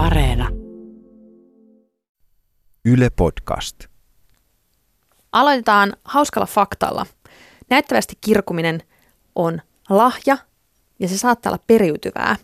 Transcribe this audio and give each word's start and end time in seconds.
Areena. 0.00 0.48
Yle 2.84 3.10
Podcast. 3.10 3.84
Aloitetaan 5.32 5.92
hauskalla 6.04 6.46
faktalla. 6.46 7.06
Näyttävästi 7.70 8.14
kirkuminen 8.20 8.82
on 9.34 9.60
lahja 9.88 10.36
ja 10.98 11.08
se 11.08 11.18
saattaa 11.18 11.52
olla 11.52 11.64
periytyvää. 11.66 12.36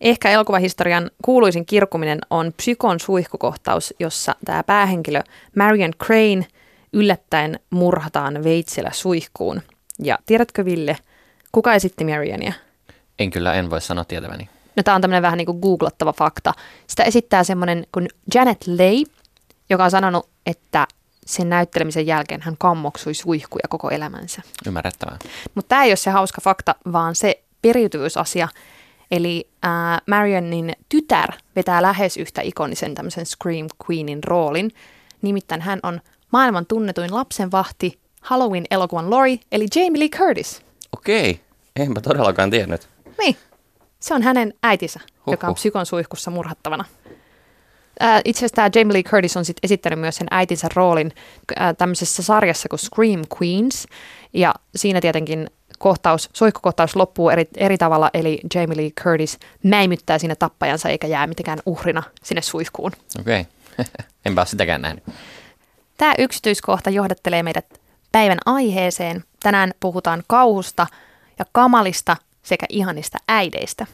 Ehkä 0.00 0.30
elokuvahistorian 0.30 1.10
kuuluisin 1.24 1.66
kirkuminen 1.66 2.18
on 2.30 2.52
Psykon 2.56 3.00
suihkukohtaus, 3.00 3.94
jossa 3.98 4.34
tämä 4.44 4.62
päähenkilö 4.62 5.22
Marion 5.56 5.92
Crane 6.04 6.46
yllättäen 6.92 7.60
murhataan 7.70 8.44
veitsellä 8.44 8.90
suihkuun. 8.92 9.62
Ja 9.98 10.18
tiedätkö 10.26 10.64
Ville, 10.64 10.96
kuka 11.52 11.74
esitti 11.74 12.04
Marionia? 12.04 12.52
En 13.18 13.30
kyllä, 13.30 13.54
en 13.54 13.70
voi 13.70 13.80
sanoa 13.80 14.04
tietäväni. 14.04 14.55
No 14.76 14.82
tämä 14.82 14.94
on 14.94 15.00
tämmöinen 15.00 15.22
vähän 15.22 15.36
niin 15.36 15.46
kuin 15.46 15.58
googlattava 15.58 16.12
fakta. 16.12 16.54
Sitä 16.86 17.02
esittää 17.02 17.44
semmoinen 17.44 17.86
kuin 17.92 18.08
Janet 18.34 18.66
Leigh, 18.66 19.10
joka 19.70 19.84
on 19.84 19.90
sanonut, 19.90 20.28
että 20.46 20.86
sen 21.26 21.48
näyttelemisen 21.48 22.06
jälkeen 22.06 22.42
hän 22.42 22.56
kammoksui 22.58 23.14
suihkuja 23.14 23.64
koko 23.68 23.90
elämänsä. 23.90 24.42
Ymmärrettävää. 24.66 25.18
Mutta 25.54 25.68
tämä 25.68 25.84
ei 25.84 25.90
ole 25.90 25.96
se 25.96 26.10
hauska 26.10 26.40
fakta, 26.44 26.74
vaan 26.92 27.14
se 27.14 27.42
periytyvyysasia. 27.62 28.48
Eli 29.10 29.48
äh, 29.64 29.70
Marionin 30.06 30.72
tytär 30.88 31.32
vetää 31.56 31.82
lähes 31.82 32.16
yhtä 32.16 32.42
ikonisen 32.42 32.94
tämmöisen 32.94 33.26
Scream 33.26 33.68
Queenin 33.84 34.24
roolin. 34.24 34.70
Nimittäin 35.22 35.60
hän 35.60 35.80
on 35.82 36.00
maailman 36.32 36.66
tunnetuin 36.66 37.14
lapsenvahti 37.14 37.98
Halloween-elokuvan 38.20 39.10
Lori, 39.10 39.40
eli 39.52 39.66
Jamie 39.74 40.00
Lee 40.00 40.08
Curtis. 40.08 40.62
Okei, 40.96 41.40
enpä 41.76 42.00
todellakaan 42.00 42.50
tiennyt. 42.50 42.88
Niin, 43.18 43.36
se 44.06 44.14
on 44.14 44.22
hänen 44.22 44.54
äitinsä, 44.62 45.00
Huhhuh. 45.00 45.32
joka 45.32 45.46
on 45.46 45.54
psykon 45.54 45.86
suihkussa 45.86 46.30
murhattavana. 46.30 46.84
Ää, 48.00 48.20
itse 48.24 48.38
asiassa 48.38 48.54
tämä 48.56 48.70
Jamie 48.74 48.92
Lee 48.92 49.02
Curtis 49.02 49.36
on 49.36 49.44
sit 49.44 49.56
esittänyt 49.62 49.98
myös 49.98 50.16
sen 50.16 50.26
äitinsä 50.30 50.68
roolin 50.74 51.12
ää, 51.56 51.74
tämmöisessä 51.74 52.22
sarjassa 52.22 52.68
kuin 52.68 52.80
Scream 52.80 53.22
Queens. 53.36 53.86
Ja 54.32 54.54
siinä 54.76 55.00
tietenkin 55.00 55.50
kohtaus, 55.78 56.30
suihkukohtaus 56.32 56.96
loppuu 56.96 57.30
eri, 57.30 57.48
eri 57.56 57.78
tavalla, 57.78 58.10
eli 58.14 58.40
Jamie 58.54 58.76
Lee 58.76 58.90
Curtis 58.90 59.38
mäimyttää 59.62 60.18
siinä 60.18 60.34
tappajansa 60.34 60.88
eikä 60.88 61.06
jää 61.06 61.26
mitenkään 61.26 61.58
uhrina 61.66 62.02
sinne 62.22 62.42
suihkuun. 62.42 62.92
Okei, 63.20 63.46
enpä 64.26 64.40
ole 64.40 64.46
sitäkään 64.46 64.82
nähnyt. 64.82 65.04
Tämä 65.96 66.14
yksityiskohta 66.18 66.90
johdattelee 66.90 67.42
meidät 67.42 67.66
päivän 68.12 68.38
aiheeseen. 68.46 69.24
Tänään 69.42 69.72
puhutaan 69.80 70.22
kauhusta 70.26 70.86
ja 71.38 71.44
kamalista 71.52 72.16
sekä 72.46 72.66
ihanista 72.68 73.18
äideistä. 73.28 73.86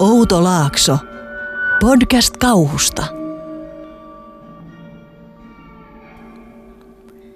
Outo 0.00 0.44
Laakso. 0.44 0.98
Podcast 1.80 2.36
kauhusta. 2.36 3.04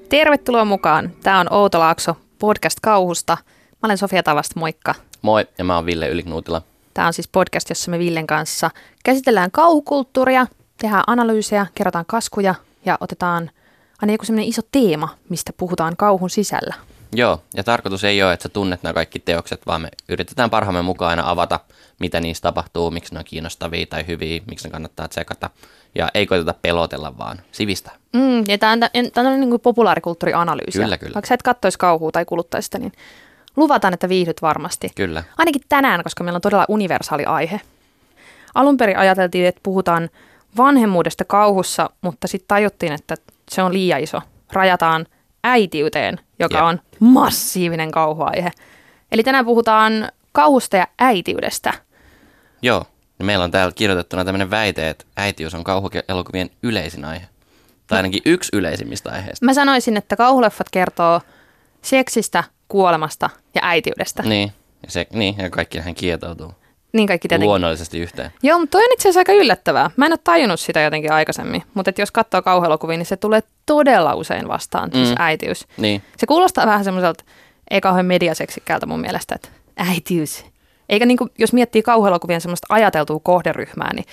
Tervetuloa 0.08 0.64
mukaan. 0.64 1.12
Tämä 1.22 1.40
on 1.40 1.52
Outo 1.52 1.78
Laakso 1.78 2.16
podcast 2.38 2.78
kauhusta. 2.82 3.36
Mä 3.70 3.78
olen 3.86 3.98
Sofia 3.98 4.22
Tavast, 4.22 4.56
moikka. 4.56 4.94
Moi, 5.22 5.46
ja 5.58 5.64
mä 5.64 5.76
oon 5.76 5.86
Ville 5.86 6.08
Yliknuutila. 6.08 6.62
Tämä 6.94 7.06
on 7.06 7.12
siis 7.12 7.28
podcast, 7.28 7.68
jossa 7.68 7.90
me 7.90 7.98
Villen 7.98 8.26
kanssa 8.26 8.70
käsitellään 9.04 9.50
kauhukulttuuria, 9.50 10.46
tehdään 10.84 11.04
analyysejä, 11.06 11.66
kerrotaan 11.74 12.04
kaskuja 12.06 12.54
ja 12.84 12.98
otetaan 13.00 13.50
aina 14.02 14.12
joku 14.12 14.24
semmoinen 14.24 14.48
iso 14.48 14.62
teema, 14.72 15.08
mistä 15.28 15.52
puhutaan 15.56 15.96
kauhun 15.96 16.30
sisällä. 16.30 16.74
Joo, 17.12 17.42
ja 17.56 17.64
tarkoitus 17.64 18.04
ei 18.04 18.22
ole, 18.22 18.32
että 18.32 18.42
sä 18.42 18.48
tunnet 18.48 18.82
nämä 18.82 18.92
kaikki 18.92 19.18
teokset, 19.18 19.66
vaan 19.66 19.80
me 19.80 19.88
yritetään 20.08 20.50
parhaamme 20.50 20.82
mukaan 20.82 21.10
aina 21.10 21.30
avata, 21.30 21.60
mitä 22.00 22.20
niissä 22.20 22.42
tapahtuu, 22.42 22.90
miksi 22.90 23.14
ne 23.14 23.18
on 23.18 23.24
kiinnostavia 23.24 23.86
tai 23.86 24.06
hyviä, 24.06 24.40
miksi 24.46 24.68
ne 24.68 24.70
kannattaa 24.70 25.08
tsekata. 25.08 25.50
Ja 25.95 26.08
ei 26.14 26.27
koiteta 26.27 26.55
pelotella, 26.62 27.18
vaan 27.18 27.40
sivistää. 27.52 27.95
Mm, 28.12 28.45
ja 28.48 28.58
tämä 28.58 28.72
on, 28.72 28.80
tämä 29.14 29.28
on 29.28 29.40
niin 29.40 29.51
kuin 29.51 29.61
populaarikulttuurianalyysi. 29.61 30.78
Kyllä, 30.78 30.98
kyllä. 30.98 31.14
Vaikka 31.14 31.28
sä 31.28 31.34
et 31.34 31.42
kattoisi 31.42 31.78
kauhua 31.78 32.11
tai 32.11 32.24
kuluttaisi 32.24 32.66
sitä, 32.66 32.78
niin 32.78 32.92
luvataan, 33.56 33.95
että 33.95 34.08
viihdyt 34.08 34.42
varmasti. 34.42 34.90
Kyllä. 34.95 35.22
Ainakin 35.39 35.62
tänään, 35.68 36.02
koska 36.02 36.24
meillä 36.24 36.36
on 36.36 36.42
todella 36.42 36.66
universaali 36.68 37.24
aihe. 37.24 37.61
Alun 38.55 38.77
perin 38.77 38.98
ajateltiin, 38.98 39.46
että 39.46 39.61
puhutaan 39.62 40.11
vanhemmuudesta 40.56 41.24
kauhussa, 41.24 41.90
mutta 42.00 42.28
sitten 42.28 42.48
tajuttiin, 42.48 42.92
että 42.92 43.16
se 43.50 43.62
on 43.62 43.72
liian 43.72 44.00
iso. 44.00 44.20
Rajataan 44.52 45.06
äitiyteen, 45.44 46.20
joka 46.38 46.56
Jep. 46.56 46.64
on 46.64 46.80
massiivinen 47.00 47.90
kauhuaihe. 47.90 48.50
Eli 49.12 49.22
tänään 49.22 49.44
puhutaan 49.44 50.08
kauhusta 50.32 50.76
ja 50.76 50.86
äitiydestä. 50.98 51.72
Joo, 52.62 52.84
meillä 53.22 53.44
on 53.44 53.50
täällä 53.50 53.72
kirjoitettuna 53.74 54.24
tämmöinen 54.24 54.50
väite, 54.50 54.88
että 54.88 55.04
äitiys 55.16 55.54
on 55.54 55.64
kauhuelokuvien 55.64 56.50
yleisin 56.62 57.04
aihe. 57.04 57.26
Tai 57.86 57.98
ainakin 57.98 58.22
yksi 58.24 58.48
yleisimmistä 58.52 59.10
aiheista. 59.10 59.44
Mä 59.44 59.54
sanoisin, 59.54 59.96
että 59.96 60.16
kauhuleffat 60.16 60.70
kertoo 60.70 61.20
seksistä, 61.82 62.44
kuolemasta 62.68 63.30
ja 63.54 63.60
äitiydestä. 63.64 64.22
Niin, 64.22 64.52
ja, 64.82 64.90
se, 64.90 65.06
niin, 65.12 65.34
ja 65.38 65.50
kaikki 65.50 65.78
näihin 65.78 65.94
kietoutuu 65.94 66.54
Niin 66.94 67.06
kaikki 67.08 67.28
tietenkin. 67.28 67.48
luonnollisesti 67.48 67.98
yhteen. 67.98 68.30
Joo, 68.42 68.58
mutta 68.58 68.70
toi 68.78 68.84
on 68.84 68.92
itse 68.92 69.08
asiassa 69.08 69.20
aika 69.20 69.32
yllättävää. 69.32 69.90
Mä 69.96 70.06
en 70.06 70.12
ole 70.12 70.18
tajunnut 70.24 70.60
sitä 70.60 70.80
jotenkin 70.80 71.12
aikaisemmin, 71.12 71.62
mutta 71.74 71.92
jos 71.98 72.10
katsoo 72.10 72.42
kauhuelokuvia, 72.42 72.96
niin 72.96 73.06
se 73.06 73.16
tulee 73.16 73.40
todella 73.66 74.14
usein 74.14 74.48
vastaan, 74.48 74.90
siis 74.92 75.08
Mm. 75.08 75.14
äitiys. 75.18 75.66
Niin, 75.77 76.02
Se 76.16 76.27
kuulostaa 76.27 76.66
vähän 76.66 76.84
semmoiselta, 76.84 77.24
ei 77.70 77.80
kauhean 77.80 78.06
mediaseksikkäältä 78.06 78.86
mun 78.86 79.00
mielestä, 79.00 79.34
että 79.34 79.48
äitiys. 79.77 80.44
Eikä 80.88 81.06
niinku, 81.06 81.28
jos 81.38 81.52
miettii 81.52 81.83
kauhuelokuvien 81.83 82.40
semmoista 82.40 82.66
ajateltua 82.70 83.20
kohderyhmää, 83.22 83.94
niin 83.94 84.04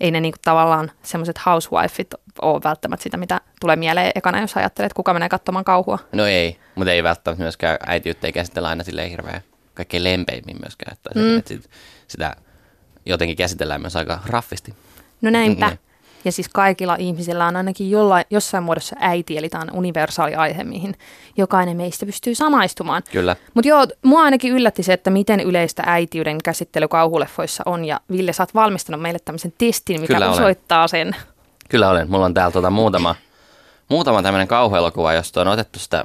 ei 0.00 0.10
ne 0.10 0.20
niinku 0.20 0.38
tavallaan 0.44 0.90
semmoiset 1.02 1.36
housewifeit 1.46 2.14
ole 2.42 2.60
välttämättä 2.64 3.02
sitä, 3.02 3.16
mitä 3.16 3.40
tulee 3.60 3.76
mieleen 3.76 4.12
ekana, 4.14 4.40
jos 4.40 4.56
ajattelet, 4.56 4.86
että 4.86 4.96
kuka 4.96 5.12
menee 5.12 5.28
katsomaan 5.28 5.64
kauhua. 5.64 5.98
No 6.12 6.26
ei, 6.26 6.56
mutta 6.74 6.92
ei 6.92 7.02
välttämättä 7.02 7.42
myöskään 7.42 7.78
äitiyttä 7.86 8.26
ei 8.26 8.32
käsitellä 8.32 8.68
aina 8.68 8.84
silleen 8.84 9.10
hirveän 9.10 9.40
kaikkein 9.74 10.04
lempeimmin 10.04 10.56
myöskään. 10.60 10.92
Että, 10.92 11.10
Mm. 11.14 11.20
mm. 11.26 11.38
että 11.38 11.48
sit, 11.48 11.70
sitä 12.10 12.36
jotenkin 13.06 13.36
käsitellään 13.36 13.80
myös 13.80 13.96
aika 13.96 14.20
raffisti. 14.26 14.74
No 15.20 15.30
näinpä. 15.30 15.68
Niin. 15.68 15.78
Ja 16.24 16.32
siis 16.32 16.48
kaikilla 16.48 16.96
ihmisillä 16.98 17.46
on 17.46 17.56
ainakin 17.56 17.90
jollain, 17.90 18.24
jossain 18.30 18.64
muodossa 18.64 18.96
äiti, 18.98 19.38
eli 19.38 19.48
tämä 19.48 19.62
on 19.62 19.78
universaali 19.78 20.34
aihe, 20.34 20.64
mihin 20.64 20.96
jokainen 21.36 21.76
meistä 21.76 22.06
pystyy 22.06 22.34
samaistumaan. 22.34 23.02
Kyllä. 23.12 23.36
Mutta 23.54 23.68
joo, 23.68 23.86
mua 24.02 24.22
ainakin 24.22 24.52
yllätti 24.52 24.82
se, 24.82 24.92
että 24.92 25.10
miten 25.10 25.40
yleistä 25.40 25.82
äitiyden 25.86 26.38
käsittely 26.44 26.88
kauhuleffoissa 26.88 27.62
on. 27.66 27.84
Ja 27.84 28.00
Ville, 28.12 28.32
sä 28.32 28.42
oot 28.42 28.54
valmistanut 28.54 29.02
meille 29.02 29.18
tämmöisen 29.24 29.52
testin, 29.58 30.00
mikä 30.00 30.14
Kyllä 30.14 30.26
olen. 30.26 30.40
osoittaa 30.40 30.88
sen. 30.88 31.16
Kyllä 31.68 31.90
olen. 31.90 32.10
Mulla 32.10 32.24
on 32.24 32.34
täällä 32.34 32.52
tuota 32.52 32.70
muutama, 32.70 33.14
muutama 33.88 34.22
tämmöinen 34.22 34.48
kauhuelokuva, 34.48 35.12
josta 35.12 35.40
on 35.40 35.48
otettu 35.48 35.78
sitä 35.78 36.04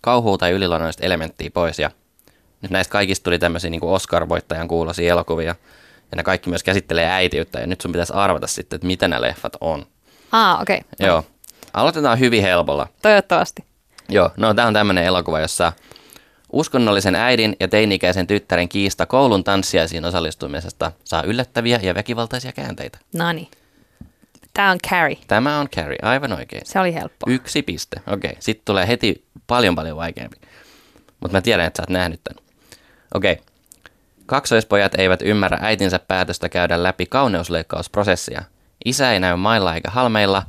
kauhua 0.00 0.38
tai 0.38 0.50
yliluonnollista 0.50 1.06
elementtiä 1.06 1.50
pois. 1.54 1.78
Ja 1.78 1.90
nyt 2.64 2.70
näistä 2.70 2.92
kaikista 2.92 3.24
tuli 3.24 3.38
tämmöisiä 3.38 3.70
niin 3.70 3.84
Oscar-voittajan 3.84 4.68
kuulosia 4.68 5.12
elokuvia. 5.12 5.54
Ja 6.10 6.16
ne 6.16 6.22
kaikki 6.22 6.50
myös 6.50 6.62
käsittelee 6.62 7.10
äitiyttä. 7.10 7.60
Ja 7.60 7.66
nyt 7.66 7.80
sun 7.80 7.92
pitäisi 7.92 8.12
arvata 8.12 8.46
sitten, 8.46 8.76
että 8.76 8.86
mitä 8.86 9.08
nämä 9.08 9.22
leffat 9.22 9.56
on. 9.60 9.86
Aa, 10.32 10.60
okei. 10.60 10.76
Okay. 10.76 11.06
Joo. 11.06 11.24
Aloitetaan 11.72 12.18
hyvin 12.18 12.42
helpolla. 12.42 12.88
Toivottavasti. 13.02 13.64
Joo, 14.08 14.30
no 14.36 14.54
tämä 14.54 14.68
on 14.68 14.74
tämmöinen 14.74 15.04
elokuva, 15.04 15.40
jossa 15.40 15.72
uskonnollisen 16.52 17.14
äidin 17.14 17.56
ja 17.60 17.68
teini-ikäisen 17.68 18.26
tyttären 18.26 18.68
kiista 18.68 19.06
koulun 19.06 19.44
tanssiaisiin 19.44 20.04
osallistumisesta 20.04 20.92
saa 21.04 21.22
yllättäviä 21.22 21.80
ja 21.82 21.94
väkivaltaisia 21.94 22.52
käänteitä. 22.52 22.98
No 23.14 23.32
niin. 23.32 23.48
Tämä 24.54 24.70
on 24.70 24.78
Carrie. 24.88 25.18
Tämä 25.26 25.58
on 25.58 25.68
Carrie, 25.68 25.98
aivan 26.02 26.32
oikein. 26.32 26.62
Se 26.66 26.80
oli 26.80 26.94
helppo. 26.94 27.26
Yksi 27.30 27.62
piste, 27.62 27.96
okei. 28.06 28.30
Okay. 28.30 28.42
Sitten 28.42 28.64
tulee 28.64 28.88
heti 28.88 29.24
paljon 29.46 29.74
paljon 29.74 29.96
vaikeampi. 29.96 30.36
Mutta 31.20 31.36
mä 31.36 31.40
tiedän, 31.42 31.66
että 31.66 31.76
sä 31.76 31.82
oot 31.82 31.90
nähnyt 31.90 32.20
tämän. 32.24 32.43
Okei. 33.14 33.32
Okay. 33.32 33.44
Kaksoispojat 34.26 34.94
eivät 34.94 35.22
ymmärrä 35.22 35.58
äitinsä 35.60 35.98
päätöstä 35.98 36.48
käydä 36.48 36.82
läpi 36.82 37.06
kauneusleikkausprosessia. 37.06 38.42
Isä 38.84 39.12
ei 39.12 39.20
näy 39.20 39.36
mailla 39.36 39.74
eikä 39.74 39.90
halmeilla, 39.90 40.42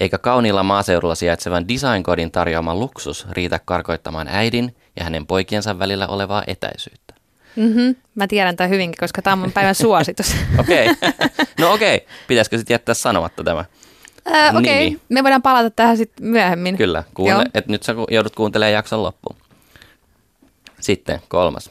eikä 0.00 0.18
kauniilla 0.18 0.62
maaseudulla 0.62 1.14
sijaitsevan 1.14 1.68
designkodin 1.68 2.30
tarjoama 2.30 2.74
luksus 2.74 3.26
riitä 3.30 3.60
karkoittamaan 3.64 4.28
äidin 4.28 4.76
ja 4.96 5.04
hänen 5.04 5.26
poikiensa 5.26 5.78
välillä 5.78 6.06
olevaa 6.06 6.44
etäisyyttä. 6.46 7.14
Mm-hmm. 7.56 7.96
Mä 8.14 8.26
tiedän 8.26 8.56
tämän 8.56 8.70
hyvinkin, 8.70 8.96
koska 9.00 9.22
tämä 9.22 9.32
on 9.32 9.38
mun 9.38 9.52
päivän 9.52 9.74
suositus. 9.84 10.36
Okei. 10.58 10.90
Okay. 10.90 11.12
no 11.58 11.72
okei. 11.72 11.96
Okay. 11.96 12.08
Pitäisikö 12.28 12.58
sitten 12.58 12.74
jättää 12.74 12.94
sanomatta 12.94 13.44
tämä? 13.44 13.64
Äh, 14.34 14.56
okei, 14.56 14.86
okay. 14.86 15.00
Me 15.08 15.22
voidaan 15.22 15.42
palata 15.42 15.70
tähän 15.70 15.96
sitten 15.96 16.26
myöhemmin. 16.26 16.76
Kyllä, 16.76 17.04
kuule, 17.14 17.44
että 17.54 17.72
nyt 17.72 17.82
sä 17.82 17.94
joudut 18.10 18.34
kuuntelemaan 18.36 18.72
jakson 18.72 19.02
loppuun. 19.02 19.36
Sitten 20.80 21.20
kolmas. 21.28 21.70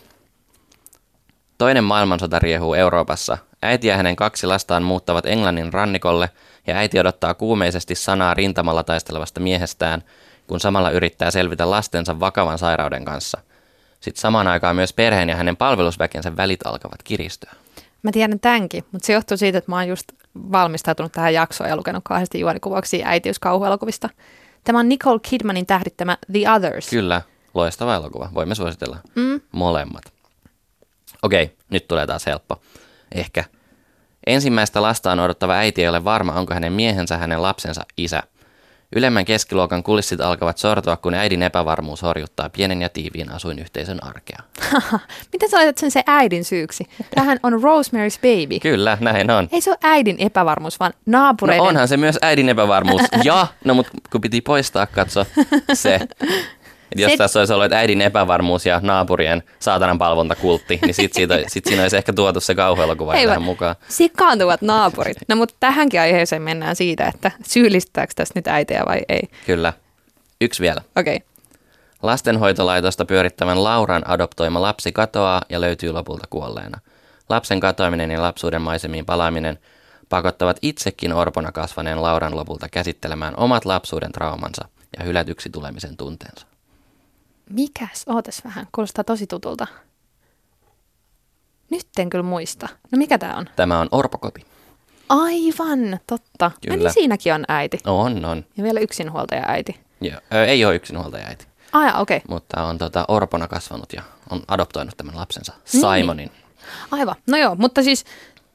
Toinen 1.62 1.84
maailmansota 1.84 2.40
riehuu 2.40 2.74
Euroopassa. 2.74 3.38
Äiti 3.62 3.88
ja 3.88 3.98
hänen 3.98 4.16
kaksi 4.16 4.48
lastaan 4.48 4.84
muuttavat 4.84 5.25
Englannin 5.25 5.74
rannikolle 5.74 6.30
ja 6.68 6.75
äiti 6.75 7.00
odottaa 7.00 7.34
kuumeisesti 7.34 7.96
sanaa 7.96 8.34
rintamalla 8.34 8.84
taistelevasta 8.84 9.40
miehestään, 9.40 10.04
kun 10.48 10.60
samalla 10.60 10.90
yrittää 10.90 11.31
selvitä 11.31 11.69
lastensa 11.69 12.19
vakavan 12.19 12.58
sairauden 12.58 13.06
kanssa. 13.06 13.40
Sitten 14.00 14.22
samaan 14.22 14.48
aikaan 14.48 14.75
myös 14.75 14.94
perheen 14.94 15.30
ja 15.30 15.36
hänen 15.36 15.58
palvelusväkensä 15.58 16.38
välit 16.38 16.66
alkavat 16.66 17.04
kiristyä. 17.04 17.52
Mä 18.04 18.12
tiedän 18.12 18.40
tämänkin, 18.40 18.84
mutta 18.92 19.06
se 19.06 19.14
johtuu 19.14 19.38
siitä, 19.38 19.57
että 19.57 19.72
mä 19.72 19.75
oon 19.75 19.88
just 19.88 20.12
valmistautunut 20.52 21.12
tähän 21.12 21.34
jaksoon 21.34 21.69
ja 21.69 21.75
lukenut 21.75 22.04
kahdesti 22.04 22.40
juonikuvauksia 22.40 23.07
äitiyskauhuelokuvista. 23.07 24.10
Tämä 24.64 24.80
on 24.80 24.90
Nicole 24.90 25.19
Kidmanin 25.30 25.66
tähdittämä 25.66 26.18
The 26.31 26.52
Others. 26.52 26.90
Kyllä, 26.90 27.22
loistava 27.54 27.96
elokuva. 27.96 28.30
Voimme 28.34 28.56
suositella 28.56 28.98
Mm. 29.16 29.42
molemmat. 29.52 30.20
Okei, 31.23 31.56
nyt 31.69 31.88
tulee 31.88 32.07
taas 32.07 32.25
helppo. 32.25 32.62
Ehkä. 33.15 33.44
Ensimmäistä 34.27 34.81
lastaan 34.81 35.19
odottava 35.19 35.53
äiti 35.53 35.81
ei 35.81 35.88
ole 35.89 36.03
varma, 36.03 36.33
onko 36.33 36.53
hänen 36.53 36.73
miehensä 36.73 37.18
hänen 37.18 37.41
lapsensa 37.41 37.81
isä. 37.97 38.23
Ylemmän 38.95 39.25
keskiluokan 39.25 39.83
kulissit 39.83 40.21
alkavat 40.21 40.57
sortua, 40.57 40.97
kun 40.97 41.13
äidin 41.13 41.44
epävarmuus 41.44 42.01
horjuttaa 42.01 42.50
pienen 42.50 42.81
ja 42.81 42.89
tiiviin 42.89 43.31
asuinyhteisön 43.31 44.03
arkea. 44.03 44.39
Miten 45.33 45.50
sä 45.50 45.57
laitat 45.57 45.77
sen 45.77 45.91
se 45.91 46.03
äidin 46.07 46.45
syyksi? 46.45 46.88
Tähän 47.15 47.39
on 47.44 47.53
Rosemary's 47.53 48.19
Baby. 48.21 48.59
Kyllä, 48.59 48.97
näin 49.01 49.31
on. 49.31 49.47
Ei 49.51 49.62
se 49.62 49.69
ole 49.69 49.77
äidin 49.83 50.15
epävarmuus, 50.19 50.79
vaan 50.79 50.94
No 51.06 51.19
naapureiden. 51.19 51.62
onhan 51.68 51.88
se 51.88 51.97
myös 51.97 52.18
äidin 52.21 52.50
epävarmuus. 52.50 53.01
Ja, 53.23 53.47
no 53.65 53.73
mutta 53.73 53.91
kun 54.12 54.21
piti 54.21 54.41
poistaa, 54.41 54.85
katso 54.85 55.25
se. 55.73 56.00
Et 56.92 57.00
jos 57.00 57.12
Se- 57.12 57.18
tässä 57.18 57.40
olisi 57.40 57.54
ollut 57.54 57.66
että 57.66 57.78
äidin 57.78 58.02
epävarmuus 58.02 58.66
ja 58.66 58.80
naapurien 58.84 59.44
saatanan 59.60 59.98
palvontakultti, 59.98 60.80
niin 60.82 60.94
sit, 60.94 61.14
siitä, 61.14 61.40
sit 61.48 61.66
siinä 61.66 61.82
olisi 61.82 61.98
ehkä 61.98 62.14
tuotu 62.14 62.40
se 62.40 62.56
kauhuelokuva 62.56 63.14
tähän 63.14 63.42
mukaan. 63.42 63.76
Sikaantuvat 63.90 64.62
naapurit. 64.62 65.18
No 65.28 65.36
mutta 65.36 65.56
tähänkin 65.60 66.02
aiheeseen 66.02 66.42
mennään 66.42 66.76
siitä, 66.76 67.08
että 67.08 67.32
syyllistääkö 67.48 68.14
tässä 68.16 68.34
nyt 68.36 68.48
äitiä 68.48 68.84
vai 68.88 69.00
ei. 69.10 69.22
Kyllä. 69.46 69.74
Yksi 70.42 70.62
vielä. 70.62 70.82
Okei. 70.96 71.16
Okay. 71.16 71.28
Lastenhoitolaitosta 72.04 73.06
pyörittävän 73.06 73.64
Lauran 73.64 74.10
adoptoima 74.10 74.62
lapsi 74.62 74.92
katoaa 74.92 75.42
ja 75.50 75.62
löytyy 75.62 75.92
lopulta 75.92 76.28
kuolleena. 76.30 76.80
Lapsen 77.30 77.60
katoaminen 77.60 78.12
ja 78.12 78.22
lapsuuden 78.22 78.62
maisemiin 78.62 79.06
palaaminen 79.06 79.60
pakottavat 80.10 80.58
itsekin 80.62 81.14
orpona 81.14 81.52
kasvaneen 81.52 82.02
Lauran 82.02 82.36
lopulta 82.36 82.70
käsittelemään 82.70 83.34
omat 83.38 83.66
lapsuuden 83.66 84.12
traumansa 84.12 84.68
ja 84.98 85.04
hylätyksi 85.04 85.50
tulemisen 85.50 85.98
tunteensa. 85.98 86.50
Mikäs? 87.51 88.03
Ootas 88.07 88.44
vähän. 88.45 88.68
Kuulostaa 88.71 89.03
tosi 89.03 89.27
tutulta. 89.27 89.68
Nyt 91.69 91.88
en 91.98 92.09
kyllä 92.09 92.24
muista. 92.24 92.68
No 92.92 92.98
mikä 92.98 93.18
tää 93.18 93.36
on? 93.36 93.50
Tämä 93.56 93.80
on 93.80 93.88
Orpokoti. 93.92 94.45
Aivan, 95.09 96.00
totta. 96.07 96.51
Kyllä. 96.62 96.75
Kyllä. 96.75 96.88
Niin 96.89 96.94
siinäkin 96.94 97.33
on 97.33 97.45
äiti. 97.48 97.80
On, 97.86 98.25
on. 98.25 98.45
Ja 98.57 98.63
vielä 98.63 98.80
yksinhuoltaja 98.80 99.44
äiti. 99.48 99.80
Joo. 100.01 100.19
Ö, 100.33 100.45
ei 100.45 100.65
ole 100.65 100.75
yksinhuoltaja 100.75 101.27
äiti, 101.27 101.45
Ai, 101.74 102.01
okei. 102.01 102.18
Okay. 102.18 102.27
mutta 102.27 102.63
on 102.63 102.77
tota, 102.77 103.06
orpona 103.07 103.48
kasvanut 103.48 103.94
ja 103.94 104.01
on 104.30 104.42
adoptoinut 104.47 104.97
tämän 104.97 105.18
lapsensa 105.18 105.54
Niin. 105.74 105.81
Simonin. 105.81 106.31
Aivan. 106.92 107.15
No 107.27 107.38
joo, 107.38 107.56
mutta 107.56 107.83
siis 107.83 108.06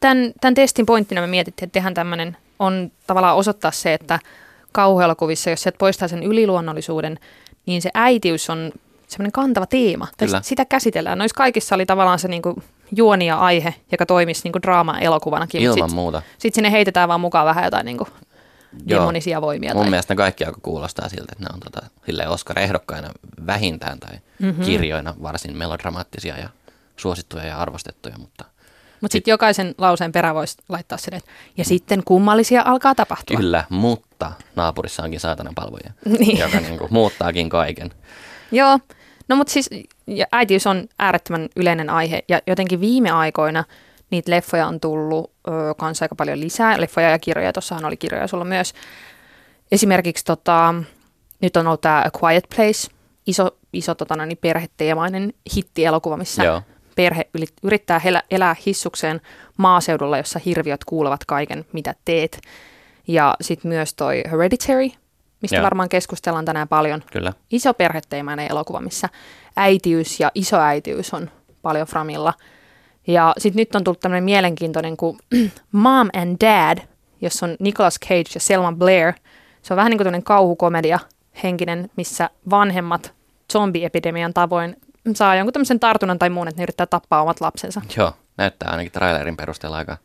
tämän, 0.00 0.32
tämän 0.40 0.54
testin 0.54 0.86
pointtina 0.86 1.20
me 1.20 1.26
mietittiin, 1.26 1.66
että 1.66 1.72
tehdään 1.72 1.94
tämmöinen, 1.94 2.36
on 2.58 2.92
tavallaan 3.06 3.36
osoittaa 3.36 3.70
se, 3.70 3.94
että 3.94 4.18
kauhuelokuvissa, 4.72 5.50
jos 5.50 5.62
sieltä 5.62 5.78
poistaa 5.78 6.08
sen 6.08 6.22
yliluonnollisuuden, 6.22 7.18
niin 7.66 7.82
se 7.82 7.90
äitiys 7.94 8.50
on 8.50 8.72
semmoinen 9.08 9.32
kantava 9.32 9.66
teema. 9.66 10.06
Tai 10.16 10.28
Kyllä. 10.28 10.38
sit- 10.40 10.44
sitä 10.48 10.64
käsitellään. 10.64 11.18
Noissa 11.18 11.36
kaikissa 11.36 11.74
oli 11.74 11.86
tavallaan 11.86 12.18
se 12.18 12.28
niinku 12.28 12.62
juoni 12.96 13.26
ja 13.26 13.38
aihe, 13.38 13.74
joka 13.92 14.06
toimisi 14.06 14.40
niinku 14.44 14.58
draama-elokuvanakin. 14.62 15.68
mut 15.68 15.76
Ilman 15.76 15.90
sit, 15.90 15.94
muuta. 15.96 16.22
Sitten 16.38 16.54
sinne 16.54 16.70
heitetään 16.72 17.08
vaan 17.08 17.20
mukaan 17.20 17.46
vähän 17.46 17.64
jotain 17.64 17.84
niinku 17.86 18.08
Joo. 18.86 19.00
demonisia 19.00 19.40
voimia. 19.40 19.74
Mun 19.74 19.82
tai... 19.82 19.90
mielestä 19.90 20.14
ne 20.14 20.16
kaikki 20.16 20.44
alkoi 20.44 20.60
kuulostaa 20.62 21.08
siltä, 21.08 21.32
että 21.32 21.44
ne 21.44 21.48
on 21.54 21.60
tota, 21.60 21.86
silleen 22.06 22.28
Oscar-ehdokkaina 22.30 23.08
vähintään 23.46 23.98
tai 24.00 24.14
Mhm. 24.38 24.48
mm-hmm. 24.48 24.64
kirjoina 24.64 25.14
varsin 25.22 25.56
melodramaattisia 25.56 26.38
ja 26.38 26.48
suosittuja 26.96 27.44
ja 27.44 27.58
arvostettuja, 27.58 28.18
mutta 28.18 28.44
Mutta 29.00 29.12
sitten 29.12 29.32
jokaisen 29.32 29.74
lauseen 29.78 30.12
perä 30.12 30.34
voisi 30.34 30.56
laittaa 30.68 30.98
sinne, 30.98 31.16
että 31.16 31.30
ja 31.56 31.64
sitten 31.64 32.02
kummallisia 32.04 32.62
alkaa 32.64 32.94
tapahtua. 32.94 33.36
kyllä, 33.36 33.64
mutta 33.68 34.32
naapurissa 34.56 35.02
onkin 35.02 35.20
saatanan 35.20 35.54
palvoja, 35.54 35.90
Niin. 36.18 36.38
joka 36.38 36.60
niinku 36.60 36.86
muuttaakin 36.90 37.48
kaiken. 37.48 37.90
Joo, 38.52 38.78
no 39.28 39.36
mutta 39.36 39.52
siis 39.52 39.70
ja 40.06 40.26
äitiys 40.32 40.66
on 40.66 40.88
äärettömän 40.98 41.48
yleinen 41.56 41.90
aihe 41.90 42.22
ja 42.28 42.40
jotenkin 42.46 42.80
viime 42.80 43.10
aikoina 43.10 43.64
niitä 44.10 44.30
leffoja 44.30 44.66
on 44.66 44.80
tullut 44.80 45.32
ö, 45.48 45.50
kanssa 45.76 46.04
aika 46.04 46.14
paljon 46.14 46.40
lisää, 46.40 46.80
leffoja 46.80 47.10
ja 47.10 47.18
kirjoja, 47.18 47.52
tuossahan 47.52 47.84
oli 47.84 47.96
kirjoja 47.96 48.26
sulla 48.26 48.44
myös. 48.44 48.74
Esimerkiksi 49.72 50.24
tota, 50.24 50.74
nyt 51.40 51.56
on 51.56 51.66
ollut 51.66 51.80
tämä 51.80 52.04
A 52.04 52.18
Quiet 52.22 52.44
Place, 52.56 52.88
iso, 53.26 53.56
iso 53.72 53.94
tota, 53.94 54.26
niin 54.26 54.38
perheteemainen 54.38 55.32
hittielokuva, 55.56 56.16
missä 56.16 56.44
Joo. 56.44 56.62
perhe 56.96 57.30
yrittää 57.62 58.00
elä, 58.04 58.22
elää 58.30 58.56
hissukseen 58.66 59.20
maaseudulla, 59.56 60.18
jossa 60.18 60.40
hirviöt 60.44 60.84
kuulevat 60.84 61.24
kaiken, 61.24 61.64
mitä 61.72 61.94
teet. 62.04 62.40
Ja 63.08 63.36
sitten 63.40 63.68
myös 63.68 63.94
toi 63.94 64.22
Hereditary, 64.30 64.90
mistä 65.42 65.56
Joo. 65.56 65.64
varmaan 65.64 65.88
keskustellaan 65.88 66.44
tänään 66.44 66.68
paljon 66.68 67.02
Kyllä. 67.12 67.32
iso 67.50 67.74
perheteemainen 67.74 68.50
elokuva, 68.50 68.80
missä 68.80 69.08
äitiys 69.56 70.20
ja 70.20 70.30
isoäitiys 70.34 71.14
on 71.14 71.30
paljon 71.62 71.86
framilla. 71.86 72.34
Ja 73.06 73.34
sitten 73.38 73.60
nyt 73.60 73.74
on 73.74 73.84
tullut 73.84 74.00
tämmöinen 74.00 74.24
mielenkiintoinen 74.24 74.96
kuin 74.96 75.18
Mom 75.72 76.08
and 76.12 76.36
Dad, 76.40 76.78
jossa 77.20 77.46
on 77.46 77.56
Nicolas 77.60 77.98
Cage 78.00 78.30
ja 78.34 78.40
Selma 78.40 78.72
Blair. 78.72 79.12
Se 79.62 79.74
on 79.74 79.76
vähän 79.76 79.90
niin 79.90 79.98
kuin 79.98 80.04
tämmöinen 80.04 80.22
kauhukomedia 80.22 80.98
henkinen, 81.42 81.90
missä 81.96 82.30
vanhemmat 82.50 83.14
zombiepidemian 83.52 84.34
tavoin 84.34 84.76
saa 85.14 85.36
jonkun 85.36 85.52
tämmöisen 85.52 85.80
tartunnan 85.80 86.18
tai 86.18 86.30
muun, 86.30 86.48
että 86.48 86.60
ne 86.60 86.62
yrittää 86.62 86.86
tappaa 86.86 87.22
omat 87.22 87.40
lapsensa. 87.40 87.82
Joo, 87.96 88.12
näyttää 88.36 88.70
ainakin 88.70 88.92
trailerin 88.92 89.36
perusteella 89.36 89.76
aika, 89.76 89.96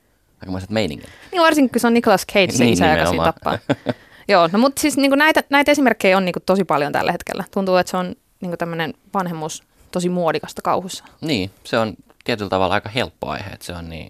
aikamoiset 0.42 0.70
meiningit. 0.70 1.10
Niin 1.32 1.42
varsinkin, 1.42 1.72
kun 1.72 1.80
se 1.80 1.88
on 1.88 1.94
Nicolas 1.94 2.26
Cage, 2.34 2.52
se 2.52 2.64
Niin, 2.64 2.74
isä, 2.74 2.88
joka 2.98 3.10
siinä 3.10 3.24
tappaa. 3.24 3.58
Joo, 4.32 4.50
no 4.52 4.60
mutta 4.60 4.82
siis 4.82 4.98
niin 4.98 5.12
näitä, 5.12 5.44
näitä 5.50 5.72
esimerkkejä 5.72 6.18
on 6.18 6.26
niin 6.26 6.36
tosi 6.46 6.64
paljon 6.64 6.92
tällä 6.92 7.12
hetkellä. 7.12 7.44
Tuntuu, 7.54 7.76
että 7.76 7.92
se 7.92 7.98
on 7.98 8.16
niin 8.42 8.58
tämmöinen 8.58 8.94
vanhemmuus 9.14 9.64
tosi 9.92 10.10
muodikasta 10.10 10.62
kauhussa. 10.62 11.04
Niin, 11.22 11.52
se 11.64 11.78
on 11.78 11.94
tietyllä 12.24 12.50
tavalla 12.50 12.74
aika 12.74 12.90
helppo 12.90 13.28
aihe, 13.30 13.50
että 13.50 13.66
se 13.66 13.74
on 13.74 13.90
niin, 13.90 14.10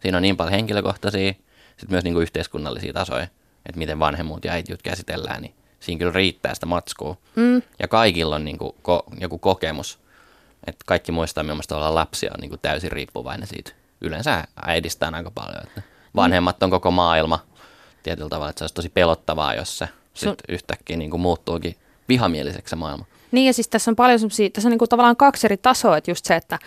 siinä 0.00 0.18
on 0.18 0.22
niin 0.22 0.36
paljon 0.36 0.52
henkilökohtaisia, 0.52 1.32
sitten 1.68 1.90
myös 1.90 2.04
niin 2.04 2.14
kuin 2.14 2.22
yhteiskunnallisia 2.22 2.92
tasoja, 2.92 3.22
että 3.66 3.78
miten 3.78 3.98
vanhemmuut 3.98 4.44
ja 4.44 4.52
äitiyt 4.52 4.82
käsitellään, 4.82 5.42
niin 5.42 5.54
siinä 5.80 5.98
kyllä 5.98 6.12
riittää 6.12 6.54
sitä 6.54 6.66
matskua. 6.66 7.16
Mm. 7.36 7.62
Ja 7.78 7.88
kaikilla 7.88 8.34
on 8.34 8.44
niin 8.44 8.58
kuin 8.58 8.72
ko, 8.82 9.04
joku 9.20 9.38
kokemus, 9.38 9.98
että 10.66 10.84
kaikki 10.86 11.12
muistaa, 11.12 11.44
millaista 11.44 11.76
olla 11.76 11.94
lapsia 11.94 12.30
on 12.34 12.40
niin 12.40 12.50
kuin 12.50 12.60
täysin 12.60 12.92
riippuvainen 12.92 13.48
siitä. 13.48 13.72
Yleensä 14.00 14.44
äidistään 14.66 15.14
aika 15.14 15.30
paljon, 15.30 15.62
että 15.66 15.82
vanhemmat 16.16 16.62
on 16.62 16.70
koko 16.70 16.90
maailma 16.90 17.47
tietyllä 18.02 18.28
tavalla, 18.28 18.50
että 18.50 18.58
se 18.58 18.64
olisi 18.64 18.74
tosi 18.74 18.88
pelottavaa, 18.88 19.54
jos 19.54 19.78
se 19.78 19.88
Sun- 20.14 20.28
sit 20.30 20.42
yhtäkkiä 20.48 20.96
niin 20.96 21.10
kuin 21.10 21.20
muuttuukin 21.20 21.76
vihamieliseksi 22.08 22.70
se 22.70 22.76
maailma. 22.76 23.04
Niin 23.32 23.46
ja 23.46 23.52
siis 23.52 23.68
tässä 23.68 23.90
on 23.90 23.96
paljon 23.96 24.18
semmosia, 24.18 24.50
tässä 24.50 24.68
on 24.68 24.70
niin 24.78 24.88
tavallaan 24.88 25.16
kaksi 25.16 25.46
eri 25.46 25.56
tasoa, 25.56 25.96
että 25.96 26.10
just 26.10 26.24
se, 26.24 26.36
että 26.36 26.58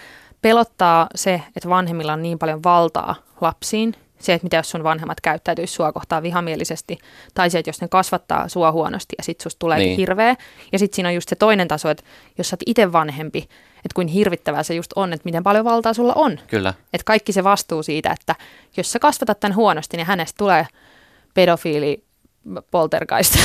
pelottaa 0.42 1.08
se, 1.16 1.42
että 1.56 1.70
vanhemmilla 1.70 2.14
on 2.14 2.22
niin 2.22 2.40
paljon 2.40 2.64
valtaa 2.64 3.16
lapsiin, 3.42 3.96
se, 4.20 4.34
että 4.34 4.46
mitä 4.46 4.58
jos 4.58 4.70
sun 4.70 4.84
vanhemmat 4.84 5.22
käyttäytyisi 5.22 5.74
sua 5.74 5.92
kohtaan 5.92 6.24
vihamielisesti, 6.24 6.98
tai 7.34 7.50
se, 7.50 7.60
että 7.60 7.70
jos 7.70 7.82
ne 7.82 7.88
kasvattaa 7.88 8.48
sua 8.50 8.72
huonosti 8.72 9.16
ja 9.18 9.24
sit 9.24 9.42
susta 9.42 9.60
tulee 9.60 9.78
Niin. 9.78 9.88
niin. 9.88 9.98
hirveä. 9.98 10.36
Ja 10.72 10.80
sitten 10.80 10.96
siinä 10.96 11.10
on 11.10 11.16
just 11.16 11.30
se 11.30 11.36
toinen 11.36 11.68
taso, 11.68 11.90
että 11.90 12.04
jos 12.38 12.50
sä 12.50 12.54
oot 12.54 12.64
itse 12.66 12.92
vanhempi, 12.92 13.40
että 13.76 13.96
kuin 13.96 14.08
hirvittävää 14.08 14.64
se 14.64 14.74
just 14.76 14.94
on, 14.96 15.14
että 15.14 15.26
miten 15.26 15.44
paljon 15.44 15.66
valtaa 15.66 15.94
sulla 15.94 16.14
on. 16.14 16.40
Kyllä, 16.48 16.74
Että 16.94 17.06
kaikki 17.06 17.32
se 17.34 17.44
vastuu 17.44 17.84
siitä, 17.84 18.12
että 18.12 18.36
jos 18.78 18.92
sä 18.92 19.00
kasvatat 19.00 19.40
tämän 19.40 19.56
huonosti, 19.56 19.98
niin 19.98 20.08
hänestä 20.08 20.38
tulee 20.38 20.68
pedofiili 21.34 22.04
poltergeist. 22.72 23.36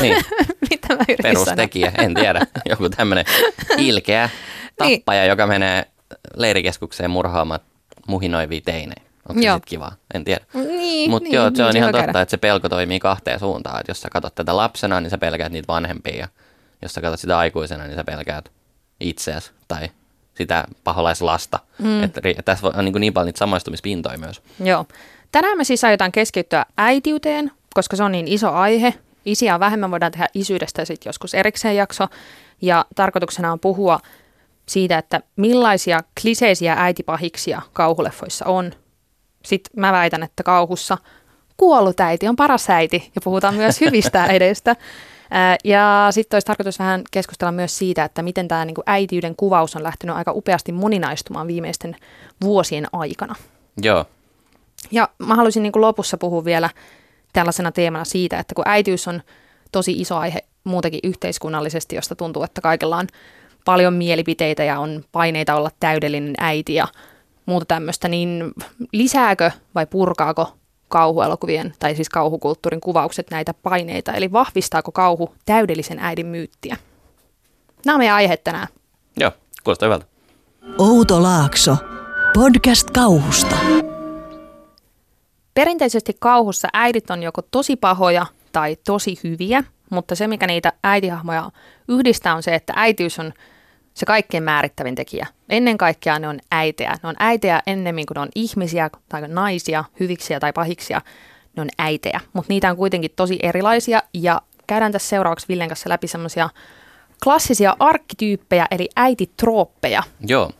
niin. 0.00 0.16
Mitä 0.70 0.88
mä 0.96 1.02
yritin 1.08 1.16
sanoa? 1.32 1.44
perustekijä, 1.44 1.92
en 1.98 2.14
tiedä, 2.14 2.46
joku 2.70 2.88
tämmöinen 2.88 3.24
ilkeä 3.78 4.30
Niin. 4.80 4.98
tappaja, 4.98 5.24
joka 5.24 5.46
menee 5.46 5.84
leirikeskukseen 6.36 7.10
murhaamaan 7.10 7.60
muhinoivia 8.08 8.60
teinejä. 8.64 9.02
Onko 9.28 9.40
se 9.42 9.46
Joo. 9.46 9.56
sitten 9.56 9.68
kiva? 9.70 9.92
En 10.14 10.24
tiedä. 10.24 10.44
Niin, 10.54 11.10
Mutta 11.10 11.24
niin, 11.24 11.34
joo, 11.34 11.44
se 11.44 11.50
niin 11.52 11.64
on 11.64 11.76
ihan 11.76 11.86
voi 11.86 11.92
totta, 11.92 12.04
käydä. 12.06 12.20
että 12.20 12.30
se 12.30 12.36
pelko 12.36 12.68
toimii 12.68 12.98
kahteen 13.00 13.38
suuntaan. 13.40 13.80
Että 13.80 13.90
jos 13.90 14.00
sä 14.02 14.08
katsot 14.10 14.34
tätä 14.34 14.56
lapsena, 14.56 15.00
niin 15.00 15.10
sä 15.10 15.18
pelkäät 15.18 15.52
niitä 15.52 15.66
vanhempia. 15.68 16.16
Ja 16.16 16.28
jos 16.82 16.92
sä 16.92 17.00
katsot 17.00 17.20
sitä 17.20 17.38
aikuisena, 17.38 17.84
niin 17.84 17.96
sä 17.96 18.04
pelkäät 18.04 18.50
itseäsi 19.00 19.50
tai 19.68 19.88
sitä 20.34 20.64
paholaislasta. 20.84 21.58
Mm. 21.78 22.02
Että 22.02 22.20
tässä 22.44 22.66
on 22.66 22.84
niin, 22.84 22.94
niin 23.00 23.12
paljon 23.12 23.26
niitä 23.26 23.38
samaistumispintoja 23.38 24.18
myös. 24.18 24.42
Joo. 24.64 24.86
Tänään 25.34 25.58
me 25.58 25.64
siis 25.64 25.84
aiotaan 25.84 26.12
keskittyä 26.12 26.66
äitiyteen, 26.76 27.50
koska 27.74 27.96
se 27.96 28.02
on 28.02 28.12
niin 28.12 28.28
iso 28.28 28.52
aihe. 28.52 28.94
Isiä 29.24 29.54
on 29.54 29.60
vähemmän, 29.60 29.90
voidaan 29.90 30.12
tehdä 30.12 30.26
isyydestä 30.34 30.84
sitten 30.84 31.08
joskus 31.08 31.34
erikseen 31.34 31.76
jakso. 31.76 32.08
Ja 32.62 32.84
tarkoituksena 32.94 33.52
on 33.52 33.60
puhua 33.60 34.00
siitä, 34.68 34.98
että 34.98 35.20
millaisia 35.36 36.00
kliseisiä 36.20 36.74
äitipahiksia 36.78 37.62
kauhuleffoissa 37.72 38.46
on. 38.46 38.72
Sitten 39.44 39.80
mä 39.80 39.92
väitän, 39.92 40.22
että 40.22 40.42
kauhussa 40.42 40.98
kuollut 41.56 42.00
äiti 42.00 42.28
on 42.28 42.36
paras 42.36 42.70
äiti 42.70 43.10
ja 43.14 43.20
puhutaan 43.24 43.54
myös 43.54 43.80
hyvistä 43.80 44.22
äideistä. 44.30 44.76
Ja 45.64 46.08
sitten 46.10 46.36
olisi 46.36 46.46
tarkoitus 46.46 46.78
vähän 46.78 47.02
keskustella 47.10 47.52
myös 47.52 47.78
siitä, 47.78 48.04
että 48.04 48.22
miten 48.22 48.48
tämä 48.48 48.64
niin 48.64 48.76
äitiyden 48.86 49.36
kuvaus 49.36 49.76
on 49.76 49.82
lähtenyt 49.82 50.16
aika 50.16 50.32
upeasti 50.32 50.72
moninaistumaan 50.72 51.46
viimeisten 51.46 51.96
vuosien 52.40 52.86
aikana. 52.92 53.34
Joo, 53.82 54.04
Ja 54.90 55.08
mä 55.18 55.34
haluaisin 55.34 55.62
niin 55.62 55.72
kuin 55.72 55.80
lopussa 55.80 56.16
puhua 56.18 56.44
vielä 56.44 56.70
tällaisena 57.32 57.72
teemana 57.72 58.04
siitä, 58.04 58.38
että 58.38 58.54
kun 58.54 58.68
äitiys 58.68 59.08
on 59.08 59.22
tosi 59.72 59.92
iso 59.92 60.16
aihe 60.16 60.40
muutenkin 60.64 61.00
yhteiskunnallisesti, 61.02 61.96
josta 61.96 62.16
tuntuu, 62.16 62.42
että 62.42 62.60
kaikilla 62.60 62.96
on 62.96 63.06
paljon 63.64 63.94
mielipiteitä 63.94 64.64
ja 64.64 64.80
on 64.80 65.04
paineita 65.12 65.54
olla 65.54 65.70
täydellinen 65.80 66.34
äiti 66.38 66.74
ja 66.74 66.88
muuta 67.46 67.66
tämmöistä, 67.66 68.08
niin 68.08 68.52
lisääkö 68.92 69.50
vai 69.74 69.86
purkaako 69.86 70.54
kauhuelokuvien 70.88 71.74
tai 71.78 71.94
siis 71.94 72.08
kauhukulttuurin 72.08 72.80
kuvaukset 72.80 73.30
näitä 73.30 73.54
paineita, 73.54 74.12
eli 74.12 74.32
vahvistaako 74.32 74.92
kauhu 74.92 75.34
täydellisen 75.44 75.98
äidin 75.98 76.26
myyttiä? 76.26 76.76
Nämä 77.86 77.94
on 77.94 78.00
meidän 78.00 78.16
aiheet 78.16 78.44
tänään. 78.44 78.68
joo, 79.16 79.30
kuulostaa 79.64 79.86
hyvältä. 79.86 80.06
Outo 80.78 81.22
Laakso. 81.22 81.76
Podcast 82.34 82.90
kauhusta. 82.90 83.56
Perinteisesti 85.54 86.16
kauhussa 86.20 86.68
äidit 86.72 87.10
on 87.10 87.22
joko 87.22 87.42
tosi 87.42 87.76
pahoja 87.76 88.26
tai 88.52 88.76
tosi 88.84 89.18
hyviä, 89.24 89.64
mutta 89.90 90.14
se 90.14 90.26
mikä 90.26 90.46
niitä 90.46 90.72
äitihahmoja 90.84 91.50
yhdistää 91.88 92.34
on 92.34 92.42
se, 92.42 92.54
että 92.54 92.72
äitiys 92.76 93.18
on 93.18 93.32
se 93.94 94.06
kaikkein 94.06 94.42
määrittävin 94.42 94.94
tekijä. 94.94 95.26
Ennen 95.48 95.78
kaikkea 95.78 96.18
ne 96.18 96.28
on 96.28 96.40
äitejä. 96.52 96.94
Ne 97.02 97.08
on 97.08 97.14
äitejä 97.18 97.62
ennemmin 97.66 98.06
kuin 98.06 98.14
ne 98.14 98.20
on 98.20 98.28
ihmisiä 98.34 98.90
tai 99.08 99.28
naisia, 99.28 99.84
hyviksiä 100.00 100.40
tai 100.40 100.52
pahiksia. 100.52 101.00
Ne 101.56 101.62
on 101.62 101.68
äitejä, 101.78 102.20
mutta 102.32 102.48
niitä 102.48 102.70
on 102.70 102.76
kuitenkin 102.76 103.10
tosi 103.16 103.38
erilaisia 103.42 104.02
ja 104.14 104.42
käydään 104.66 104.92
tässä 104.92 105.08
seuraavaksi 105.08 105.48
Villen 105.48 105.68
kanssa 105.68 105.88
läpi 105.90 106.06
semmoisia 106.06 106.48
klassisia 107.24 107.76
arkkityyppejä 107.78 108.66
eli 108.70 108.88
äititrooppeja. 108.96 110.02
Joo, 110.26 110.50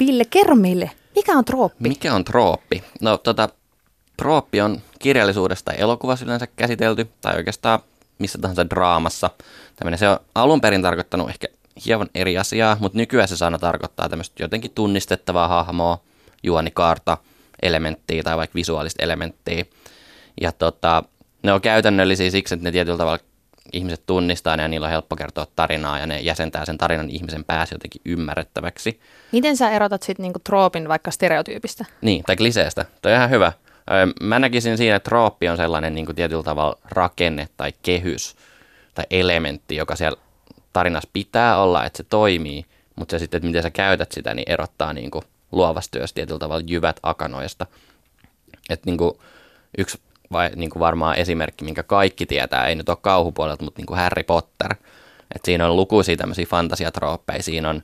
Ville, 0.00 0.24
kerro 0.24 0.54
meille, 0.54 0.90
mikä 1.14 1.32
on 1.32 1.44
trooppi? 1.44 1.88
Mikä 1.88 2.14
on 2.14 2.24
trooppi? 2.24 2.84
No 3.00 3.18
tota, 3.18 3.48
trooppi 4.16 4.60
on 4.60 4.80
kirjallisuudessa 4.98 5.64
tai 5.64 5.74
elokuvassa 5.78 6.24
yleensä 6.24 6.46
käsitelty, 6.46 7.08
tai 7.20 7.36
oikeastaan 7.36 7.78
missä 8.18 8.38
tahansa 8.38 8.70
draamassa. 8.70 9.30
Tämmöinen 9.76 9.98
se 9.98 10.08
on 10.08 10.18
alun 10.34 10.60
perin 10.60 10.82
tarkoittanut 10.82 11.28
ehkä 11.28 11.46
hieman 11.86 12.08
eri 12.14 12.38
asiaa, 12.38 12.76
mutta 12.80 12.98
nykyään 12.98 13.28
se 13.28 13.36
sana 13.36 13.58
tarkoittaa 13.58 14.08
tämmöistä 14.08 14.42
jotenkin 14.42 14.70
tunnistettavaa 14.74 15.48
hahmoa, 15.48 16.00
juonikaarta, 16.42 17.18
elementtiä 17.62 18.22
tai 18.22 18.36
vaikka 18.36 18.54
visuaalista 18.54 19.02
elementtiä. 19.02 19.64
Ja 20.40 20.52
tota, 20.52 21.02
ne 21.42 21.52
on 21.52 21.60
käytännöllisiä 21.60 22.30
siksi, 22.30 22.54
että 22.54 22.64
ne 22.64 22.72
tietyllä 22.72 22.98
tavalla 22.98 23.18
ihmiset 23.72 24.02
tunnistaa 24.06 24.56
ne 24.56 24.62
ja 24.62 24.68
niillä 24.68 24.84
on 24.84 24.90
helppo 24.90 25.16
kertoa 25.16 25.46
tarinaa 25.56 25.98
ja 25.98 26.06
ne 26.06 26.20
jäsentää 26.20 26.64
sen 26.64 26.78
tarinan 26.78 27.10
ihmisen 27.10 27.44
päässä 27.44 27.74
jotenkin 27.74 28.00
ymmärrettäväksi. 28.04 29.00
Miten 29.32 29.56
sä 29.56 29.70
erotat 29.70 30.02
sitten 30.02 30.22
niinku 30.22 30.38
troopin 30.38 30.88
vaikka 30.88 31.10
stereotyypistä? 31.10 31.84
Niin, 32.00 32.22
tai 32.26 32.36
kliseestä. 32.36 32.84
Toi 33.02 33.12
on 33.12 33.16
ihan 33.16 33.30
hyvä. 33.30 33.52
Mä 34.20 34.38
näkisin 34.38 34.76
siinä, 34.76 34.96
että 34.96 35.08
trooppi 35.08 35.48
on 35.48 35.56
sellainen 35.56 35.94
niin 35.94 36.06
kuin 36.06 36.16
tietyllä 36.16 36.42
tavalla 36.42 36.78
rakenne 36.84 37.48
tai 37.56 37.72
kehys 37.82 38.36
tai 38.94 39.04
elementti, 39.10 39.76
joka 39.76 39.96
siellä 39.96 40.20
tarinassa 40.72 41.10
pitää 41.12 41.62
olla, 41.62 41.84
että 41.84 41.96
se 41.96 42.02
toimii, 42.02 42.66
mutta 42.96 43.10
se 43.10 43.18
sitten, 43.18 43.38
että 43.38 43.46
miten 43.46 43.62
sä 43.62 43.70
käytät 43.70 44.12
sitä, 44.12 44.34
niin 44.34 44.50
erottaa 44.50 44.92
niin 44.92 45.10
kuin 45.10 45.24
luovasta 45.52 45.98
työstä 45.98 46.14
tietyllä 46.14 46.38
tavalla 46.38 46.64
jyvät 46.66 47.00
akanoista. 47.02 47.66
Että 48.70 48.86
niin 48.86 48.98
kuin 48.98 49.12
yksi 49.78 50.00
vai 50.32 50.50
niin 50.56 50.70
kuin 50.70 50.80
varmaan 50.80 51.16
esimerkki, 51.16 51.64
minkä 51.64 51.82
kaikki 51.82 52.26
tietää, 52.26 52.66
ei 52.66 52.74
nyt 52.74 52.88
ole 52.88 52.98
kauhupuolelta, 53.00 53.64
mutta 53.64 53.78
niin 53.78 53.86
kuin 53.86 53.98
Harry 53.98 54.22
Potter. 54.22 54.74
Et 55.34 55.44
siinä 55.44 55.66
on 55.66 55.76
lukuisia 55.76 56.16
tämmöisiä 56.16 56.46
fantasiatrooppeja. 56.46 57.42
Siinä 57.42 57.70
on 57.70 57.82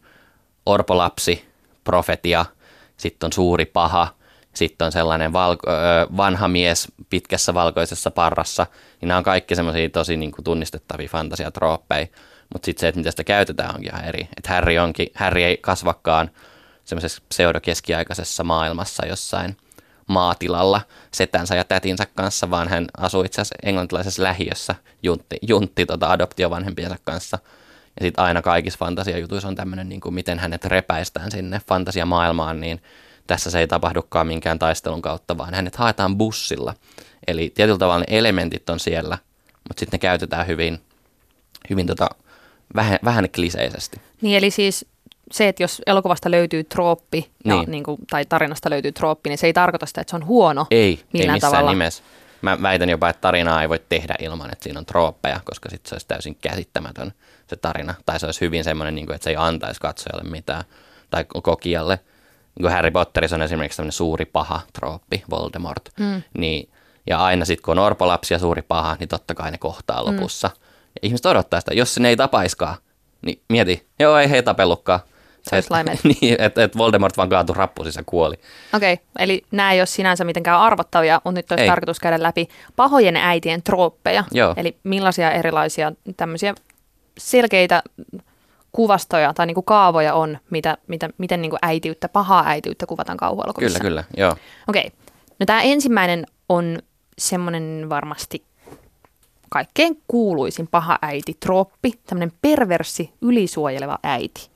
orpolapsi, 0.66 1.48
profetia, 1.84 2.44
sitten 2.96 3.26
on 3.26 3.32
suuri 3.32 3.64
paha, 3.64 4.08
sitten 4.54 4.84
on 4.84 4.92
sellainen 4.92 5.32
valko- 5.32 5.66
vanha 6.16 6.48
mies 6.48 6.88
pitkässä 7.10 7.54
valkoisessa 7.54 8.10
parrassa. 8.10 8.66
Niin 9.00 9.08
nämä 9.08 9.18
on 9.18 9.24
kaikki 9.24 9.54
semmoisia 9.54 9.90
tosi 9.90 10.16
niin 10.16 10.32
kuin 10.32 10.44
tunnistettavia 10.44 11.08
fantasiatrooppeja. 11.08 12.06
Mutta 12.52 12.66
sitten 12.66 12.80
se, 12.80 12.88
että 12.88 12.98
miten 12.98 13.12
sitä 13.12 13.24
käytetään 13.24 13.74
onkin 13.74 13.90
ihan 13.94 14.04
eri. 14.04 14.28
Että 14.36 14.48
Harry, 14.48 14.78
onkin, 14.78 15.08
Harry 15.14 15.42
ei 15.42 15.56
kasvakaan 15.56 16.30
semmoisessa 16.84 17.22
pseudokeskiaikaisessa 17.28 18.44
maailmassa 18.44 19.06
jossain 19.06 19.56
maatilalla 20.06 20.80
setänsä 21.10 21.54
ja 21.54 21.64
tätinsä 21.64 22.06
kanssa, 22.14 22.50
vaan 22.50 22.68
hän 22.68 22.86
asuu 22.96 23.22
itse 23.22 23.40
asiassa 23.40 23.54
englantilaisessa 23.62 24.22
lähiössä 24.22 24.74
juntti, 25.02 25.38
juntti 25.42 25.86
tota 25.86 26.10
adoptiovanhempiensa 26.10 26.96
kanssa. 27.04 27.38
Ja 28.00 28.06
sitten 28.06 28.24
aina 28.24 28.42
kaikissa 28.42 28.78
fantasiajutuissa 28.78 29.48
on 29.48 29.54
tämmöinen, 29.54 29.88
niin 29.88 30.00
miten 30.10 30.38
hänet 30.38 30.64
repäistään 30.64 31.30
sinne 31.30 31.60
fantasiamaailmaan, 31.68 32.60
niin 32.60 32.82
tässä 33.26 33.50
se 33.50 33.58
ei 33.58 33.66
tapahdukaan 33.66 34.26
minkään 34.26 34.58
taistelun 34.58 35.02
kautta, 35.02 35.38
vaan 35.38 35.54
hänet 35.54 35.76
haetaan 35.76 36.18
bussilla. 36.18 36.74
Eli 37.26 37.52
tietyllä 37.54 37.78
tavalla 37.78 38.04
ne 38.08 38.16
elementit 38.18 38.70
on 38.70 38.80
siellä, 38.80 39.18
mutta 39.68 39.80
sitten 39.80 39.98
ne 39.98 39.98
käytetään 39.98 40.46
hyvin, 40.46 40.80
hyvin 41.70 41.86
tota, 41.86 42.08
vähän, 42.74 42.98
vähän 43.04 43.28
kliseisesti. 43.34 44.00
Niin 44.20 44.36
eli 44.38 44.50
siis 44.50 44.86
se, 45.32 45.48
että 45.48 45.62
jos 45.62 45.82
elokuvasta 45.86 46.30
löytyy 46.30 46.64
trooppi 46.64 47.30
ja 47.44 47.54
Niin. 47.54 47.70
niin 47.70 47.84
kuin, 47.84 47.98
tai 48.10 48.24
tarinasta 48.26 48.70
löytyy 48.70 48.92
trooppi, 48.92 49.30
niin 49.30 49.38
se 49.38 49.46
ei 49.46 49.52
tarkoita 49.52 49.86
sitä, 49.86 50.00
että 50.00 50.10
se 50.10 50.16
on 50.16 50.26
huono. 50.26 50.66
Ei, 50.70 50.78
ei 50.78 51.04
Millään 51.12 51.36
missään 51.36 51.52
tavalla. 51.52 51.70
nimessä. 51.70 52.02
Mä 52.42 52.62
väitän 52.62 52.88
jopa, 52.88 53.08
että 53.08 53.20
tarinaa 53.20 53.62
ei 53.62 53.68
voi 53.68 53.80
tehdä 53.88 54.14
ilman, 54.18 54.52
että 54.52 54.62
siinä 54.64 54.78
on 54.78 54.86
trooppeja, 54.86 55.40
koska 55.44 55.68
sitten 55.70 55.88
se 55.88 55.94
olisi 55.94 56.06
täysin 56.08 56.34
käsittämätön 56.34 57.12
se 57.46 57.56
tarina. 57.56 57.94
Tai 58.06 58.20
se 58.20 58.26
olisi 58.26 58.40
hyvin 58.40 58.64
semmoinen, 58.64 58.94
niin 58.94 59.06
kuin, 59.06 59.14
että 59.14 59.24
se 59.24 59.30
ei 59.30 59.36
antaisi 59.38 59.80
katsojalle 59.80 60.30
mitään 60.30 60.64
tai 61.10 61.24
kokijalle. 61.42 61.98
Niin 62.54 62.62
kuin 62.62 62.72
Harry 62.72 62.90
Potterissa 62.90 63.36
on 63.36 63.42
esimerkiksi 63.42 63.76
tämmöinen 63.76 63.92
suuri 63.92 64.24
paha 64.24 64.60
trooppi, 64.72 65.24
Voldemort. 65.30 65.82
Mm. 66.00 66.22
Niin, 66.38 66.68
ja 67.06 67.24
aina 67.24 67.44
sitten 67.44 67.64
kun 67.64 67.78
on 67.78 67.84
orpolapsi 67.84 68.34
ja 68.34 68.38
suuri 68.38 68.62
paha, 68.62 68.96
niin 69.00 69.08
totta 69.08 69.34
kai 69.34 69.50
ne 69.50 69.58
kohtaa 69.58 70.04
lopussa. 70.04 70.50
Ja 70.94 71.00
ihmiset 71.02 71.26
odottaa 71.26 71.60
sitä. 71.60 71.74
Jos 71.74 71.94
se 71.94 72.00
ne 72.00 72.08
ei 72.08 72.16
tapaiskaan, 72.16 72.76
niin 73.22 73.40
mieti, 73.48 73.86
joo 73.98 74.18
ei 74.18 74.30
he 74.30 74.42
tapellutkaan. 74.42 75.00
Se 75.42 75.62
laimeet. 75.70 76.00
niin, 76.20 76.40
että 76.40 76.64
et 76.64 76.78
Voldemort 76.78 77.16
vaan 77.16 77.28
kaatui 77.28 77.56
rappuun 77.56 77.86
ja 77.96 78.02
kuoli. 78.06 78.34
Okei, 78.74 78.92
okay, 78.92 79.04
eli 79.18 79.42
nämä 79.50 79.72
ei 79.72 79.80
ole 79.80 79.86
sinänsä 79.86 80.24
mitenkään 80.24 80.60
arvottavia, 80.60 81.20
mutta 81.24 81.38
nyt 81.38 81.52
olisi 81.52 81.62
Ei. 81.62 81.68
tarkoitus 81.68 82.00
käydä 82.00 82.22
läpi 82.22 82.48
pahojen 82.76 83.16
äitien 83.16 83.62
trooppeja. 83.62 84.24
Joo. 84.30 84.54
Eli 84.56 84.76
millaisia 84.84 85.30
erilaisia 85.30 85.92
tämmöisiä 86.16 86.54
selkeitä 87.18 87.82
kuvastoja 88.72 89.34
tai 89.34 89.46
niinku 89.46 89.62
kaavoja 89.62 90.14
on, 90.14 90.38
mitä, 90.50 90.78
mitä, 90.86 91.08
miten 91.18 91.42
niinku 91.42 91.56
äitiyttä, 91.62 92.08
pahaa 92.08 92.44
äitiyttä 92.46 92.86
kuvataan 92.86 93.18
kauhuelokuvissa. 93.18 93.78
Kyllä, 93.80 94.02
kyllä, 94.02 94.24
joo. 94.24 94.36
Okei. 94.68 94.92
No 95.40 95.46
tämä 95.46 95.62
ensimmäinen 95.62 96.26
on 96.48 96.78
semmoinen 97.18 97.86
varmasti 97.88 98.44
kaikkein 99.48 100.02
kuuluisin 100.08 100.68
paha 100.68 100.98
äiti, 101.02 101.36
troppi, 101.40 101.92
tämmöinen 102.06 102.32
perverssi, 102.42 103.12
ylisuojeleva 103.22 103.98
äiti. 104.02 104.50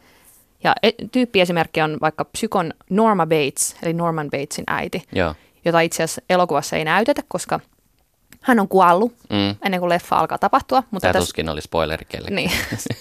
Ja 0.65 0.75
e- 0.83 0.93
tyyppiesimerkki 1.13 1.83
on 1.83 1.99
vaikka 2.01 2.25
psykon 2.25 2.73
Norma 2.91 3.27
Bates, 3.27 3.77
eli 3.83 3.93
Norman 3.93 4.31
Batesin 4.31 4.65
äiti, 4.67 5.03
Joo. 5.13 5.35
jota 5.65 5.81
itse 5.81 6.03
asiassa 6.03 6.23
elokuvassa 6.31 6.77
ei 6.77 6.85
näytetä, 6.85 7.23
koska 7.29 7.61
hän 8.47 8.61
on 8.61 8.69
kuollut 8.69 9.13
Mm. 9.31 9.57
ennen 9.65 9.81
kuin 9.81 9.89
leffa 9.89 10.17
alkaa 10.19 10.39
tapahtua. 10.39 10.83
Mutta 10.91 11.01
Tämä 11.07 11.13
tässä, 11.13 11.27
tuskin 11.27 11.49
oli 11.49 11.61
spoileri 11.61 12.05
kellekään. 12.09 12.37
niin, 12.37 12.51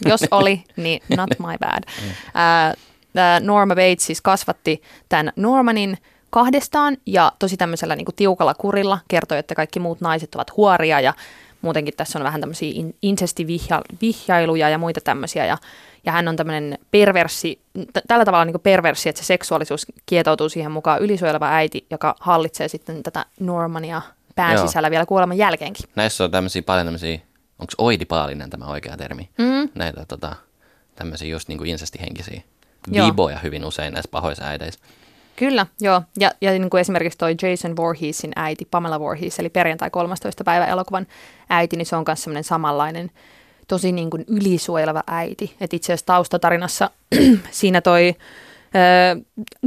jos 0.06 0.22
oli, 0.32 0.64
niin 0.76 1.02
not 1.18 1.30
my 1.40 1.58
bad. 1.60 1.84
Ää, 2.34 2.74
tää 3.14 3.40
Norma 3.40 3.76
Bates 3.76 4.06
siis 4.06 4.22
kasvatti 4.22 4.82
tämän 5.10 5.34
Normanin 5.36 5.98
kahdestaan 6.30 6.98
ja 7.06 7.32
tosi 7.40 7.58
tämmöisellä 7.58 7.96
niin 7.96 8.06
kuin 8.06 8.16
tiukalla 8.16 8.54
kurilla 8.54 9.00
kertoi, 9.08 9.38
että 9.38 9.56
kaikki 9.56 9.80
muut 9.80 10.02
naiset 10.02 10.36
ovat 10.36 10.58
huoria 10.58 11.00
ja 11.00 11.14
muutenkin 11.62 11.94
tässä 11.98 12.20
on 12.20 12.24
vähän 12.26 12.42
tämmöisiä 12.42 12.72
in- 12.76 12.96
insestivihjailuja 13.02 14.70
ja 14.70 14.78
muita 14.78 15.02
tämmöisiä 15.02 15.46
ja, 15.46 15.58
ja 16.06 16.12
hän 16.12 16.28
on 16.28 16.36
tämmöinen 16.36 16.78
perverssi, 16.92 17.60
t- 17.94 18.00
tällä 18.08 18.26
tavalla 18.26 18.46
niin 18.46 18.54
kuin 18.54 18.62
perverssi, 18.62 19.10
että 19.10 19.22
se 19.22 19.26
seksuaalisuus 19.26 19.86
kietoutuu 20.06 20.50
siihen 20.50 20.72
mukaan 20.72 21.02
ylisuojeleva 21.02 21.50
äiti, 21.50 21.86
joka 21.92 22.16
hallitsee 22.20 22.68
sitten 22.68 23.04
tätä 23.04 23.26
Normania 23.40 24.02
pään 24.36 24.56
Joo. 24.56 24.68
sisällä 24.68 24.92
vielä 24.92 25.06
kuoleman 25.06 25.38
jälkeenkin. 25.38 25.90
Näissä 25.96 26.24
on 26.24 26.32
tämmöisiä 26.32 26.64
paljon 26.64 26.88
tämmöisiä, 26.88 27.20
onko 27.60 27.74
oidipaalinen 27.78 28.50
tämä 28.50 28.66
oikea 28.66 28.98
termi? 28.98 29.30
Mm. 29.38 29.70
Näitä 29.76 30.06
tota, 30.08 30.36
tämmöisiä 30.96 31.28
just 31.28 31.48
niin 31.48 31.58
kuin 31.58 31.70
insestihenkisiä 31.70 32.42
Joo. 32.92 33.08
viboja 33.08 33.40
hyvin 33.40 33.66
usein 33.66 33.94
näissä 33.94 34.12
pahoissa 34.12 34.44
äideissä. 34.44 34.80
Kyllä, 35.36 35.66
joo. 35.82 36.02
Ja, 36.20 36.32
ja 36.42 36.52
niin 36.52 36.70
kuin 36.70 36.82
esimerkiksi 36.82 37.18
toi 37.18 37.36
Jason 37.42 37.76
Voorheesin 37.76 38.32
äiti, 38.36 38.68
Pamela 38.72 39.00
Voorhees, 39.00 39.40
eli 39.40 39.50
perjantai 39.50 39.90
13. 39.90 40.44
päivä 40.44 40.66
elokuvan 40.66 41.08
äiti, 41.50 41.78
niin 41.78 41.86
se 41.86 41.96
on 41.96 42.04
myös 42.08 42.24
semmoinen 42.24 42.44
samanlainen, 42.44 43.12
tosi 43.68 43.92
niin 43.92 44.10
kuin 44.10 44.26
ylisuojeleva 44.28 45.04
äiti. 45.08 45.56
Et 45.62 45.74
itse 45.74 45.94
asiassa 45.94 46.06
taustatarinassa 46.06 46.90
siinä 47.52 47.82
toi 47.82 48.16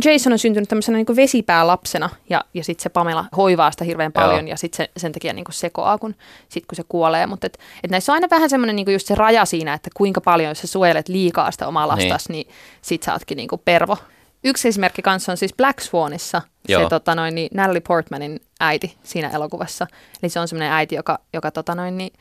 Jason 0.04 0.32
on 0.32 0.38
syntynyt 0.38 0.68
tämmöisenä 0.68 0.98
niin 0.98 1.16
vesipäälapsena 1.16 2.10
ja, 2.30 2.44
ja 2.54 2.64
sitten 2.64 2.82
se 2.82 2.88
Pamela 2.88 3.24
hoivaa 3.36 3.70
sitä 3.70 3.84
hirveän 3.84 4.12
paljon 4.12 4.46
Joo. 4.46 4.50
ja 4.50 4.56
sitten 4.56 4.76
se, 4.76 4.90
sen 5.00 5.12
takia 5.12 5.32
niin 5.32 5.44
sekoaa, 5.50 5.98
kun, 5.98 6.14
sit 6.48 6.66
kun 6.66 6.76
se 6.76 6.82
kuolee. 6.88 7.26
Mutta 7.26 7.46
et, 7.46 7.58
et 7.84 7.90
näissä 7.90 8.12
on 8.12 8.14
aina 8.14 8.28
vähän 8.30 8.50
semmoinen 8.50 8.76
niin 8.76 8.92
just 8.92 9.06
se 9.06 9.14
raja 9.14 9.44
siinä, 9.44 9.74
että 9.74 9.90
kuinka 9.94 10.20
paljon 10.20 10.48
jos 10.48 10.60
sä 10.60 10.66
suojelet 10.66 11.08
liikaa 11.08 11.50
sitä 11.50 11.68
omaa 11.68 11.88
lastas, 11.88 12.28
niin, 12.28 12.46
niin 12.46 12.56
sit 12.82 13.02
sä 13.02 13.12
ootkin 13.12 13.36
niin 13.36 13.48
pervo. 13.64 13.96
Yksi 14.44 14.68
esimerkki 14.68 15.02
kanssa 15.02 15.32
on 15.32 15.38
siis 15.38 15.54
Black 15.56 15.80
Swanissa 15.80 16.42
Joo. 16.68 16.82
se 16.82 16.88
tota 16.88 17.14
noin, 17.14 17.34
niin 17.34 17.48
Natalie 17.54 17.80
Portmanin 17.80 18.40
äiti 18.60 18.96
siinä 19.02 19.30
elokuvassa. 19.30 19.86
Eli 20.22 20.30
se 20.30 20.40
on 20.40 20.48
semmoinen 20.48 20.72
äiti, 20.72 20.94
joka, 20.94 21.18
joka 21.32 21.50
tota 21.50 21.74
noin, 21.74 21.98
niin 21.98 22.12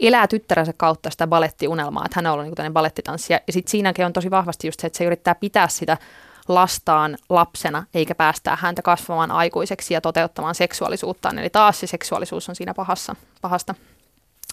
elää 0.00 0.26
tyttärensä 0.26 0.72
kautta 0.76 1.10
sitä 1.10 1.26
balettiunelmaa, 1.26 2.04
että 2.04 2.18
hän 2.18 2.26
on 2.26 2.32
ollut 2.32 2.46
niin 2.46 2.54
tämmöinen 2.54 2.72
balettitanssija. 2.72 3.40
Ja 3.46 3.52
sitten 3.52 3.70
siinäkin 3.70 4.06
on 4.06 4.12
tosi 4.12 4.30
vahvasti 4.30 4.68
just 4.68 4.80
se, 4.80 4.86
että 4.86 4.96
se 4.96 5.04
yrittää 5.04 5.34
pitää 5.34 5.68
sitä 5.68 5.96
lastaan 6.48 7.16
lapsena, 7.28 7.84
eikä 7.94 8.14
päästää 8.14 8.56
häntä 8.60 8.82
kasvamaan 8.82 9.30
aikuiseksi 9.30 9.94
ja 9.94 10.00
toteuttamaan 10.00 10.54
seksuaalisuuttaan. 10.54 11.38
Eli 11.38 11.50
taas 11.50 11.80
se 11.80 11.86
seksuaalisuus 11.86 12.48
on 12.48 12.56
siinä 12.56 12.74
pahassa, 12.74 13.16
pahasta. 13.40 13.74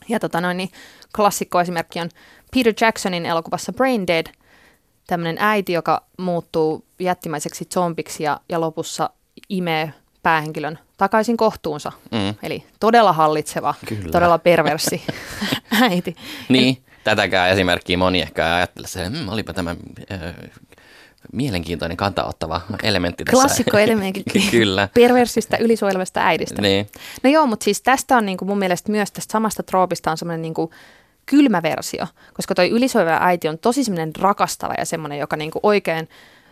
Ja 0.10 0.20
tota 0.20 0.42
noin, 0.42 0.58
niin 0.58 0.72
klassikkoesimerkki 1.16 2.00
on 2.00 2.10
Peter 2.56 2.74
Jacksonin 2.82 3.26
elokuvassa 3.26 3.74
Brain 3.74 4.08
Dead, 4.08 4.26
tämmöinen 5.08 5.38
äiti, 5.40 5.74
joka 5.74 6.04
muuttuu 6.18 6.86
jättimäiseksi 7.00 7.66
zombiksi 7.74 8.24
ja, 8.24 8.40
ja 8.50 8.62
lopussa 8.62 9.10
imee 9.50 9.94
päähenkilön 10.24 10.80
takaisin 10.98 11.38
kohtuunsa. 11.38 11.92
Mm. 12.12 12.36
Eli 12.44 12.64
todella 12.80 13.14
hallitseva, 13.14 13.74
Kyllä. 13.86 14.12
todella 14.12 14.38
perversi 14.38 15.04
äiti. 15.82 16.16
Niin, 16.50 16.84
tätäkään 17.04 17.50
esimerkkiä 17.50 17.98
moni 17.98 18.22
ehkä 18.22 18.48
ei 18.48 18.54
ajattele 18.54 18.88
se, 18.88 19.08
hmm, 19.08 19.30
olipa 19.30 19.54
tämä 19.54 19.76
äh, 20.12 20.20
mielenkiintoinen 21.32 21.98
kantaottava 21.98 22.62
elementti 22.84 23.26
tässä. 23.26 23.42
Klassikkoelementti 23.42 24.24
Kyllä. 24.52 24.90
perversistä 24.94 25.58
ylisuojelevasta 25.58 26.20
äidistä. 26.20 26.62
Niin. 26.62 26.88
No 27.24 27.30
joo, 27.30 27.46
mutta 27.46 27.64
siis 27.64 27.82
tästä 27.82 28.18
on 28.18 28.26
niinku 28.26 28.46
mun 28.46 28.60
mielestä 28.60 28.92
myös 28.92 29.12
tästä 29.12 29.32
samasta 29.32 29.64
troopista 29.64 30.12
on 30.12 30.18
semmoinen 30.18 30.42
niinku 30.42 30.72
kylmä 31.26 31.64
versio, 31.64 32.08
koska 32.34 32.56
toi 32.56 32.70
ylisuojeleva 32.70 33.18
äiti 33.22 33.48
on 33.48 33.58
tosi 33.58 33.84
semmoinen 33.84 34.12
rakastava 34.20 34.74
ja 34.78 34.86
semmoinen, 34.86 35.20
joka 35.20 35.36
niinku 35.36 35.60
oikein 35.64 36.10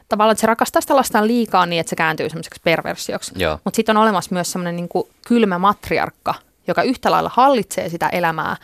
tavallaan, 0.09 0.31
että 0.31 0.41
se 0.41 0.47
rakastaa 0.47 0.81
sitä 0.81 0.95
lastaan 0.95 1.27
liikaa 1.27 1.65
niin, 1.65 1.79
että 1.79 1.89
se 1.89 1.95
kääntyy 1.95 2.29
semmoiseksi 2.29 2.61
perversioksi. 2.63 3.31
Mutta 3.63 3.75
sitten 3.75 3.97
on 3.97 4.03
olemassa 4.03 4.33
myös 4.33 4.51
semmoinen 4.51 4.75
niinku 4.75 5.09
kylmä 5.27 5.59
matriarkka, 5.59 6.33
joka 6.67 6.83
yhtä 6.83 7.11
lailla 7.11 7.31
hallitsee 7.33 7.89
sitä 7.89 8.09
elämää, 8.09 8.55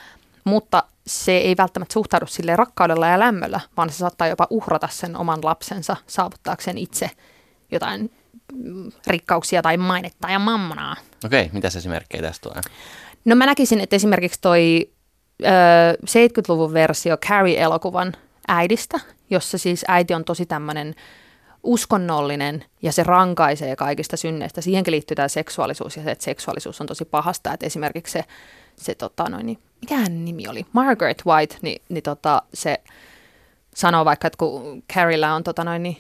mutta 0.44 0.84
se 1.08 1.38
ei 1.38 1.58
välttämättä 1.58 1.94
suhtaudu 1.94 2.26
sille 2.26 2.56
rakkaudella 2.56 3.08
ja 3.08 3.20
lämmöllä, 3.20 3.60
vaan 3.78 3.90
se 3.90 3.98
saattaa 3.98 4.28
jopa 4.28 4.48
uhrata 4.50 4.88
sen 4.92 5.18
oman 5.18 5.40
lapsensa 5.44 5.96
saavuttaakseen 6.08 6.78
itse 6.78 7.10
jotain 7.72 8.12
mm, 8.54 8.92
rikkauksia 9.08 9.62
tai 9.62 9.78
mainetta 9.78 10.30
ja 10.30 10.40
mammonaa. 10.40 10.96
Okei, 11.26 11.50
mitä 11.54 11.68
esimerkkejä 11.68 12.22
tästä 12.22 12.50
tulee? 12.50 12.62
No 13.26 13.36
mä 13.36 13.46
näkisin, 13.46 13.82
että 13.82 13.96
esimerkiksi 13.96 14.42
toi 14.42 14.92
ö, 15.44 15.48
70-luvun 15.94 16.74
versio 16.74 17.18
Carrie-elokuvan 17.18 18.14
äidistä, 18.48 19.00
jossa 19.30 19.58
siis 19.58 19.86
äiti 19.88 20.14
on 20.14 20.26
tosi 20.26 20.46
tämmöinen 20.46 20.96
uskonnollinen 21.64 22.66
ja 22.82 22.92
se 22.92 23.04
rankaisee 23.04 23.76
kaikista 23.76 24.18
synneistä. 24.18 24.62
Siihenkin 24.62 24.92
liittyy 24.92 25.16
tämä 25.16 25.28
seksuaalisuus 25.28 25.98
ja 25.98 26.04
se, 26.04 26.12
että 26.12 26.26
seksuaalisuus 26.26 26.82
on 26.82 26.88
tosi 26.88 27.06
pahasta. 27.06 27.54
Että 27.54 27.66
esimerkiksi 27.66 28.12
se, 28.14 28.24
se 28.76 28.96
tota 28.96 29.30
noin, 29.30 29.46
niin, 29.46 29.60
mikä 29.82 29.96
hänen 29.96 30.26
nimi 30.26 30.48
oli? 30.48 30.66
Margaret 30.74 31.26
White, 31.26 31.56
niin, 31.62 31.82
niin 31.90 32.04
tota, 32.04 32.42
se 32.54 32.80
sanoo 33.76 34.06
vaikka, 34.06 34.28
että 34.28 34.38
kun 34.38 34.84
Carriella 34.94 35.34
on 35.34 35.44
tota 35.44 35.64
noin, 35.64 35.84
niin 35.84 35.98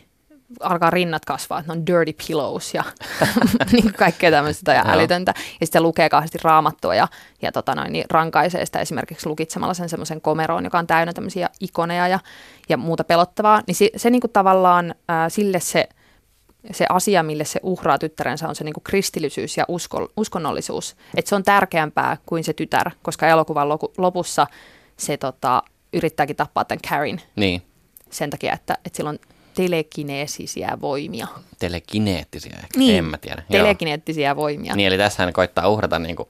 alkaa 0.59 0.89
rinnat 0.89 1.25
kasvaa, 1.25 1.59
että 1.59 1.73
ne 1.73 1.79
on 1.79 1.87
dirty 1.87 2.13
pillows 2.27 2.73
ja 2.73 2.83
niin 3.71 3.93
kaikkea 3.93 4.31
tämmöistä 4.31 4.73
ja 4.73 4.83
älytöntä. 4.87 5.33
Ja 5.59 5.65
sitten 5.65 5.83
lukee 5.83 6.09
kauheasti 6.09 6.37
raamattua 6.43 6.95
ja, 6.95 7.07
ja 7.41 7.51
tota 7.51 7.75
noin, 7.75 7.93
niin 7.93 8.05
rankaisee 8.09 8.65
sitä 8.65 8.79
esimerkiksi 8.79 9.29
lukitsemalla 9.29 9.73
sen 9.73 9.89
semmoisen 9.89 10.21
komeroon, 10.21 10.63
joka 10.63 10.79
on 10.79 10.87
täynnä 10.87 11.13
tämmöisiä 11.13 11.49
ikoneja 11.59 12.07
ja, 12.07 12.19
ja 12.69 12.77
muuta 12.77 13.03
pelottavaa. 13.03 13.61
Niin 13.67 13.75
se, 13.75 13.89
se 13.95 14.09
niinku 14.09 14.27
tavallaan 14.27 14.95
ää, 15.07 15.29
sille 15.29 15.59
se, 15.59 15.89
se 16.71 16.85
asia, 16.89 17.23
mille 17.23 17.45
se 17.45 17.59
uhraa 17.63 17.97
tyttärensä, 17.97 18.47
on 18.47 18.55
se 18.55 18.63
niinku 18.63 18.81
kristillisyys 18.83 19.57
ja 19.57 19.65
usko, 19.67 20.09
uskonnollisuus. 20.17 20.95
Että 21.15 21.29
se 21.29 21.35
on 21.35 21.43
tärkeämpää 21.43 22.17
kuin 22.25 22.43
se 22.43 22.53
tytär, 22.53 22.91
koska 23.01 23.27
elokuvan 23.27 23.69
loku, 23.69 23.93
lopussa 23.97 24.47
se 24.97 25.17
tota, 25.17 25.63
yrittääkin 25.93 26.35
tappaa 26.35 26.65
tämän 26.65 26.81
Karin 26.89 27.21
Niin, 27.35 27.61
sen 28.09 28.29
takia, 28.29 28.53
että, 28.53 28.77
että 28.85 28.97
sillä 28.97 29.09
on 29.09 29.19
telekineesisiä 29.53 30.77
voimia. 30.81 31.27
telekineettisiä 31.59 32.55
ehkä, 32.63 32.79
Niin, 32.79 32.97
en 32.97 33.05
mä 33.05 33.17
tiedä. 33.17 33.43
Joo. 33.49 33.63
Telekineettisiä 33.63 34.35
voimia. 34.35 34.75
Niin, 34.75 34.87
eli 34.87 34.97
tässä 34.97 35.23
hän 35.23 35.33
koittaa 35.33 35.67
uhrata 35.67 35.99
niinku 35.99 36.29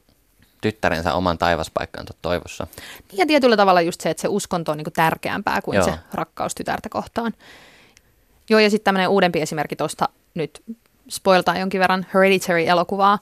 tyttärensä 0.62 1.13
oman 1.13 1.38
taivaspaikkaansa 1.38 2.13
toivossa. 2.21 2.67
Ja 3.13 3.26
tietyllä 3.26 3.58
tavalla 3.58 3.82
just 3.82 4.02
se, 4.02 4.10
että 4.10 4.21
se 4.21 4.28
uskonto 4.28 4.71
on 4.71 4.78
niin 4.78 4.93
tärkeämpää 4.95 5.62
kuin 5.62 5.76
Joo. 5.76 5.86
se 5.86 5.93
rakkaus 6.13 6.56
tytärtä 6.56 6.89
kohtaan. 6.89 7.34
Joo, 8.50 8.60
ja 8.60 8.70
sitten 8.70 8.84
tämmöinen 8.84 9.10
uudempi 9.10 9.42
esimerkki 9.42 9.76
tuosta 9.76 10.10
nyt 10.34 10.64
spoiltaan 11.10 11.60
jonkin 11.60 11.82
verran 11.82 12.06
Hereditary-elokuvaa, 12.14 13.20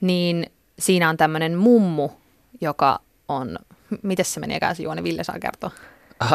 niin 0.00 0.50
siinä 0.78 1.08
on 1.08 1.16
tämmöinen 1.16 1.58
mummu, 1.58 2.08
joka 2.60 3.00
on, 3.28 3.58
miten 4.02 4.24
se 4.24 4.40
meneekään 4.40 4.76
se 4.76 4.82
juoni, 4.82 5.02
Ville 5.02 5.24
saa 5.24 5.38
kertoa. 5.38 5.70
on, 6.20 6.28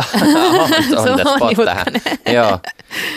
on 1.12 1.20
the 1.20 1.24
spot 1.36 1.66
tähän. 1.66 1.86
Joo. 2.34 2.60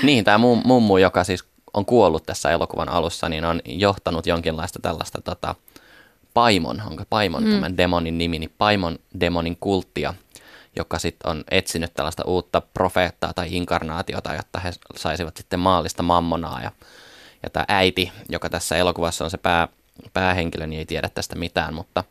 Niin, 0.02 0.24
tämä 0.24 0.38
mummu, 0.64 0.98
joka 0.98 1.24
siis 1.24 1.44
on 1.74 1.86
kuollut 1.86 2.26
tässä 2.26 2.50
elokuvan 2.50 2.88
alussa, 2.88 3.28
niin 3.28 3.44
on 3.44 3.60
johtanut 3.64 4.26
jonkinlaista 4.26 4.78
tällaista 4.82 5.20
tota, 5.20 5.54
paimon, 6.34 6.82
onko 6.90 7.04
paimon 7.10 7.44
mm. 7.44 7.54
tämän 7.54 7.76
demonin 7.76 8.18
nimi, 8.18 8.38
niin 8.38 8.52
paimon 8.58 8.98
demonin 9.20 9.56
kulttia, 9.60 10.14
joka 10.76 10.98
sitten 10.98 11.30
on 11.30 11.44
etsinyt 11.50 11.94
tällaista 11.94 12.24
uutta 12.24 12.62
profeettaa 12.74 13.32
tai 13.32 13.46
inkarnaatiota, 13.50 14.34
jotta 14.34 14.60
he 14.60 14.70
saisivat 14.96 15.36
sitten 15.36 15.60
maallista 15.60 16.02
mammonaa. 16.02 16.60
Ja, 16.62 16.70
ja 17.42 17.50
tämä 17.50 17.64
äiti, 17.68 18.12
joka 18.28 18.50
tässä 18.50 18.76
elokuvassa 18.76 19.24
on 19.24 19.30
se 19.30 19.38
pää, 19.38 19.68
päähenkilö, 20.12 20.66
niin 20.66 20.78
ei 20.78 20.86
tiedä 20.86 21.08
tästä 21.08 21.36
mitään, 21.36 21.74
mutta, 21.74 22.04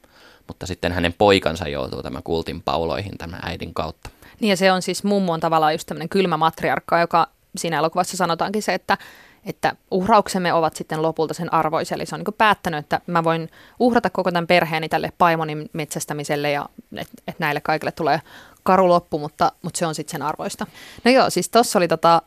mutta 0.48 0.66
sitten 0.66 0.92
hänen 0.92 1.14
poikansa 1.14 1.68
joutuu 1.68 2.04
tämän 2.04 2.24
kultin 2.24 2.62
pauloihin 2.62 3.18
tämän 3.18 3.40
äidin 3.44 3.74
kautta. 3.74 4.10
Niin 4.40 4.50
ja 4.50 4.58
se 4.58 4.72
on 4.72 4.82
siis 4.82 5.04
mummo 5.04 5.34
on 5.34 5.40
tavallaan 5.40 5.74
just 5.74 5.88
tämmöinen 5.88 6.10
kylmä 6.10 6.38
matriarkka, 6.38 7.00
joka 7.00 7.28
siinä 7.58 7.78
elokuvassa 7.78 8.18
sanotaankin 8.18 8.64
se, 8.64 8.74
että, 8.74 8.98
että 9.46 9.76
uhrauksemme 9.92 10.54
ovat 10.54 10.76
sitten 10.76 11.02
lopulta 11.02 11.34
sen 11.34 11.54
arvoisia. 11.54 11.96
Eli 11.96 12.06
se 12.06 12.16
on 12.16 12.24
niin 12.28 12.36
päättänyt, 12.38 12.80
että 12.80 13.02
mä 13.08 13.24
voin 13.24 13.50
uhrata 13.80 14.10
koko 14.10 14.32
tämän 14.32 14.48
perheeni 14.48 14.90
tälle 14.90 15.12
paimonin 15.18 15.70
metsästämiselle 15.74 16.52
ja 16.52 16.70
että 16.98 17.14
et 17.28 17.40
näille 17.40 17.62
kaikille 17.62 17.92
tulee 17.92 18.22
karu 18.64 18.90
loppu, 18.90 19.20
mutta, 19.20 19.52
mutta 19.62 19.78
se 19.78 19.86
on 19.86 19.96
sitten 19.96 20.12
sen 20.12 20.22
arvoista. 20.22 20.68
No 21.04 21.12
joo, 21.12 21.30
siis 21.30 21.50
tuossa 21.50 21.80
oli 21.80 21.88
tota 21.88 22.22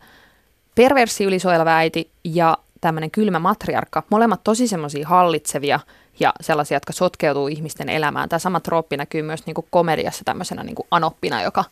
perversi 0.74 1.24
ylisuojeleva 1.24 1.76
äiti 1.76 2.10
ja 2.24 2.58
tämmöinen 2.80 3.10
kylmä 3.10 3.38
matriarkka. 3.38 4.02
Molemmat 4.10 4.44
tosi 4.44 4.68
semmoisia 4.68 5.08
hallitsevia 5.08 5.80
ja 6.20 6.32
sellaisia, 6.40 6.76
jotka 6.76 6.92
sotkeutuu 6.92 7.48
ihmisten 7.48 7.88
elämään. 7.88 8.28
Tämä 8.28 8.38
sama 8.38 8.60
trooppi 8.60 8.96
näkyy 8.96 9.22
myös 9.22 9.46
niin 9.46 9.54
kuin 9.54 9.66
komediassa 9.70 10.24
tämmöisenä 10.24 10.64
niin 10.64 10.74
kuin 10.74 10.86
anoppina, 10.90 11.42
joka 11.42 11.64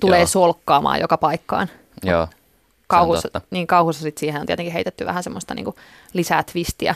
tulee 0.00 0.18
Joo. 0.18 0.26
solkkaamaan 0.26 1.00
joka 1.00 1.16
paikkaan. 1.16 1.68
Joo, 2.02 2.28
Kauhussa, 2.86 3.40
niin 3.50 3.66
kauhussa 3.66 4.02
sit 4.02 4.18
siihen 4.18 4.40
on 4.40 4.46
tietenkin 4.46 4.72
heitetty 4.72 5.06
vähän 5.06 5.22
semmoista 5.22 5.54
niin 5.54 5.64
kuin 5.64 5.76
lisää 6.12 6.42
twistiä. 6.42 6.94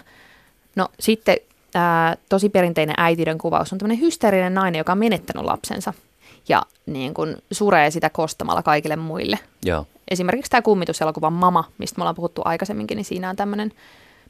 No 0.76 0.88
sitten 1.00 1.36
ää, 1.74 2.16
tosi 2.28 2.48
perinteinen 2.48 2.94
äitiyden 2.98 3.38
kuvaus 3.38 3.72
on 3.72 3.78
tämmöinen 3.78 4.00
hysteerinen 4.00 4.54
nainen, 4.54 4.78
joka 4.78 4.92
on 4.92 4.98
menettänyt 4.98 5.44
lapsensa 5.44 5.92
ja 6.48 6.62
niin 6.86 7.14
kuin 7.14 7.36
suree 7.50 7.90
sitä 7.90 8.10
kostamalla 8.10 8.62
kaikille 8.62 8.96
muille. 8.96 9.38
joo. 9.64 9.86
Esimerkiksi 10.10 10.50
tämä 10.50 10.62
kummituselokuva 10.62 11.30
Mama, 11.30 11.64
mistä 11.78 11.98
me 11.98 12.02
ollaan 12.02 12.14
puhuttu 12.14 12.42
aikaisemminkin, 12.44 12.96
niin 12.96 13.04
siinä 13.04 13.30
on 13.30 13.36
tämmöinen 13.36 13.72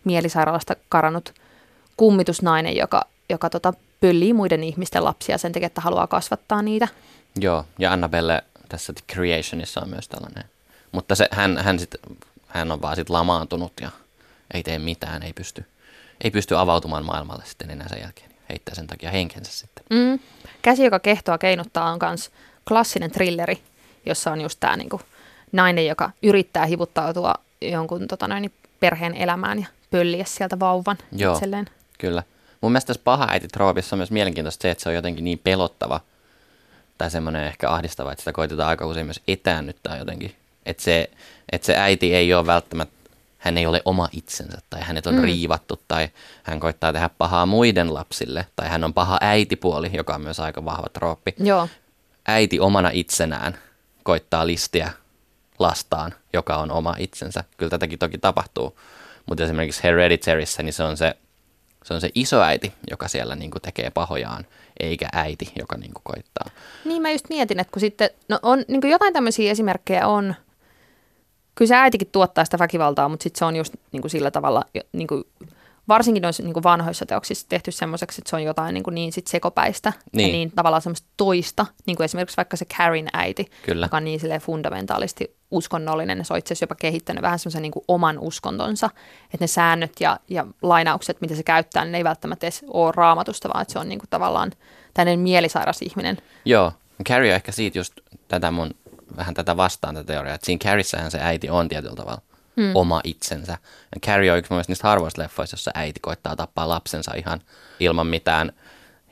mielisairaalasta 0.05 0.77
karannut 0.89 1.35
kummitusnainen, 1.97 2.77
joka, 2.77 3.05
joka 3.31 3.51
tota, 3.51 3.73
pöllii 4.01 4.33
muiden 4.33 4.65
ihmisten 4.65 5.05
lapsia 5.05 5.39
sen 5.39 5.53
takia, 5.53 5.67
että 5.67 5.81
haluaa 5.81 6.07
kasvattaa 6.07 6.63
niitä. 6.63 6.89
Joo, 7.41 7.65
ja 7.79 7.93
Annabelle 7.93 8.45
tässä 8.69 8.93
The 8.93 9.05
Creationissa 9.13 9.81
on 9.81 9.89
myös 9.89 10.09
tällainen. 10.09 10.45
Mutta 10.93 11.15
se, 11.15 11.29
hän, 11.31 11.59
hän, 11.59 11.79
sit, 11.79 11.95
hän 12.47 12.73
on 12.73 12.83
vaan 12.83 12.97
sit 12.97 13.11
lamaantunut 13.11 13.73
ja 13.81 13.91
ei 14.55 14.63
tee 14.63 14.79
mitään, 14.79 15.23
ei 15.23 15.33
pysty, 15.33 15.65
ei 16.25 16.31
pysty 16.31 16.57
avautumaan 16.57 17.05
maailmalle 17.05 17.45
sitten 17.47 17.71
enää 17.71 17.89
sen 17.89 18.01
jälkeen. 18.01 18.34
Heittää 18.49 18.75
sen 18.75 18.87
takia 18.87 19.11
henkensä 19.11 19.53
sitten. 19.53 19.85
Mm. 19.91 20.19
Käsi, 20.63 20.85
joka 20.85 20.99
kehtoa 20.99 21.39
keinuttaa, 21.39 21.91
on 21.93 21.99
myös 22.03 22.31
klassinen 22.69 23.11
thrilleri, 23.11 23.63
jossa 24.07 24.33
on 24.33 24.41
just 24.41 24.61
tämä 24.61 24.77
niinku 24.77 25.01
nainen, 25.53 25.87
joka 25.87 26.11
yrittää 26.23 26.67
hivuttautua 26.67 27.35
jonkun 27.61 28.09
tota 28.09 28.29
noin, 28.29 28.53
perheen 28.81 29.15
elämään 29.15 29.61
ja 29.61 29.67
pölliä 29.91 30.25
sieltä 30.25 30.61
vauvan 30.61 30.99
Joo. 31.13 31.35
itselleen. 31.35 31.67
Kyllä. 31.99 32.23
Mun 32.61 32.73
mielestä 32.73 32.87
tässä 32.87 33.03
paha 33.05 33.27
äiti 33.31 33.49
troopissa 33.49 33.97
on 33.97 33.99
myös 33.99 34.11
mielenkiintoista 34.11 34.63
se, 34.63 34.71
että 34.71 34.83
se 34.83 34.89
on 34.89 34.95
jotenkin 34.95 35.25
niin 35.25 35.41
pelottava 35.45 36.01
tai 36.99 37.11
semmoinen 37.11 37.45
ehkä 37.45 37.71
ahdistava, 37.71 38.13
että 38.13 38.23
sitä 38.23 38.33
koitetaan 38.33 38.69
aika 38.69 38.87
usein 38.87 39.07
myös 39.07 39.21
etäännyttää 39.29 39.97
jotenkin. 39.97 40.35
Että 40.67 40.83
se, 40.83 41.11
että 41.53 41.67
se 41.67 41.77
äiti 41.77 42.15
ei 42.15 42.35
ole 42.35 42.47
välttämättä 42.47 43.04
hän 43.45 43.59
ei 43.59 43.67
ole 43.67 43.83
oma 43.85 44.09
itsensä 44.13 44.59
tai 44.71 44.81
hänet 44.83 45.07
on 45.07 45.15
mm. 45.15 45.23
riivattu 45.23 45.83
tai 45.89 46.09
hän 46.43 46.61
koittaa 46.61 46.93
tehdä 46.93 47.09
pahaa 47.19 47.47
muiden 47.47 47.95
lapsille 47.95 48.47
tai 48.57 48.69
hän 48.69 48.85
on 48.85 48.95
paha 48.95 49.19
äitipuoli, 49.21 49.91
joka 49.95 50.15
on 50.15 50.21
myös 50.21 50.41
aika 50.41 50.65
vahva 50.65 50.87
trooppi. 50.93 51.35
Joo. 51.39 51.69
Äiti 52.27 52.61
omana 52.61 52.91
itsenään 52.93 53.59
koittaa 54.03 54.47
listiä 54.47 54.91
lastaan, 55.59 56.15
joka 56.33 56.57
on 56.57 56.71
oma 56.71 56.95
itsensä. 56.99 57.45
Kyllä 57.57 57.71
tätäkin 57.71 57.99
toki 57.99 58.19
tapahtuu, 58.19 58.79
mutta 59.27 59.45
esimerkiksi 59.45 59.83
Hereditaryssä 59.83 60.63
niin 60.63 60.73
se 60.73 60.83
on 60.83 60.97
se, 60.97 61.15
se 61.85 61.95
on 61.95 62.01
se 62.01 62.11
isoäiti, 62.15 62.73
joka 62.91 63.09
siellä 63.09 63.37
niin 63.37 63.51
kuin 63.51 63.63
tekee 63.63 63.91
pahojaan, 63.91 64.47
eikä 64.81 65.09
äiti, 65.13 65.53
joka 65.59 65.77
niin 65.77 65.95
kuin 65.95 66.03
koittaa. 66.05 66.51
Niin 66.85 67.03
mä 67.03 67.11
just 67.11 67.29
mietin, 67.29 67.61
että 67.61 67.73
kun 67.73 67.81
sitten, 67.81 68.11
no 68.29 68.39
on 68.43 68.65
niin 68.69 68.81
kuin 68.81 68.91
jotain 68.91 69.13
tämmöisiä 69.13 69.51
esimerkkejä 69.51 70.07
on, 70.07 70.35
kyllä 71.55 71.69
se 71.69 71.77
äitikin 71.77 72.09
tuottaa 72.13 72.45
sitä 72.45 72.59
väkivaltaa, 72.59 73.09
mutta 73.09 73.23
sitten 73.23 73.39
se 73.39 73.45
on 73.45 73.57
just 73.57 73.75
niin 73.93 74.01
kuin 74.01 74.11
sillä 74.11 74.31
tavalla, 74.31 74.65
niin 74.93 75.07
kuin, 75.07 75.25
varsinkin 75.89 76.23
noissa 76.23 76.43
niin 76.43 76.53
kuin 76.55 76.63
vanhoissa 76.63 77.07
teoksissa 77.07 77.49
tehty 77.49 77.73
semmoiseksi, 77.73 78.21
että 78.21 78.31
se 78.31 78.37
on 78.37 78.43
jotain 78.43 78.75
niin, 78.75 78.85
kuin 78.85 78.95
niin 78.95 79.13
sit 79.13 79.27
sekopäistä 79.27 79.93
niin. 80.13 80.29
ja 80.29 80.33
niin 80.33 80.53
tavallaan 80.53 80.83
semmoista 80.83 81.09
toista, 81.17 81.67
niin 81.87 81.97
kuin 81.97 82.05
esimerkiksi 82.05 82.37
vaikka 82.37 82.57
se 82.57 82.65
Karin 82.77 83.09
äiti, 83.13 83.51
Kyllä. 83.63 83.87
joka 83.87 83.97
on 83.97 84.05
niin 84.05 84.21
fundamentaalisti 84.41 85.37
uskonnollinen, 85.51 86.19
ja 86.19 86.25
se 86.25 86.33
on 86.33 86.39
itse 86.39 86.53
asiassa 86.53 86.63
jopa 86.63 86.75
kehittänyt 86.75 87.23
vähän 87.23 87.39
semmoisen 87.39 87.63
niin 87.63 87.73
kuin 87.73 87.85
oman 87.89 88.19
uskontonsa, 88.19 88.91
että 89.25 89.37
ne 89.41 89.47
säännöt 89.47 89.93
ja, 90.01 90.21
ja 90.29 90.47
lainaukset, 90.63 91.21
mitä 91.21 91.35
se 91.35 91.43
käyttää, 91.43 91.85
niin 91.85 91.93
ne 91.93 91.99
ei 91.99 92.05
välttämättä 92.05 92.47
edes 92.47 92.65
ole 92.69 92.93
raamatusta, 92.97 93.49
vaan 93.49 93.63
että 93.63 93.73
se 93.73 93.79
on 93.79 93.89
niin 93.89 93.99
kuin 93.99 94.11
tavallaan 94.11 94.53
tämmöinen 94.95 95.21
mielisairas 95.21 95.83
ihminen. 95.83 96.19
Joo, 96.45 96.73
Carrie 97.09 97.33
on 97.33 97.37
ehkä 97.37 97.53
siitä 97.53 97.79
just 97.79 97.93
tätä 98.29 98.51
mun, 98.51 98.71
vähän 99.17 99.35
tätä 99.35 99.57
vastaan 99.57 99.95
tätä 99.95 100.07
teoriaa, 100.07 100.35
että 100.35 100.47
siinä 100.47 100.65
Carriessähän 100.65 101.11
se 101.11 101.19
äiti 101.21 101.51
on 101.51 101.69
tietyllä 101.69 101.97
tavalla 101.97 102.23
hmm. 102.57 102.71
oma 102.75 103.01
itsensä. 103.05 103.53
Ja 103.95 104.01
Carrie 104.07 104.33
on 104.33 104.39
yksi 104.39 104.55
niistä 104.69 104.89
harvoista 104.89 105.23
leffoista, 105.23 105.55
jossa 105.55 105.71
äiti 105.75 106.01
koittaa 106.01 106.37
tappaa 106.37 106.69
lapsensa 106.69 107.15
ihan 107.15 107.41
ilman 107.81 108.07
mitään 108.07 108.53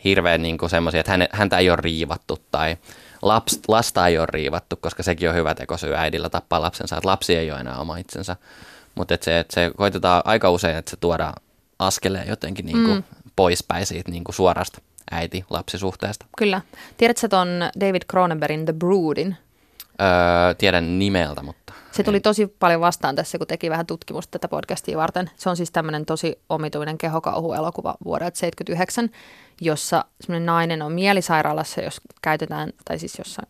hirveän 0.05 0.43
niin 0.43 0.59
semmoisia, 0.71 1.01
että 1.01 1.13
häne, 1.13 1.29
häntä 1.33 1.59
ei 1.59 1.71
ole 1.71 1.77
riivattu 1.77 2.39
tai 2.51 2.77
laps, 3.23 3.61
lasta 3.69 4.07
ei 4.07 4.19
ole 4.19 4.27
riivattu, 4.31 4.77
koska 4.77 5.03
sekin 5.03 5.29
on 5.29 5.35
hyvä 5.35 5.55
tekosyy 5.55 5.95
äidillä 5.95 6.29
tappaa 6.29 6.63
lapsensa, 6.63 6.97
että 6.97 7.09
lapsi 7.09 7.37
ei 7.37 7.51
ole 7.51 7.61
enää 7.61 7.79
oma 7.79 7.97
itsensä. 7.97 8.37
Mutta 8.95 9.15
et 9.15 9.23
se, 9.23 9.39
et 9.39 9.51
se 9.51 9.71
koitetaan 9.77 10.23
aika 10.25 10.51
usein, 10.51 10.77
että 10.77 10.91
se 10.91 10.97
tuodaan 10.97 11.35
askeleen 11.79 12.29
jotenkin 12.29 12.67
niin 12.67 12.85
kuin 12.85 12.97
mm. 12.97 13.03
poispäin 13.37 13.87
siitä 13.87 14.11
niin 14.11 14.25
kuin 14.25 14.35
suorasta 14.35 14.81
äiti-lapsisuhteesta. 15.11 16.27
Kyllä. 16.39 16.61
Tiedätkö 16.97 17.29
tuon 17.29 17.49
David 17.81 18.03
Cronenbergin 18.11 18.65
The 18.65 18.73
Broodin? 18.73 19.37
Öö, 20.01 20.55
tiedän 20.55 20.99
nimeltä, 20.99 21.43
mutta... 21.43 21.73
Se 21.93 22.03
tuli 22.03 22.21
tosi 22.21 22.47
paljon 22.47 22.81
vastaan 22.81 23.17
tässä, 23.17 23.39
kun 23.39 23.47
teki 23.47 23.71
vähän 23.71 23.87
tutkimusta 23.87 24.31
tätä 24.31 24.49
podcastia 24.49 24.99
varten. 24.99 25.31
Se 25.37 25.51
on 25.51 25.57
siis 25.57 25.71
tämmöinen 25.71 26.07
tosi 26.07 26.39
omituinen 26.49 26.99
kehokauhuelokuva 26.99 27.95
vuodelta 28.05 28.39
79, 28.39 29.11
jossa 29.61 30.05
semmoinen 30.21 30.47
nainen 30.47 30.83
on 30.83 30.93
mielisairaalassa, 30.93 31.81
jos 31.81 32.01
käytetään, 32.23 32.73
tai 32.85 32.99
siis 32.99 33.19
jossain 33.19 33.49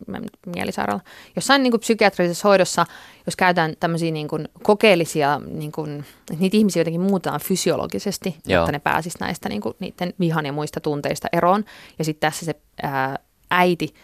mielisairaala, 0.56 1.00
jossain 1.36 1.62
niin 1.62 1.70
kuin 1.70 1.80
psykiatrisessa 1.80 2.48
hoidossa, 2.48 2.86
jos 3.26 3.36
käytetään 3.36 3.74
tämmöisiä 3.80 4.10
niin 4.10 4.28
kuin 4.28 4.48
kokeellisia, 4.62 5.40
niin 5.50 5.72
kuin, 5.72 6.04
että 6.20 6.34
niitä 6.40 6.56
ihmisiä 6.56 6.80
jotenkin 6.80 7.00
muutetaan 7.00 7.40
fysiologisesti, 7.40 8.36
Joo. 8.46 8.60
jotta 8.60 8.72
ne 8.72 8.78
pääsisivät 8.78 9.20
näistä 9.20 9.48
niin 9.48 9.60
kuin, 9.60 9.74
niiden 9.78 10.14
vihan 10.20 10.46
ja 10.46 10.52
muista 10.52 10.80
tunteista 10.80 11.28
eroon. 11.32 11.64
Ja 11.98 12.04
sitten 12.04 12.30
tässä 12.30 12.44
se 12.44 12.54
ää, 12.82 13.18
äiti 13.50 13.94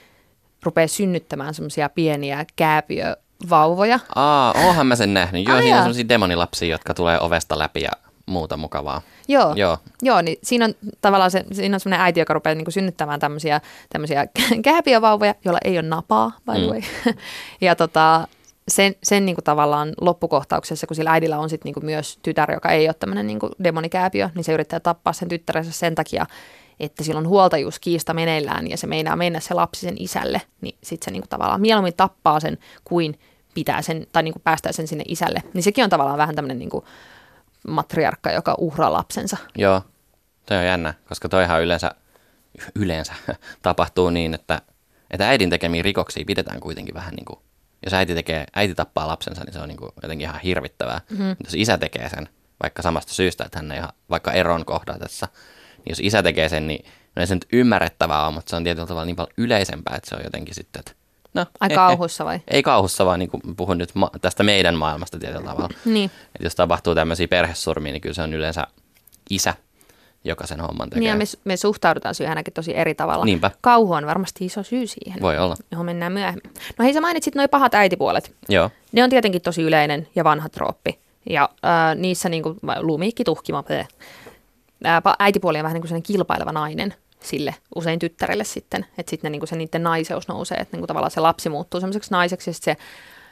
rupeaa 0.62 0.88
synnyttämään 0.88 1.54
semmoisia 1.54 1.88
pieniä 1.88 2.44
kääpiövauvoja. 2.56 3.98
Aa, 4.14 4.54
oonhan 4.64 4.86
mä 4.86 4.96
sen 4.96 5.14
nähnyt. 5.14 5.48
Joo, 5.48 5.58
siinä 5.58 5.76
on 5.76 5.82
semmoisia 5.82 6.08
demonilapsia, 6.08 6.68
jotka 6.68 6.94
tulee 6.94 7.20
ovesta 7.20 7.58
läpi 7.58 7.82
ja 7.82 7.90
muuta 8.26 8.56
mukavaa. 8.56 9.02
Joo, 9.28 9.52
Joo. 9.56 9.78
Joo 10.02 10.22
niin 10.22 10.38
siinä 10.42 10.64
on 10.64 10.74
tavallaan 11.00 11.30
se, 11.30 11.44
siinä 11.52 11.76
on 11.76 11.80
semmoinen 11.80 12.04
äiti, 12.04 12.20
joka 12.20 12.34
rupeaa 12.34 12.54
niin 12.54 12.72
synnyttämään 12.72 13.20
tämmöisiä, 13.20 13.60
tämmöisiä 13.90 14.26
kääpiövauvoja, 14.64 15.34
joilla 15.44 15.60
ei 15.64 15.78
ole 15.78 15.88
napaa, 15.88 16.32
by 16.46 16.52
the 16.52 16.66
way. 16.66 16.80
Mm. 17.06 17.14
ja 17.66 17.76
tota, 17.76 18.28
sen, 18.68 18.94
sen 19.02 19.26
niin 19.26 19.36
kuin 19.36 19.44
tavallaan 19.44 19.92
loppukohtauksessa, 20.00 20.86
kun 20.86 20.94
sillä 20.94 21.12
äidillä 21.12 21.38
on 21.38 21.50
sit 21.50 21.64
niin 21.64 21.74
kuin 21.74 21.84
myös 21.84 22.18
tytär, 22.22 22.52
joka 22.52 22.70
ei 22.70 22.88
ole 22.88 22.94
tämmöinen 22.94 23.26
niin 23.26 23.38
demonikääpiö, 23.64 24.30
niin 24.34 24.44
se 24.44 24.52
yrittää 24.52 24.80
tappaa 24.80 25.12
sen 25.12 25.28
tyttärensä 25.28 25.72
sen 25.72 25.94
takia, 25.94 26.26
että 26.80 27.04
sillä 27.04 27.18
on 27.18 27.28
huoltajuuskiista 27.28 28.14
meneillään 28.14 28.70
ja 28.70 28.76
se 28.76 28.86
meinaa 28.86 29.16
mennä 29.16 29.40
se 29.40 29.54
lapsi 29.54 29.80
sen 29.80 29.96
isälle, 29.98 30.42
niin 30.60 30.78
sitten 30.82 31.04
se 31.04 31.10
niin 31.10 31.22
kuin 31.22 31.28
tavallaan 31.28 31.60
mieluummin 31.60 31.96
tappaa 31.96 32.40
sen 32.40 32.58
kuin 32.84 33.18
pitää 33.54 33.82
sen 33.82 34.06
tai 34.12 34.22
niin 34.22 34.32
kuin 34.32 34.42
päästää 34.42 34.72
sen 34.72 34.88
sinne 34.88 35.04
isälle. 35.08 35.42
Niin 35.54 35.62
sekin 35.62 35.84
on 35.84 35.90
tavallaan 35.90 36.18
vähän 36.18 36.34
tämmöinen 36.34 36.58
niin 36.58 36.70
kuin 36.70 36.84
matriarkka, 37.68 38.30
joka 38.30 38.54
uhraa 38.58 38.92
lapsensa. 38.92 39.36
Joo, 39.56 39.82
toi 40.46 40.56
on 40.56 40.66
jännä, 40.66 40.94
koska 41.08 41.28
toihan 41.28 41.62
yleensä, 41.62 41.90
yleensä 42.74 43.14
tapahtuu 43.62 44.10
niin, 44.10 44.34
että, 44.34 44.62
että 45.10 45.28
äidin 45.28 45.50
tekemiä 45.50 45.82
rikoksia 45.82 46.24
pidetään 46.26 46.60
kuitenkin 46.60 46.94
vähän 46.94 47.14
niin 47.14 47.24
kuin, 47.24 47.40
jos 47.84 47.94
äiti, 47.94 48.14
tekee, 48.14 48.46
äiti 48.56 48.74
tappaa 48.74 49.08
lapsensa, 49.08 49.44
niin 49.44 49.52
se 49.52 49.60
on 49.60 49.68
niin 49.68 49.78
kuin 49.78 49.90
jotenkin 50.02 50.28
ihan 50.28 50.40
hirvittävää. 50.40 51.00
Mm-hmm. 51.10 51.36
Jos 51.44 51.54
isä 51.54 51.78
tekee 51.78 52.08
sen, 52.08 52.28
vaikka 52.62 52.82
samasta 52.82 53.12
syystä, 53.12 53.44
että 53.44 53.58
hän 53.58 53.72
ei 53.72 53.78
ihan, 53.78 53.92
vaikka 54.10 54.32
eron 54.32 54.64
kohdatessa, 54.64 55.28
jos 55.88 56.00
isä 56.02 56.22
tekee 56.22 56.48
sen, 56.48 56.66
niin 56.66 56.84
no 57.16 57.20
ei 57.20 57.26
se 57.26 57.34
nyt 57.34 57.46
ymmärrettävää 57.52 58.26
ole, 58.26 58.34
mutta 58.34 58.50
se 58.50 58.56
on 58.56 58.64
tietyllä 58.64 58.86
tavalla 58.86 59.04
niin 59.06 59.16
paljon 59.16 59.34
yleisempää, 59.36 59.96
että 59.96 60.08
se 60.08 60.14
on 60.14 60.20
jotenkin 60.24 60.54
sitten, 60.54 60.80
että 60.80 60.92
No, 61.34 61.46
Ai 61.60 61.68
kauhussa 61.68 62.24
vai? 62.24 62.40
Ei 62.48 62.62
kauhussa, 62.62 63.06
vaan 63.06 63.18
niin 63.18 63.30
puhun 63.56 63.78
nyt 63.78 63.94
ma- 63.94 64.10
tästä 64.20 64.42
meidän 64.42 64.74
maailmasta 64.74 65.18
tietyllä 65.18 65.46
tavalla. 65.46 65.68
Niin. 65.84 66.10
Et 66.36 66.44
jos 66.44 66.54
tapahtuu 66.54 66.94
tämmöisiä 66.94 67.28
perhesurmia, 67.28 67.92
niin 67.92 68.00
kyllä 68.00 68.14
se 68.14 68.22
on 68.22 68.34
yleensä 68.34 68.66
isä, 69.30 69.54
joka 70.24 70.46
sen 70.46 70.60
homman 70.60 70.90
tekee. 70.90 71.00
Niin 71.00 71.08
ja 71.08 71.16
me, 71.16 71.24
me 71.44 71.56
suhtaudutaan 71.56 72.14
siihen 72.14 72.30
ainakin 72.30 72.54
tosi 72.54 72.76
eri 72.76 72.94
tavalla. 72.94 73.24
Niinpä. 73.24 73.50
Kauhu 73.60 73.92
on 73.92 74.06
varmasti 74.06 74.44
iso 74.44 74.62
syy 74.62 74.86
siihen. 74.86 75.22
Voi 75.22 75.38
olla. 75.38 75.56
Johon 75.70 75.86
mennään 75.86 76.12
myöhemmin. 76.12 76.52
No 76.78 76.84
hei, 76.84 76.94
sä 76.94 77.00
mainitsit 77.00 77.34
noin 77.34 77.48
pahat 77.48 77.74
äitipuolet. 77.74 78.34
Joo. 78.48 78.70
Ne 78.92 79.04
on 79.04 79.10
tietenkin 79.10 79.42
tosi 79.42 79.62
yleinen 79.62 80.08
ja 80.14 80.24
vanha 80.24 80.48
trooppi. 80.48 80.98
Ja 81.30 81.48
äh, 81.64 81.96
niissä 81.96 82.28
niin 82.28 82.42
kuin, 82.42 82.58
lumiikki, 82.80 83.24
tuhkima, 83.24 83.64
äitipuoli 85.18 85.58
on 85.58 85.64
vähän 85.64 85.74
niin 85.74 85.88
kuin 85.88 86.02
kilpaileva 86.02 86.52
nainen 86.52 86.94
sille 87.20 87.54
usein 87.74 87.98
tyttärelle 87.98 88.44
sitten, 88.44 88.86
että 88.98 89.10
sitten 89.10 89.32
niin 89.32 89.48
se 89.48 89.56
niiden 89.56 89.82
naiseus 89.82 90.28
nousee, 90.28 90.58
että 90.58 90.76
niin 90.76 90.80
kuin 90.80 90.88
tavallaan 90.88 91.10
se 91.10 91.20
lapsi 91.20 91.48
muuttuu 91.48 91.80
semmoiseksi 91.80 92.10
naiseksi 92.10 92.50
ja 92.50 92.54
se 92.54 92.76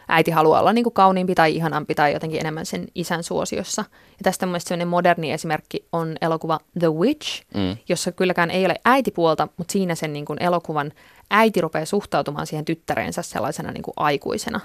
äiti 0.08 0.30
haluaa 0.30 0.60
olla 0.60 0.72
niin 0.72 0.82
kuin 0.82 0.94
kauniimpi 0.94 1.34
tai 1.34 1.56
ihanampi 1.56 1.94
tai 1.94 2.12
jotenkin 2.12 2.40
enemmän 2.40 2.66
sen 2.66 2.86
isän 2.94 3.22
suosiossa. 3.22 3.84
Ja 3.90 4.22
tästä 4.22 4.46
mun 4.46 4.50
mielestä 4.50 4.86
moderni 4.86 5.32
esimerkki 5.32 5.86
on 5.92 6.16
elokuva 6.20 6.58
The 6.78 6.92
Witch, 6.92 7.42
mm. 7.54 7.76
jossa 7.88 8.12
kylläkään 8.12 8.50
ei 8.50 8.66
ole 8.66 8.74
äitipuolta, 8.84 9.48
mutta 9.56 9.72
siinä 9.72 9.94
sen 9.94 10.12
niin 10.12 10.24
kuin 10.24 10.42
elokuvan 10.42 10.92
äiti 11.30 11.60
rupeaa 11.60 11.84
suhtautumaan 11.84 12.46
siihen 12.46 12.64
tyttärensä 12.64 13.22
sellaisena 13.22 13.72
niin 13.72 13.82
kuin 13.82 13.94
aikuisena. 13.96 14.60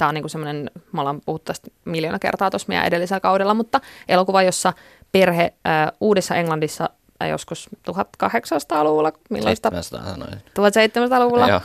Tämä 0.00 0.08
on 0.08 0.14
niin 0.14 0.22
kuin 0.22 0.30
semmoinen, 0.30 0.70
me 0.92 1.00
ollaan 1.00 1.20
puhuttu 1.26 1.44
tästä 1.44 1.70
miljoona 1.84 2.18
kertaa 2.18 2.50
tuossa 2.50 2.68
meidän 2.68 2.86
edellisellä 2.86 3.20
kaudella, 3.20 3.54
mutta 3.54 3.80
elokuva, 4.08 4.42
jossa 4.42 4.72
perhe 5.12 5.42
äh, 5.66 5.92
Uudessa 6.00 6.34
Englannissa 6.34 6.90
joskus 7.28 7.70
1800-luvulla. 7.90 9.12
Millaista? 9.30 9.70
700 9.70 10.12
sanoin. 10.12 10.32
1700-luvulla. 10.32 11.60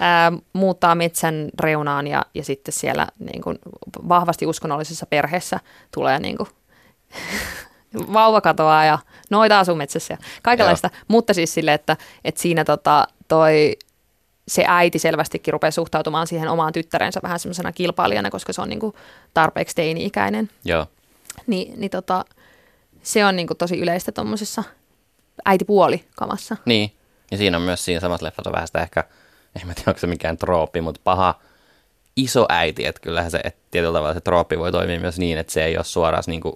ää, 0.00 0.32
muuttaa 0.52 0.94
metsän 0.94 1.48
reunaan 1.60 2.06
ja, 2.06 2.24
ja 2.34 2.44
sitten 2.44 2.72
siellä 2.72 3.06
niin 3.18 3.42
kuin, 3.42 3.58
vahvasti 4.08 4.46
uskonnollisessa 4.46 5.06
perheessä 5.06 5.60
tulee 5.94 6.18
niin 6.18 6.36
kuin, 6.36 6.48
vauva 8.12 8.40
katoaa 8.40 8.84
ja 8.84 8.98
noita 9.30 9.58
asuu 9.58 9.74
metsässä 9.74 10.14
ja 10.14 10.18
kaikenlaista. 10.42 10.90
Joo. 10.92 11.04
Mutta 11.08 11.34
siis 11.34 11.54
sille, 11.54 11.74
että, 11.74 11.96
että 12.24 12.40
siinä 12.40 12.64
tota, 12.64 13.06
toi, 13.28 13.76
se 14.48 14.64
äiti 14.66 14.98
selvästikin 14.98 15.52
rupeaa 15.52 15.70
suhtautumaan 15.70 16.26
siihen 16.26 16.48
omaan 16.48 16.72
tyttärensä 16.72 17.20
vähän 17.22 17.38
semmoisena 17.38 17.72
kilpailijana, 17.72 18.30
koska 18.30 18.52
se 18.52 18.62
on 18.62 18.68
niin 18.68 18.80
kuin, 18.80 18.94
tarpeeksi 19.34 19.76
teini-ikäinen. 19.76 20.50
Joo. 20.64 20.86
Ni, 21.46 21.72
niin 21.76 21.90
tota, 21.90 22.24
se 23.02 23.24
on 23.24 23.36
niin 23.36 23.46
kuin 23.46 23.58
tosi 23.58 23.78
yleistä 23.80 24.12
tuommoisessa 24.12 24.64
äitipuoli 25.44 26.04
kamassa. 26.16 26.56
Niin, 26.64 26.92
ja 27.30 27.36
siinä 27.36 27.56
on 27.56 27.62
myös 27.62 27.84
siinä 27.84 28.00
samassa 28.00 28.26
leffassa 28.26 28.52
vähän 28.52 28.66
sitä 28.66 28.82
ehkä, 28.82 29.04
en 29.60 29.66
mä 29.66 29.74
tiedä 29.74 29.90
onko 29.90 30.00
se 30.00 30.06
mikään 30.06 30.36
trooppi, 30.36 30.80
mutta 30.80 31.00
paha 31.04 31.40
iso 32.16 32.46
äiti, 32.48 32.86
että 32.86 33.00
kyllähän 33.00 33.30
se, 33.30 33.40
että 33.44 33.60
tietyllä 33.70 33.98
tavalla 33.98 34.14
se 34.14 34.20
trooppi 34.20 34.58
voi 34.58 34.72
toimia 34.72 35.00
myös 35.00 35.18
niin, 35.18 35.38
että 35.38 35.52
se 35.52 35.64
ei 35.64 35.76
ole 35.76 35.84
suoraan 35.84 36.24
niin 36.26 36.40
kuin 36.40 36.54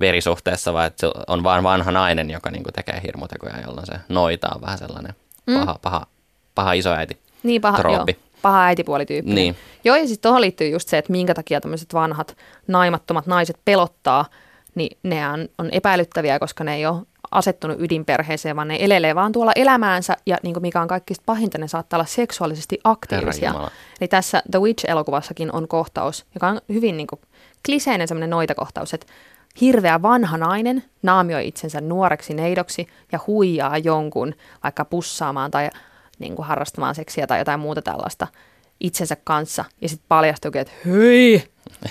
verisuhteessa, 0.00 0.72
vaan 0.72 0.86
että 0.86 1.00
se 1.00 1.12
on 1.26 1.42
vaan 1.42 1.62
vanha 1.62 1.92
nainen, 1.92 2.30
joka 2.30 2.50
niin 2.50 2.62
kuin 2.62 2.74
tekee 2.74 3.00
hirmutekoja, 3.02 3.60
jolloin 3.60 3.86
se 3.86 3.94
noita 4.08 4.48
on 4.54 4.60
vähän 4.60 4.78
sellainen 4.78 5.14
mm. 5.46 5.54
paha, 5.82 6.06
paha, 6.54 6.72
paha 6.84 6.96
äiti. 6.96 7.18
Niin, 7.42 7.60
paha. 7.60 7.90
Joo, 7.92 8.06
paha 8.42 8.64
äitipuolityyppi. 8.64 9.34
Niin. 9.34 9.56
Joo, 9.84 9.96
ja 9.96 10.08
sitten 10.08 10.22
tuohon 10.22 10.40
liittyy 10.40 10.68
just 10.68 10.88
se, 10.88 10.98
että 10.98 11.12
minkä 11.12 11.34
takia 11.34 11.60
tämmöiset 11.60 11.94
vanhat 11.94 12.36
naimattomat 12.66 13.26
naiset 13.26 13.56
pelottaa– 13.64 14.24
niin 14.74 14.98
ne 15.02 15.28
on, 15.28 15.48
on 15.58 15.68
epäilyttäviä, 15.72 16.38
koska 16.38 16.64
ne 16.64 16.74
ei 16.74 16.86
ole 16.86 17.02
asettunut 17.30 17.80
ydinperheeseen, 17.80 18.56
vaan 18.56 18.68
ne 18.68 18.76
elelee 18.80 19.14
vaan 19.14 19.32
tuolla 19.32 19.52
elämäänsä 19.56 20.16
ja 20.26 20.36
niin 20.42 20.54
kuin 20.54 20.62
mikä 20.62 20.80
on 20.80 20.88
kaikista 20.88 21.22
pahinta, 21.26 21.58
ne 21.58 21.68
saattaa 21.68 21.96
olla 21.96 22.06
seksuaalisesti 22.06 22.80
aktiivisia. 22.84 23.54
Eli 24.00 24.08
tässä 24.08 24.42
The 24.50 24.58
Witch-elokuvassakin 24.58 25.50
on 25.52 25.68
kohtaus, 25.68 26.26
joka 26.34 26.48
on 26.48 26.60
hyvin 26.68 26.96
niin 26.96 27.06
kuin 27.06 27.20
kliseinen 27.66 28.08
semmoinen 28.08 28.30
noitakohtaus, 28.30 28.94
että 28.94 29.06
hirveä 29.60 30.02
vanha 30.02 30.36
nainen 30.36 30.84
naamioi 31.02 31.48
itsensä 31.48 31.80
nuoreksi 31.80 32.34
neidoksi 32.34 32.86
ja 33.12 33.20
huijaa 33.26 33.78
jonkun 33.78 34.34
vaikka 34.62 34.84
pussaamaan 34.84 35.50
tai 35.50 35.70
niin 36.18 36.36
kuin 36.36 36.46
harrastamaan 36.46 36.94
seksiä 36.94 37.26
tai 37.26 37.38
jotain 37.38 37.60
muuta 37.60 37.82
tällaista 37.82 38.26
itsensä 38.80 39.16
kanssa. 39.24 39.64
Ja 39.80 39.88
sitten 39.88 40.06
paljastuukin, 40.08 40.60
että 40.60 40.72
hei, 40.86 41.44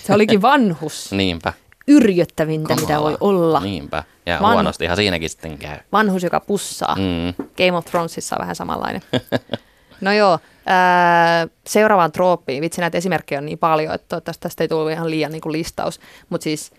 se 0.04 0.14
olikin 0.14 0.42
vanhus. 0.52 1.12
Niinpä. 1.12 1.54
Yrjöttävintä, 1.88 2.76
mitä 2.76 3.00
voi 3.00 3.18
olla. 3.20 3.60
Niinpä. 3.60 4.04
Ja 4.26 4.40
Van- 4.42 4.54
huonostihan 4.54 4.98
siinäkin 4.98 5.30
sitten 5.30 5.58
käy. 5.58 5.78
Vanhus, 5.92 6.24
joka 6.24 6.40
pussaa. 6.40 6.96
Mm. 6.96 7.46
Game 7.58 7.78
of 7.78 7.86
Thronesissa 7.86 8.36
on 8.36 8.40
vähän 8.42 8.56
samanlainen. 8.56 9.02
No 10.02 10.12
joo, 10.14 10.40
ää, 10.66 11.48
seuraavaan 11.68 12.12
trooppiin. 12.12 12.62
Vitsi, 12.62 12.82
näitä 12.82 12.98
esimerkkejä 12.98 13.40
on 13.40 13.46
niin 13.46 13.58
paljon, 13.58 13.94
että 13.94 14.08
toivottavasti 14.10 14.42
tästä 14.42 14.64
ei 14.64 14.68
tullut 14.68 14.92
ihan 14.92 15.10
liian 15.10 15.32
niin 15.32 15.42
kuin 15.42 15.52
listaus. 15.54 16.00
Mutta 16.30 16.44
siis 16.44 16.72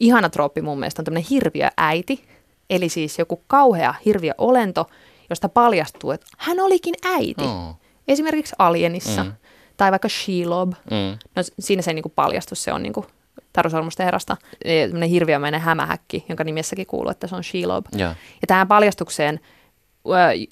ihana 0.00 0.28
trooppi 0.30 0.62
mun 0.62 0.78
mielestä 0.78 1.00
on 1.00 1.04
tämmöinen 1.04 1.26
hirviöäiti. 1.30 2.24
Eli 2.70 2.88
siis 2.88 3.18
joku 3.18 3.42
kauhea 3.46 3.94
hirviöolento, 4.04 4.90
josta 5.30 5.48
paljastuu, 5.48 6.10
että 6.10 6.26
hän 6.38 6.60
olikin 6.60 6.94
äiti. 7.04 7.44
Oh. 7.44 7.80
Esimerkiksi 8.08 8.56
Alienissa. 8.58 9.24
Mm. 9.24 9.32
Tai 9.76 9.90
vaikka 9.90 10.08
Shelob. 10.08 10.72
Mm. 10.90 11.18
No 11.36 11.42
siinä 11.58 11.82
se 11.82 11.90
ei 11.90 11.94
niinku 11.94 12.08
paljastu, 12.08 12.54
se 12.54 12.72
on 12.72 12.82
niinku 12.82 13.06
Taru 13.52 13.70
Sormusten 13.70 14.04
herrasta. 14.04 14.36
E, 14.64 14.86
Tämmöinen 14.86 15.08
hirviömäinen 15.08 15.60
hämähäkki, 15.60 16.24
jonka 16.28 16.44
nimessäkin 16.44 16.86
kuuluu, 16.86 17.10
että 17.10 17.26
se 17.26 17.36
on 17.36 17.44
Shelob. 17.44 17.86
Joo. 17.92 18.10
Ja 18.10 18.46
tähän 18.46 18.68
paljastukseen 18.68 19.40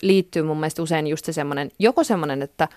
liittyy 0.03 0.43
mun 0.43 0.61
mielestä 0.61 0.83
usein 0.83 1.07
just 1.07 1.25
se 1.25 1.33
semmoinen, 1.33 1.71
joko 1.79 2.05
semmoinen, 2.05 2.43
että, 2.43 2.69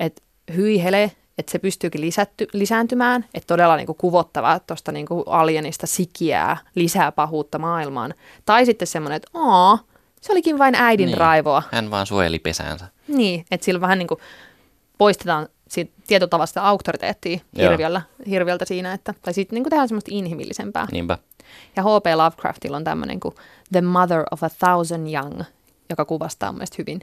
että 0.00 0.22
hyi 0.56 0.82
hele, 0.82 1.10
että 1.38 1.52
se 1.52 1.58
pystyykin 1.58 2.00
lisätty, 2.00 2.46
lisääntymään, 2.52 3.24
että 3.34 3.46
todella 3.46 3.76
niinku 3.76 3.94
kuvottavaa 3.94 4.58
tuosta 4.58 4.92
niinku 4.92 5.24
alienista 5.26 5.86
sikiää 5.86 6.56
lisää 6.74 7.12
pahuutta 7.12 7.58
maailmaan. 7.58 8.14
Tai 8.44 8.66
sitten 8.66 8.88
semmoinen, 8.88 9.16
että 9.16 9.30
aa, 9.34 9.78
se 10.24 10.32
olikin 10.32 10.58
vain 10.58 10.74
äidin 10.74 11.06
Niin. 11.06 11.18
raivoa. 11.18 11.62
Hän 11.72 11.90
vaan 11.90 12.06
suojeli 12.06 12.38
pesäänsä. 12.38 12.86
Niin, 13.08 13.44
että 13.50 13.64
sillä 13.64 13.80
vähän 13.80 13.98
niin 13.98 14.06
kuin 14.08 14.20
poistetaan 14.98 15.48
siitä 15.68 15.92
sitä 16.46 16.62
auktoriteettia 16.62 17.38
Joo. 17.52 17.70
hirviöllä, 17.70 18.02
hirviöltä 18.28 18.64
siinä, 18.64 18.92
että, 18.92 19.14
tai 19.22 19.34
sitten 19.34 19.56
niin 19.56 19.70
tehdään 19.70 19.88
semmoista 19.88 20.10
inhimillisempää. 20.14 20.86
Niinpä. 20.92 21.18
Ja 21.76 21.82
H.P. 21.82 22.06
Lovecraftilla 22.14 22.76
on 22.76 22.84
tämmöinen 22.84 23.20
kuin 23.20 23.34
The 23.72 23.80
Mother 23.80 24.24
of 24.30 24.44
a 24.44 24.48
Thousand 24.58 25.12
Young, 25.14 25.42
joka 25.90 26.04
kuvastaa 26.04 26.52
mun 26.52 26.60
hyvin 26.78 27.00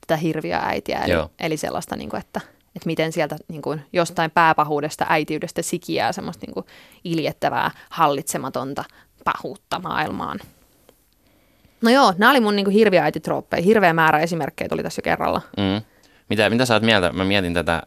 tätä 0.00 0.16
hirviöäitiä, 0.16 0.98
eli, 0.98 1.12
Joo. 1.12 1.30
eli 1.40 1.56
sellaista, 1.56 1.96
niin 1.96 2.10
kuin, 2.10 2.20
että, 2.20 2.40
että 2.76 2.86
miten 2.86 3.12
sieltä 3.12 3.36
niin 3.48 3.62
kuin 3.62 3.82
jostain 3.92 4.30
pääpahuudesta, 4.30 5.06
äitiydestä 5.08 5.62
sikiää 5.62 6.12
semmoista 6.12 6.46
niin 6.46 6.54
kuin 6.54 6.66
iljettävää, 7.04 7.70
hallitsematonta 7.90 8.84
pahuutta 9.24 9.78
maailmaan. 9.78 10.38
No 11.82 11.90
joo, 11.90 12.14
nämä 12.18 12.30
oli 12.30 12.40
mun 12.40 12.56
niin 12.56 12.64
kuin 12.64 12.74
hirviöäititrooppeja. 12.74 13.62
Hirveä 13.62 13.92
määrä 13.92 14.18
esimerkkejä 14.18 14.68
tuli 14.68 14.82
tässä 14.82 15.00
jo 15.00 15.02
kerralla. 15.02 15.40
Mm. 15.56 15.82
Mitä, 16.28 16.50
mitä 16.50 16.66
sä 16.66 16.74
oot 16.74 16.82
mieltä? 16.82 17.12
Mä 17.12 17.24
mietin 17.24 17.54
tätä 17.54 17.82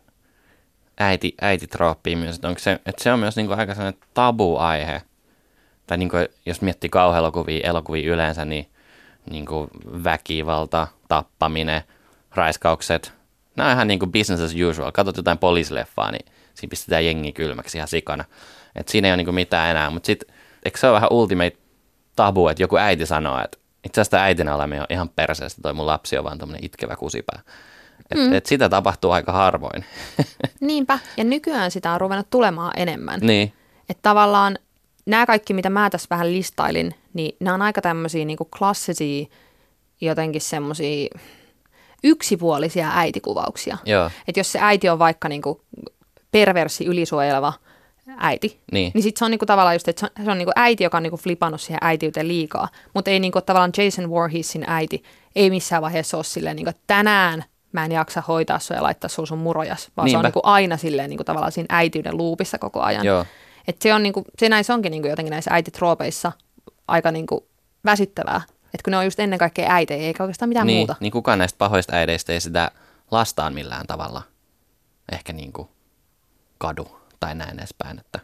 äiti, 1.00 1.36
äititrooppia 1.42 2.18
myös, 2.18 2.36
että, 2.36 2.48
onko 2.48 2.60
se, 2.60 2.72
että 2.72 3.04
se 3.04 3.14
on 3.14 3.20
myös 3.20 3.36
niinku 3.36 3.54
aika 3.54 3.74
sellainen 3.74 4.02
tabu-aihe. 4.14 5.02
Tai 5.88 5.98
niinku, 5.98 6.18
jos 6.46 6.62
miettii 6.62 6.90
kauhuelokuvia, 6.90 7.70
elokuvia 7.70 8.14
yleensä, 8.14 8.46
niin 8.46 8.70
niinku 9.30 9.68
väkivalta, 10.04 10.88
tappaminen, 11.08 11.82
raiskaukset, 12.36 13.14
nämä 13.56 13.70
on 13.70 13.76
ihan 13.76 13.88
niinku 13.88 14.08
business 14.08 14.44
as 14.44 14.56
usual. 14.70 14.92
Katsot 14.92 15.18
jotain 15.18 15.38
poliisileffaa, 15.38 16.12
niin 16.12 16.26
siinä 16.54 16.70
pistetään 16.70 17.06
jengi 17.06 17.32
kylmäksi 17.32 17.78
ihan 17.78 17.88
sikana. 17.88 18.26
Et 18.76 18.88
siinä 18.88 19.08
ei 19.08 19.12
ole 19.12 19.18
niinku 19.18 19.32
mitään 19.32 19.72
enää, 19.72 19.90
mutta 19.90 20.08
sitten 20.08 20.36
eikö 20.66 20.80
se 20.80 20.88
ole 20.88 20.96
vähän 20.96 21.12
ultimate 21.12 21.58
tabu, 22.16 22.48
että 22.48 22.64
joku 22.64 22.78
äiti 22.78 23.06
sanoo, 23.06 23.44
että 23.44 23.58
itse 23.86 24.02
asiassa 24.02 24.18
äitinä 24.18 24.56
olemme 24.56 24.76
jo 24.76 24.86
ihan 24.90 25.10
perseestä, 25.10 25.62
toi 25.62 25.74
mun 25.74 25.86
lapsi 25.86 26.18
on 26.18 26.24
vaan 26.24 26.38
tämmöinen 26.38 26.66
itkevä 26.66 26.96
kusipää. 26.96 27.40
Et, 28.12 28.18
mm. 28.18 28.34
et 28.34 28.46
sitä 28.46 28.70
tapahtuu 28.70 29.12
aika 29.12 29.32
harvoin. 29.32 29.86
Niinpä, 30.60 31.00
ja 31.18 31.24
nykyään 31.24 31.72
sitä 31.72 31.92
on 31.92 32.02
ruvennut 32.02 32.30
tulemaan 32.30 32.74
enemmän. 32.76 33.20
niin, 33.20 33.54
Että 33.90 34.02
tavallaan 34.02 34.58
nämä 35.06 35.26
kaikki, 35.26 35.54
mitä 35.54 35.70
mä 35.70 35.90
tässä 35.90 36.08
vähän 36.10 36.32
listailin, 36.32 36.96
niin 37.14 37.36
nämä 37.40 37.56
on 37.56 37.62
aika 37.62 37.82
tämmöisiä 37.82 38.26
niin 38.26 38.38
klassisia, 38.58 39.26
jotenkin 40.02 40.42
semmoisia 40.42 41.10
yksipuolisia 42.04 42.92
äitikuvauksia. 42.94 43.78
Että 44.28 44.40
jos 44.40 44.52
se 44.52 44.60
äiti 44.62 44.90
on 44.90 45.00
vaikka 45.00 45.30
niin 45.30 45.42
kuin 45.42 45.62
perversi, 46.32 46.86
ylisuojeleva 46.86 47.54
äiti, 48.18 48.62
Niin. 48.72 48.92
niin 48.94 49.04
sitten 49.04 49.20
se 49.20 49.26
on 49.26 49.32
niinku 49.32 49.46
tavallaan 49.46 49.76
just, 49.76 49.88
että 49.88 50.00
se 50.00 50.06
on, 50.20 50.26
se 50.26 50.32
on 50.32 50.38
niinku 50.38 50.52
äiti, 50.56 50.84
joka 50.84 50.98
on 50.98 51.04
niinku 51.04 51.18
flipannut 51.18 51.62
siihen 51.62 51.78
äitiyteen 51.82 52.28
liikaa. 52.28 52.68
Mutta 52.94 53.12
ei 53.12 53.20
niinku 53.20 53.42
tavallaan 53.42 53.72
Jason 53.78 54.10
Voorheesin 54.10 54.64
äiti, 54.68 55.04
ei 55.36 55.50
missään 55.50 55.82
vaiheessa 55.82 56.18
ole 56.18 56.24
silleen, 56.24 56.56
niinku, 56.56 56.70
että 56.70 56.82
tänään 56.88 57.44
mä 57.72 57.86
en 57.86 57.92
jaksa 57.92 58.22
hoitaa 58.28 58.60
sua 58.60 58.76
ja 58.78 58.84
laittaa 58.84 59.10
sun 59.10 59.28
sun 59.28 59.38
murojas, 59.40 59.90
vaan 59.98 60.10
se 60.10 60.18
on 60.18 60.24
Niinpä. 60.24 60.28
niinku 60.28 60.42
aina 60.44 60.78
silleen 60.78 61.10
niinku 61.10 61.24
tavallaan 61.24 61.52
siinä 61.52 61.66
äitiyden 61.70 62.18
luupissa 62.18 62.58
koko 62.58 62.82
ajan. 62.82 63.06
joo. 63.06 63.26
Et 63.68 63.82
se 63.82 63.94
on 63.94 64.04
niinku, 64.04 64.24
se 64.40 64.50
näissä 64.50 64.74
onkin 64.74 64.92
niinku 64.92 65.08
jotenkin 65.08 65.32
näissä 65.32 65.52
äititroopeissa 65.54 66.32
aika 66.88 67.12
niinku 67.12 67.48
väsyttävää. 67.86 68.42
Että 68.66 68.84
kun 68.84 68.92
ne 68.92 68.98
on 68.98 69.06
just 69.06 69.20
ennen 69.20 69.40
kaikkea 69.40 69.72
äitejä, 69.74 70.08
eikä 70.08 70.24
oikeastaan 70.24 70.50
mitään 70.50 70.68
niin, 70.68 70.78
muuta. 70.78 70.96
niin 71.00 71.12
kukaan 71.12 71.40
näistä 71.40 71.58
pahoista 71.58 71.96
äideistä 71.96 72.34
ei 72.34 72.42
sitä 72.42 72.72
lastaan 73.12 73.54
millään 73.54 73.88
tavalla 73.88 74.22
ehkä 75.12 75.34
niin 75.34 75.54
kuin 75.54 75.68
kadu 76.58 76.88
tai 77.26 77.36
näin 77.36 77.60
edespäin. 77.60 78.00
Että, 78.00 78.20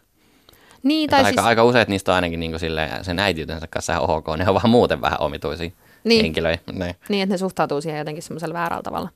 Niin, 0.82 1.04
että 1.04 1.16
tai 1.16 1.24
aika, 1.24 1.40
siis, 1.40 1.46
aika 1.48 1.64
useat 1.64 1.88
niistä 1.88 2.12
on 2.12 2.14
ainakin 2.14 2.40
niin 2.40 2.58
silleen, 2.58 3.04
sen 3.04 3.18
äitiytensä 3.18 3.66
kanssa 3.66 3.92
ihan 3.92 4.10
ok, 4.10 4.26
ne 4.36 4.48
on 4.48 4.54
vaan 4.54 4.70
muuten 4.70 5.00
vähän 5.00 5.20
omituisia 5.20 5.70
Niin. 6.04 6.22
henkilöitä. 6.22 6.72
Niin. 6.72 6.94
Niin, 7.08 7.22
että 7.22 7.34
ne 7.34 7.38
suhtautuu 7.38 7.80
siihen 7.80 7.98
jotenkin 7.98 8.22
semmoisella 8.22 8.54
väärällä 8.54 8.82
tavalla. 8.82 9.08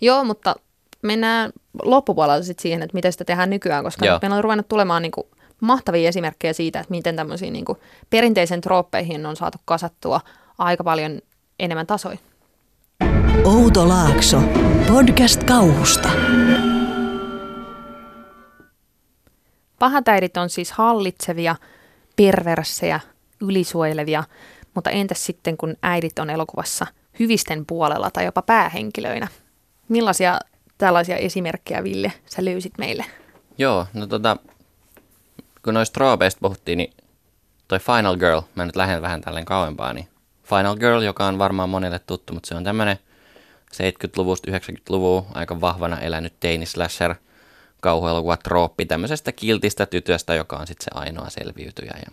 Joo, 0.00 0.24
mutta 0.24 0.56
mennään 1.02 1.52
loppupuolella 1.82 2.42
sitten 2.42 2.62
siihen, 2.62 2.82
että 2.82 2.94
miten 2.94 3.12
sitä 3.12 3.24
tehdään 3.24 3.50
nykyään, 3.50 3.84
koska 3.84 4.06
Joo. 4.06 4.18
meillä 4.22 4.36
on 4.36 4.44
ruvennut 4.44 4.68
tulemaan 4.68 5.02
niin 5.02 5.12
kuin 5.12 5.26
mahtavia 5.60 6.08
esimerkkejä 6.08 6.52
siitä, 6.52 6.80
että 6.80 6.90
miten 6.90 7.16
tämmöisiin 7.16 7.52
niin 7.52 7.64
perinteisen 8.10 8.60
trooppeihin 8.60 9.26
on 9.26 9.36
saatu 9.36 9.58
kasattua 9.64 10.20
aika 10.58 10.84
paljon 10.84 11.18
enemmän 11.58 11.86
tasoja. 11.86 12.18
Outo 13.44 13.88
Laakso. 13.88 14.42
Podcast 14.88 15.44
kauhusta. 15.44 16.10
Pahatäidit 19.80 20.36
on 20.36 20.50
siis 20.50 20.72
hallitsevia, 20.72 21.56
perversejä, 22.16 23.00
ylisuojelevia, 23.40 24.24
mutta 24.74 24.90
entäs 24.90 25.26
sitten 25.26 25.56
kun 25.56 25.76
äidit 25.82 26.18
on 26.18 26.30
elokuvassa 26.30 26.86
hyvisten 27.18 27.66
puolella 27.66 28.10
tai 28.10 28.24
jopa 28.24 28.42
päähenkilöinä? 28.42 29.28
Millaisia 29.88 30.38
tällaisia 30.78 31.16
esimerkkejä, 31.16 31.84
Ville, 31.84 32.12
sä 32.26 32.44
löysit 32.44 32.72
meille? 32.78 33.04
Joo, 33.58 33.86
no 33.94 34.06
tota, 34.06 34.36
kun 35.64 35.74
noista 35.74 35.94
troopeista 35.94 36.40
puhuttiin, 36.40 36.78
niin 36.78 36.92
toi 37.68 37.78
Final 37.78 38.16
Girl, 38.16 38.40
mä 38.54 38.64
nyt 38.64 38.76
lähden 38.76 39.02
vähän 39.02 39.20
tälleen 39.20 39.46
kauempaa, 39.46 39.92
niin 39.92 40.08
Final 40.44 40.76
Girl, 40.76 41.02
joka 41.02 41.26
on 41.26 41.38
varmaan 41.38 41.68
monelle 41.68 41.98
tuttu, 41.98 42.32
mutta 42.32 42.46
se 42.46 42.54
on 42.54 42.64
tämmönen 42.64 42.96
70-luvusta 43.74 44.50
90-luvun 44.50 45.26
aika 45.34 45.60
vahvana 45.60 46.00
elänyt 46.00 46.34
teini-slasher 46.40 47.14
kauhuelokuva 47.80 48.36
trooppi 48.36 48.86
tämmöisestä 48.86 49.32
kiltistä 49.32 49.86
tytöstä, 49.86 50.34
joka 50.34 50.56
on 50.56 50.66
sitten 50.66 50.84
se 50.84 50.90
ainoa 50.94 51.30
selviytyjä. 51.30 51.94
Ja 52.06 52.12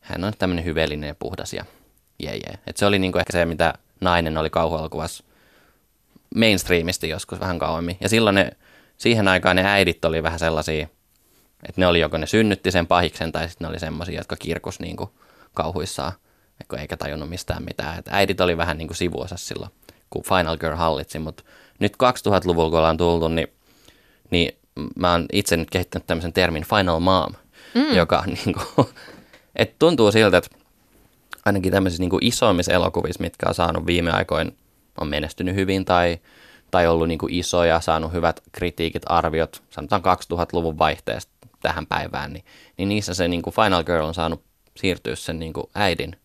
hän 0.00 0.24
on 0.24 0.32
tämmöinen 0.38 0.64
hyveellinen 0.64 1.08
ja 1.08 1.14
puhdas 1.14 1.52
ja 1.52 1.64
jee, 2.18 2.36
jee. 2.36 2.58
Et 2.66 2.76
se 2.76 2.86
oli 2.86 2.98
niinku 2.98 3.18
ehkä 3.18 3.32
se, 3.32 3.44
mitä 3.44 3.74
nainen 4.00 4.38
oli 4.38 4.50
kauhuelokuvassa 4.50 5.24
mainstreamisti 6.34 7.08
joskus 7.08 7.40
vähän 7.40 7.58
kauemmin. 7.58 7.96
Ja 8.00 8.08
silloin 8.08 8.34
ne, 8.34 8.50
siihen 8.96 9.28
aikaan 9.28 9.56
ne 9.56 9.64
äidit 9.64 10.04
oli 10.04 10.22
vähän 10.22 10.38
sellaisia, 10.38 10.88
että 11.68 11.80
ne 11.80 11.86
oli 11.86 12.00
joko 12.00 12.18
ne 12.18 12.26
synnytti 12.26 12.70
sen 12.70 12.86
pahiksen 12.86 13.32
tai 13.32 13.48
sitten 13.48 13.64
ne 13.64 13.70
oli 13.70 13.78
semmoisia, 13.78 14.20
jotka 14.20 14.36
kirkus 14.36 14.80
niinku 14.80 15.12
kauhuissaan, 15.54 16.12
eikä 16.78 16.96
tajunnut 16.96 17.28
mistään 17.28 17.64
mitään. 17.64 17.98
Et 17.98 18.08
äidit 18.08 18.40
oli 18.40 18.56
vähän 18.56 18.78
niinku 18.78 18.94
sivuosassa 18.94 19.46
silloin, 19.46 19.70
kun 20.10 20.22
Final 20.22 20.56
Girl 20.56 20.76
hallitsi, 20.76 21.18
mutta 21.18 21.42
nyt 21.78 21.92
2000-luvulla 21.92 22.70
kun 22.70 22.78
ollaan 22.78 22.96
tultu, 22.96 23.28
niin, 23.28 23.48
niin 24.30 24.57
mä 24.96 25.12
oon 25.12 25.26
itse 25.32 25.56
nyt 25.56 25.70
kehittänyt 25.70 26.06
tämmöisen 26.06 26.32
termin 26.32 26.64
Final 26.64 27.00
Mom, 27.00 27.32
mm. 27.74 27.94
joka 27.94 28.18
on 28.18 28.34
niinku, 28.44 28.90
että 29.56 29.76
tuntuu 29.78 30.12
siltä, 30.12 30.36
että 30.36 30.56
ainakin 31.44 31.72
tämmöisissä 31.72 32.02
niin 32.02 32.18
isoimmissa 32.20 32.72
elokuvissa, 32.72 33.22
mitkä 33.22 33.46
on 33.48 33.54
saanut 33.54 33.86
viime 33.86 34.10
aikoina, 34.10 34.52
on 35.00 35.08
menestynyt 35.08 35.54
hyvin 35.54 35.84
tai, 35.84 36.18
tai 36.70 36.86
ollut 36.86 37.08
niin 37.08 37.18
kuin 37.18 37.34
isoja, 37.34 37.80
saanut 37.80 38.12
hyvät 38.12 38.40
kritiikit, 38.52 39.02
arviot, 39.06 39.62
sanotaan 39.70 40.02
2000-luvun 40.02 40.78
vaihteesta 40.78 41.32
tähän 41.62 41.86
päivään, 41.86 42.32
niin, 42.32 42.44
niin 42.76 42.88
niissä 42.88 43.14
se 43.14 43.28
niin 43.28 43.42
kuin 43.42 43.54
Final 43.54 43.84
Girl 43.84 44.04
on 44.04 44.14
saanut 44.14 44.42
siirtyä 44.76 45.16
sen 45.16 45.38
niin 45.38 45.52
kuin 45.52 45.66
äidin 45.74 46.16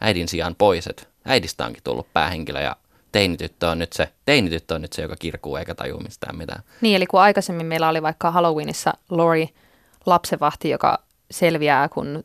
äidin 0.00 0.28
sijaan 0.28 0.54
pois, 0.54 0.86
että 0.86 1.02
äidistä 1.24 1.66
onkin 1.66 1.82
tullut 1.82 2.12
päähenkilö 2.12 2.60
ja 2.60 2.76
teinityttö 3.12 3.68
on 3.68 3.78
nyt 3.78 3.92
se, 3.92 4.08
teinityttö 4.24 4.74
on 4.74 4.82
nyt 4.82 4.92
se, 4.92 5.02
joka 5.02 5.16
kirkuu 5.18 5.56
eikä 5.56 5.74
tajua 5.74 6.00
mistään 6.00 6.36
mitään. 6.36 6.62
Niin, 6.80 6.96
eli 6.96 7.06
kun 7.06 7.20
aikaisemmin 7.20 7.66
meillä 7.66 7.88
oli 7.88 8.02
vaikka 8.02 8.30
Halloweenissa 8.30 8.92
Lori 9.10 9.48
lapsenvahti, 10.06 10.70
joka 10.70 10.98
selviää, 11.30 11.88
kun 11.88 12.24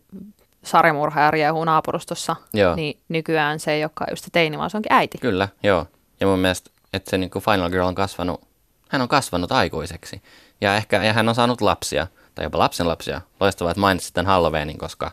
sarjamurhaaja 0.63 1.32
riehuu 1.32 1.65
naapurustossa, 1.65 2.36
Joo. 2.54 2.76
niin 2.76 3.00
nykyään 3.10 3.60
se 3.60 3.72
ei 3.72 3.84
olekaan 3.84 4.08
just 4.12 4.24
se 4.24 4.30
teini, 4.32 4.58
vaan 4.58 4.69
se 4.69 4.78
onkin 4.78 4.93
äiti. 4.93 5.17
Kyllä, 5.17 5.48
joo. 5.63 5.88
Ja 6.19 6.28
mun 6.28 6.39
mielestä, 6.39 6.72
että 6.93 7.10
se 7.10 7.17
niin 7.17 7.30
kuin 7.30 7.43
Final 7.43 7.69
Girl 7.69 7.86
on 7.86 7.96
kasvanut, 7.96 8.41
hän 8.89 9.02
on 9.02 9.08
kasvanut 9.08 9.52
aikuiseksi. 9.52 10.22
Ja 10.62 10.76
ehkä 10.76 11.04
ja 11.04 11.13
hän 11.13 11.30
on 11.30 11.36
saanut 11.36 11.62
lapsia, 11.62 12.08
tai 12.36 12.46
jopa 12.46 12.60
lapsenlapsia. 12.60 13.22
Loistavaa, 13.39 13.72
että 13.72 13.82
mainitsit 13.82 14.13
tämän 14.13 14.32
Halloweenin, 14.32 14.78
koska 14.78 15.12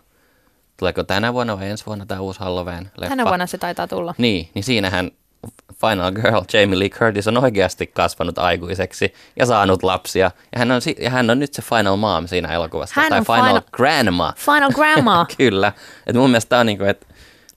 tuleeko 0.77 1.05
tänä 1.05 1.33
vuonna 1.33 1.59
vai 1.59 1.71
ensi 1.71 1.87
vuonna 1.87 2.07
tämä 2.07 2.21
uusi 2.21 2.41
Halloween-leffa? 2.41 3.09
Tänä 3.09 3.25
vuonna 3.25 3.47
se 3.47 3.59
taitaa 3.59 3.87
tulla. 3.87 4.15
Niin, 4.19 4.49
niin 4.55 4.65
siinähän 4.65 5.11
Final 5.81 6.13
Girl 6.13 6.41
Jamie 6.53 6.79
Lee 6.79 6.89
Curtis 6.89 7.29
on 7.29 7.39
oikeasti 7.39 7.87
kasvanut 7.87 8.39
aikuiseksi 8.39 9.15
ja 9.37 9.47
saanut 9.47 9.83
lapsia. 9.83 10.31
Ja 10.53 10.59
hän 10.59 10.71
on, 10.71 10.81
ja 11.01 11.11
hän 11.11 11.31
on 11.31 11.39
nyt 11.39 11.55
se 11.55 11.63
Final 11.63 11.97
Mom 11.97 12.27
siinä 12.27 12.49
elokuvassa. 12.55 13.01
Hän 13.01 13.09
tai 13.09 13.19
on 13.19 13.25
Final, 13.25 13.49
final- 13.49 13.71
Grandma. 13.73 14.33
Final 14.37 14.71
Grandma. 14.71 15.27
Kyllä. 15.39 15.73
Et 16.07 16.17
mun 16.17 16.31
mielestä 16.31 16.49
tämä 16.49 16.61
on 16.61 16.67
niinku, 16.67 16.85
että 16.85 17.07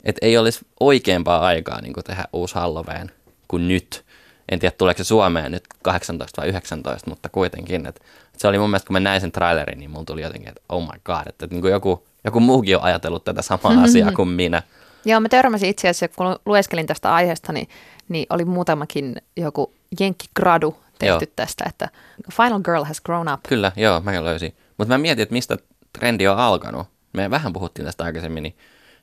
et 0.03 0.15
ei 0.21 0.37
olisi 0.37 0.65
oikeampaa 0.79 1.39
aikaa 1.45 1.81
niinku 1.81 2.03
tehdä 2.03 2.25
uusi 2.33 2.55
Halloween 2.55 3.11
kuin 3.47 3.67
nyt. 3.67 4.03
En 4.51 4.59
tiedä, 4.59 4.75
tuleeko 4.77 4.97
se 4.97 5.03
Suomeen 5.03 5.51
nyt 5.51 5.63
18 5.81 6.41
vai 6.41 6.49
19, 6.49 7.09
mutta 7.09 7.29
kuitenkin. 7.29 7.85
Et, 7.85 7.95
et 8.33 8.39
se 8.39 8.47
oli 8.47 8.59
mun 8.59 8.69
mielestä, 8.69 8.87
kun 8.87 8.93
mä 8.93 8.99
näin 8.99 9.21
sen 9.21 9.31
trailerin, 9.31 9.79
niin 9.79 9.91
mulla 9.91 10.05
tuli 10.05 10.21
jotenkin, 10.21 10.49
että 10.49 10.61
oh 10.69 10.81
my 10.83 10.99
god, 11.05 11.27
että 11.27 11.45
et 11.45 11.51
niinku 11.51 11.67
joku, 11.67 12.07
joku 12.23 12.39
muukin 12.39 12.77
on 12.77 12.83
ajatellut 12.83 13.23
tätä 13.23 13.41
samaa 13.41 13.83
asiaa 13.85 14.11
kuin 14.11 14.29
minä. 14.29 14.63
Joo, 15.05 15.19
mä 15.19 15.29
törmäsin 15.29 15.69
itse 15.69 15.89
asiassa, 15.89 16.17
kun 16.17 16.39
lueskelin 16.45 16.87
tästä 16.87 17.13
aiheesta, 17.13 17.53
niin, 17.53 17.69
niin 18.09 18.25
oli 18.29 18.45
muutamakin 18.45 19.15
joku 19.37 19.73
jenkkigradu 19.99 20.77
tehty 20.99 21.25
Joo. 21.25 21.33
tästä, 21.35 21.63
että 21.67 21.89
Final 22.31 22.59
Girl 22.59 22.83
has 22.83 23.01
grown 23.01 23.33
up. 23.33 23.39
Kyllä, 23.49 23.71
joo, 23.75 24.01
mä 24.01 24.23
löysin. 24.23 24.55
Mutta 24.77 24.93
mä 24.93 24.97
mietin, 24.97 25.23
että 25.23 25.33
mistä 25.33 25.57
trendi 25.99 26.27
on 26.27 26.37
alkanut. 26.37 26.87
Me 27.13 27.29
vähän 27.29 27.53
puhuttiin 27.53 27.85
tästä 27.85 28.03
aikaisemmin, 28.03 28.43
niin 28.43 28.57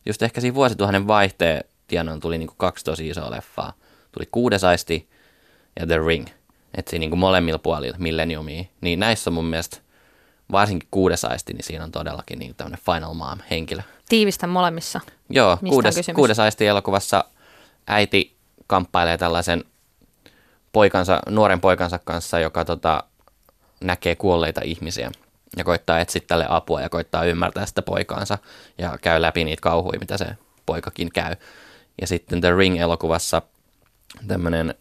just 0.07 0.23
ehkä 0.23 0.41
siinä 0.41 0.55
vuosituhannen 0.55 1.07
vaihteen 1.07 1.65
tienoin 1.87 2.21
tuli 2.21 2.39
niinku 2.39 2.55
kaksi 2.57 2.85
tosi 2.85 3.09
isoa 3.09 3.31
leffaa. 3.31 3.73
Tuli 4.13 4.29
Kuudesaisti 4.33 5.09
ja 5.81 5.87
The 5.87 5.99
Ring. 6.07 6.27
Että 6.75 6.91
siinä 6.91 7.01
niinku 7.01 7.17
molemmilla 7.17 7.59
puolilla 7.59 7.97
milleniumia. 7.99 8.65
Niin 8.81 9.01
näissä 9.01 9.31
on 9.31 9.35
mun 9.35 9.45
mielestä, 9.45 9.77
varsinkin 10.53 10.89
Kuudesaisti, 10.91 11.53
niin 11.53 11.65
siinä 11.65 11.85
on 11.85 11.93
todellakin 11.93 12.39
niinku 12.39 12.55
tämmöinen 12.57 12.85
Final 12.85 13.15
Mom-henkilö. 13.15 13.83
Tiivistä 14.11 14.47
molemmissa. 14.47 15.01
Joo, 15.29 15.59
Mistä 15.61 15.75
kuudes, 15.75 16.11
kuudes 16.15 16.39
aisti 16.39 16.67
elokuvassa 16.67 17.25
äiti 17.87 18.37
kamppailee 18.67 19.19
tällaisen 19.19 19.65
poikansa, 20.73 21.21
nuoren 21.29 21.61
poikansa 21.61 21.99
kanssa, 21.99 22.39
joka 22.39 22.65
tota, 22.65 23.05
näkee 23.85 24.17
kuolleita 24.17 24.61
ihmisiä 24.65 25.11
ja 25.57 25.65
koittaa 25.65 26.01
etsiä 26.01 26.23
tälle 26.27 26.47
apua 26.49 26.81
ja 26.81 26.89
koittaa 26.89 27.25
ymmärtää 27.25 27.67
sitä 27.67 27.83
poikaansa 27.83 28.39
ja 28.79 28.99
käy 29.03 29.23
läpi 29.23 29.45
niitä 29.45 29.61
kauhuja, 29.61 29.99
mitä 29.99 30.19
se 30.19 30.27
poikakin 30.67 31.13
käy. 31.13 31.37
Ja 32.01 32.07
sitten 32.07 32.41
The 32.41 32.51
Ring-elokuvassa 32.57 33.43
tämmöinen, 34.29 34.75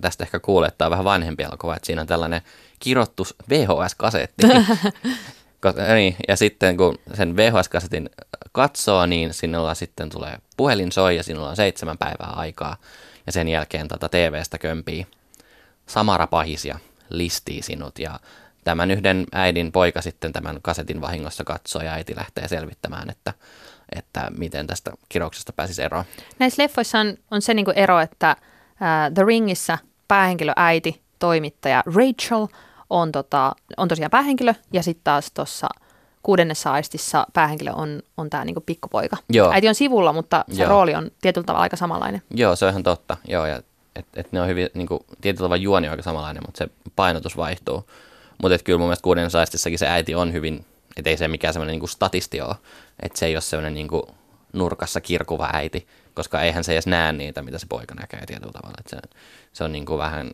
tästä 0.00 0.24
ehkä 0.24 0.40
kuulee, 0.40 0.68
että 0.68 0.78
tämä 0.78 0.86
on 0.86 0.90
vähän 0.90 1.04
vanhempi 1.04 1.42
elokuva, 1.42 1.76
että 1.76 1.86
siinä 1.86 2.00
on 2.00 2.06
tällainen 2.06 2.42
kirottu 2.78 3.26
VHS-kasetti. 3.50 4.46
Niin, 5.94 6.16
ja 6.28 6.36
sitten 6.36 6.76
kun 6.76 6.98
sen 7.14 7.36
VHS-kasetin 7.36 8.10
katsoo, 8.52 9.06
niin 9.06 9.34
sinulla 9.34 9.74
sitten 9.74 10.10
tulee 10.10 10.38
puhelin 10.56 10.92
soi 10.92 11.16
ja 11.16 11.22
sinulla 11.22 11.48
on 11.48 11.56
seitsemän 11.56 11.98
päivää 11.98 12.32
aikaa. 12.36 12.76
Ja 13.26 13.32
sen 13.32 13.48
jälkeen 13.48 13.88
tota 13.88 14.08
TVstä 14.08 14.58
kömpii 14.58 15.06
Samara 15.86 16.26
Pahis 16.26 16.64
ja 16.64 16.78
listii 17.10 17.62
sinut. 17.62 17.98
Ja 17.98 18.20
tämän 18.64 18.90
yhden 18.90 19.26
äidin 19.32 19.72
poika 19.72 20.02
sitten 20.02 20.32
tämän 20.32 20.58
kasetin 20.62 21.00
vahingossa 21.00 21.44
katsoo 21.44 21.82
ja 21.82 21.92
äiti 21.92 22.16
lähtee 22.16 22.48
selvittämään, 22.48 23.10
että, 23.10 23.34
että 23.94 24.30
miten 24.38 24.66
tästä 24.66 24.90
kirouksesta 25.08 25.52
pääsisi 25.52 25.82
eroon. 25.82 26.04
Näissä 26.38 26.62
leffoissa 26.62 26.98
on, 26.98 27.14
on 27.30 27.42
se 27.42 27.54
niinku 27.54 27.72
ero, 27.76 28.00
että 28.00 28.36
ää, 28.80 29.10
The 29.10 29.24
Ringissä 29.24 29.78
päähenkilö 30.08 30.52
äiti, 30.56 31.00
toimittaja 31.18 31.82
Rachel 31.86 32.46
on, 32.90 33.12
tota, 33.12 33.52
on 33.76 33.88
tosiaan 33.88 34.10
päähenkilö 34.10 34.54
ja 34.72 34.82
sitten 34.82 35.04
taas 35.04 35.30
tuossa 35.34 35.68
kuudennessa 36.22 36.72
aistissa 36.72 37.26
päähenkilö 37.32 37.72
on, 37.72 38.02
on 38.16 38.30
tämä 38.30 38.44
niinku 38.44 38.60
pikkupoika. 38.60 39.16
Joo. 39.30 39.52
Äiti 39.52 39.68
on 39.68 39.74
sivulla, 39.74 40.12
mutta 40.12 40.44
se 40.52 40.62
Joo. 40.62 40.68
rooli 40.68 40.94
on 40.94 41.10
tietyllä 41.20 41.44
tavalla 41.44 41.62
aika 41.62 41.76
samanlainen. 41.76 42.22
Joo, 42.30 42.56
se 42.56 42.64
on 42.64 42.70
ihan 42.70 42.82
totta. 42.82 43.16
Joo, 43.28 43.46
ja 43.46 43.62
et, 43.96 44.06
et 44.14 44.32
ne 44.32 44.40
on 44.40 44.48
hyvin, 44.48 44.68
niin 44.74 44.86
kuin, 44.86 45.00
tietyllä 45.20 45.44
tavalla 45.44 45.62
juoni 45.62 45.88
on 45.88 45.90
aika 45.90 46.02
samanlainen, 46.02 46.42
mutta 46.46 46.58
se 46.58 46.68
painotus 46.96 47.36
vaihtuu. 47.36 47.90
Mutta 48.42 48.58
kyllä 48.58 48.78
mun 48.78 48.88
mielestä 48.88 49.02
kuuden 49.02 49.30
saistissakin 49.30 49.78
se 49.78 49.88
äiti 49.88 50.14
on 50.14 50.32
hyvin, 50.32 50.64
että 50.96 51.10
ei 51.10 51.16
se 51.16 51.28
mikään 51.28 51.54
semmoinen 51.54 51.78
niin 51.78 51.88
statisti 51.88 52.40
ole, 52.40 52.54
että 53.02 53.18
se 53.18 53.26
ei 53.26 53.34
ole 53.34 53.40
semmoinen 53.40 53.74
niin 53.74 53.88
kuin 53.88 54.02
nurkassa 54.52 55.00
kirkuva 55.00 55.50
äiti, 55.52 55.86
koska 56.14 56.42
eihän 56.42 56.64
se 56.64 56.72
edes 56.72 56.86
näe 56.86 57.12
niitä, 57.12 57.42
mitä 57.42 57.58
se 57.58 57.66
poika 57.68 57.94
näkee 57.94 58.26
tietyllä 58.26 58.52
tavalla. 58.52 58.76
Et 58.78 58.86
se, 58.86 58.96
se 59.52 59.64
on 59.64 59.72
niin 59.72 59.86
kuin 59.86 59.98
vähän, 59.98 60.30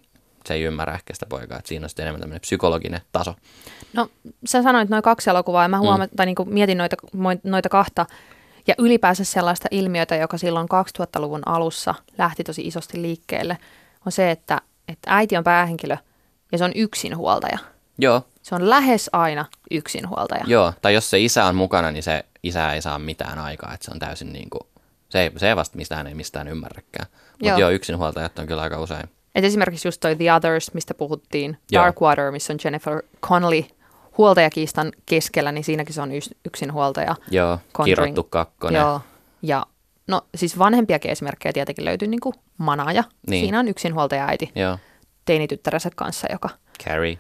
se 0.48 0.54
ei 0.54 0.62
ymmärrä 0.62 0.94
ehkä 0.94 1.14
sitä 1.14 1.26
poikaa, 1.26 1.59
että 1.59 1.68
siinä 1.68 1.85
on 1.85 1.88
sitten 1.88 2.02
enemmän 2.02 2.20
tämmöinen 2.20 2.40
psykologinen 2.40 3.00
taso. 3.12 3.35
No 3.92 4.09
sä 4.46 4.62
sanoit 4.62 4.88
noin 4.88 5.02
kaksi 5.02 5.30
elokuvaa 5.30 5.62
ja 5.62 5.68
mä 5.68 5.78
huomaan, 5.78 6.09
mm. 6.12 6.16
tai 6.16 6.26
niinku 6.26 6.44
mietin 6.44 6.78
noita, 6.78 6.96
noita 7.44 7.68
kahta 7.68 8.07
ja 8.66 8.74
ylipäänsä 8.78 9.24
sellaista 9.24 9.68
ilmiötä, 9.70 10.16
joka 10.16 10.38
silloin 10.38 10.68
2000-luvun 10.98 11.42
alussa 11.46 11.94
lähti 12.18 12.44
tosi 12.44 12.62
isosti 12.66 13.02
liikkeelle, 13.02 13.59
on 14.07 14.12
se, 14.12 14.30
että, 14.30 14.61
että 14.88 15.16
äiti 15.16 15.37
on 15.37 15.44
päähenkilö 15.44 15.96
ja 16.52 16.59
se 16.59 16.64
on 16.64 16.72
yksinhuoltaja. 16.74 17.59
Joo, 17.98 18.22
Se 18.42 18.54
on 18.54 18.70
lähes 18.70 19.11
aina 19.12 19.44
yksinhuoltaja. 19.70 20.44
Joo, 20.46 20.72
tai 20.83 20.94
jos 20.94 21.11
se 21.11 21.20
isä 21.20 21.44
on 21.44 21.57
mukana, 21.57 21.92
niin 21.92 22.02
se 22.02 22.24
isä 22.42 22.72
ei 22.72 22.83
saa 22.83 22.98
mitään 22.98 23.38
aikaa, 23.38 23.74
että 23.74 23.85
se 23.85 23.90
on 23.90 23.98
täysin 23.98 24.33
niin 24.33 24.50
kuin, 24.50 24.61
se 25.09 25.20
ei, 25.20 25.30
se 25.37 25.48
ei 25.48 25.57
vasta 25.57 25.76
mistään 25.76 26.07
ei 26.07 26.14
mistään 26.14 26.48
ymmärräkään. 26.48 27.07
Mutta 27.11 27.44
Joo. 27.46 27.48
joo. 27.48 27.59
joo, 27.59 27.70
yksinhuoltajat 27.70 28.38
on 28.38 28.46
kyllä 28.46 28.62
aika 28.62 28.80
usein. 28.80 29.11
Et 29.35 29.44
esimerkiksi 29.44 29.88
just 29.88 30.01
toi 30.01 30.16
The 30.16 30.33
Others, 30.33 30.75
mistä 30.75 30.94
puhuttiin, 30.94 31.59
Joo. 31.73 31.85
Darkwater, 31.85 32.31
missä 32.33 32.53
on 32.53 32.59
Jennifer 32.64 33.03
Connelly 33.23 33.64
huoltajakiistan 34.18 34.92
keskellä, 35.07 35.53
niin 35.53 35.64
siinäkin 35.64 35.94
se 35.94 36.01
on 36.03 36.11
ys- 36.11 36.35
yksinhuoltaja. 36.44 37.16
Joo, 37.31 37.59
Conjuring. 37.75 38.14
kirottu 38.14 38.23
kakkonen. 38.31 38.81
Joo, 38.81 39.01
ja 39.42 39.66
no 40.07 40.23
siis 40.35 40.59
vanhempiakin 40.59 41.11
esimerkkejä 41.11 41.53
tietenkin 41.53 41.85
löytyy 41.85 42.09
niin 42.09 42.20
kuin 42.20 42.35
Manaja. 42.59 43.05
Niin. 43.27 43.44
Siinä 43.44 43.61
on 43.61 43.68
yksinhuoltaja 43.68 44.27
äiti 44.27 44.53
Joo, 44.55 44.79
teinityttärensä 45.25 45.90
kanssa, 45.97 46.27
joka 46.33 46.49
Carrie. 46.85 47.18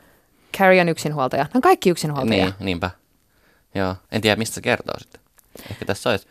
Carrie 0.58 0.80
on 0.80 0.88
yksinhuoltaja. 0.88 1.44
Ne 1.44 1.50
on 1.54 1.62
kaikki 1.62 1.90
yksinhuoltajia. 1.90 2.44
Niin, 2.44 2.54
niinpä. 2.60 2.90
Joo, 3.74 3.96
en 4.12 4.20
tiedä 4.20 4.36
mistä 4.36 4.54
se 4.54 4.60
kertoo 4.60 4.98
sitten. 4.98 5.20
Ehkä 5.70 5.84
tässä 5.84 6.10
olisi, 6.10 6.28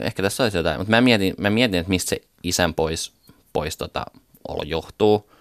ehkä 0.00 0.22
tässä 0.22 0.42
olisi 0.42 0.56
jotain, 0.56 0.80
mutta 0.80 0.90
mä 0.90 1.00
mietin, 1.00 1.34
mä 1.38 1.50
mietin, 1.50 1.80
että 1.80 1.90
mistä 1.90 2.08
se 2.08 2.20
isän 2.42 2.74
pois, 2.74 3.12
pois 3.52 3.76
tota, 3.76 4.06
johtuu. 4.64 5.32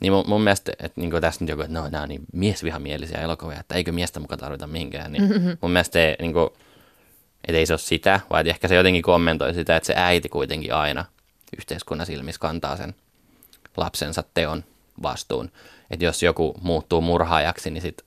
Niin 0.00 0.12
mun, 0.12 0.24
mun 0.26 0.40
mielestä, 0.40 0.72
että 0.78 1.00
niin 1.00 1.10
tässä 1.20 1.44
nyt 1.44 1.48
joku, 1.48 1.62
että 1.62 1.72
no, 1.72 1.88
nämä 1.88 2.02
on 2.02 2.08
niin 2.08 2.22
miesvihamielisiä 2.32 3.20
elokuvia, 3.20 3.60
että 3.60 3.74
eikö 3.74 3.92
miestä 3.92 4.20
mukaan 4.20 4.38
tarvita 4.38 4.66
mihinkään. 4.66 5.12
Niin 5.12 5.22
mm-hmm. 5.22 5.56
mun 5.60 5.70
mielestä 5.70 5.92
se, 5.92 6.16
niin 6.20 6.32
kuin, 6.32 6.50
että 7.48 7.58
ei 7.58 7.66
se 7.66 7.72
ole 7.72 7.78
sitä, 7.78 8.20
vaan 8.30 8.40
että 8.40 8.50
ehkä 8.50 8.68
se 8.68 8.74
jotenkin 8.74 9.02
kommentoi 9.02 9.54
sitä, 9.54 9.76
että 9.76 9.86
se 9.86 9.94
äiti 9.96 10.28
kuitenkin 10.28 10.74
aina 10.74 11.04
yhteiskunnan 11.58 12.06
silmissä 12.06 12.40
kantaa 12.40 12.76
sen 12.76 12.94
lapsensa 13.76 14.24
teon 14.34 14.64
vastuun. 15.02 15.50
Että 15.90 16.04
jos 16.04 16.22
joku 16.22 16.54
muuttuu 16.62 17.00
murhaajaksi, 17.00 17.70
niin 17.70 17.82
sit 17.82 18.02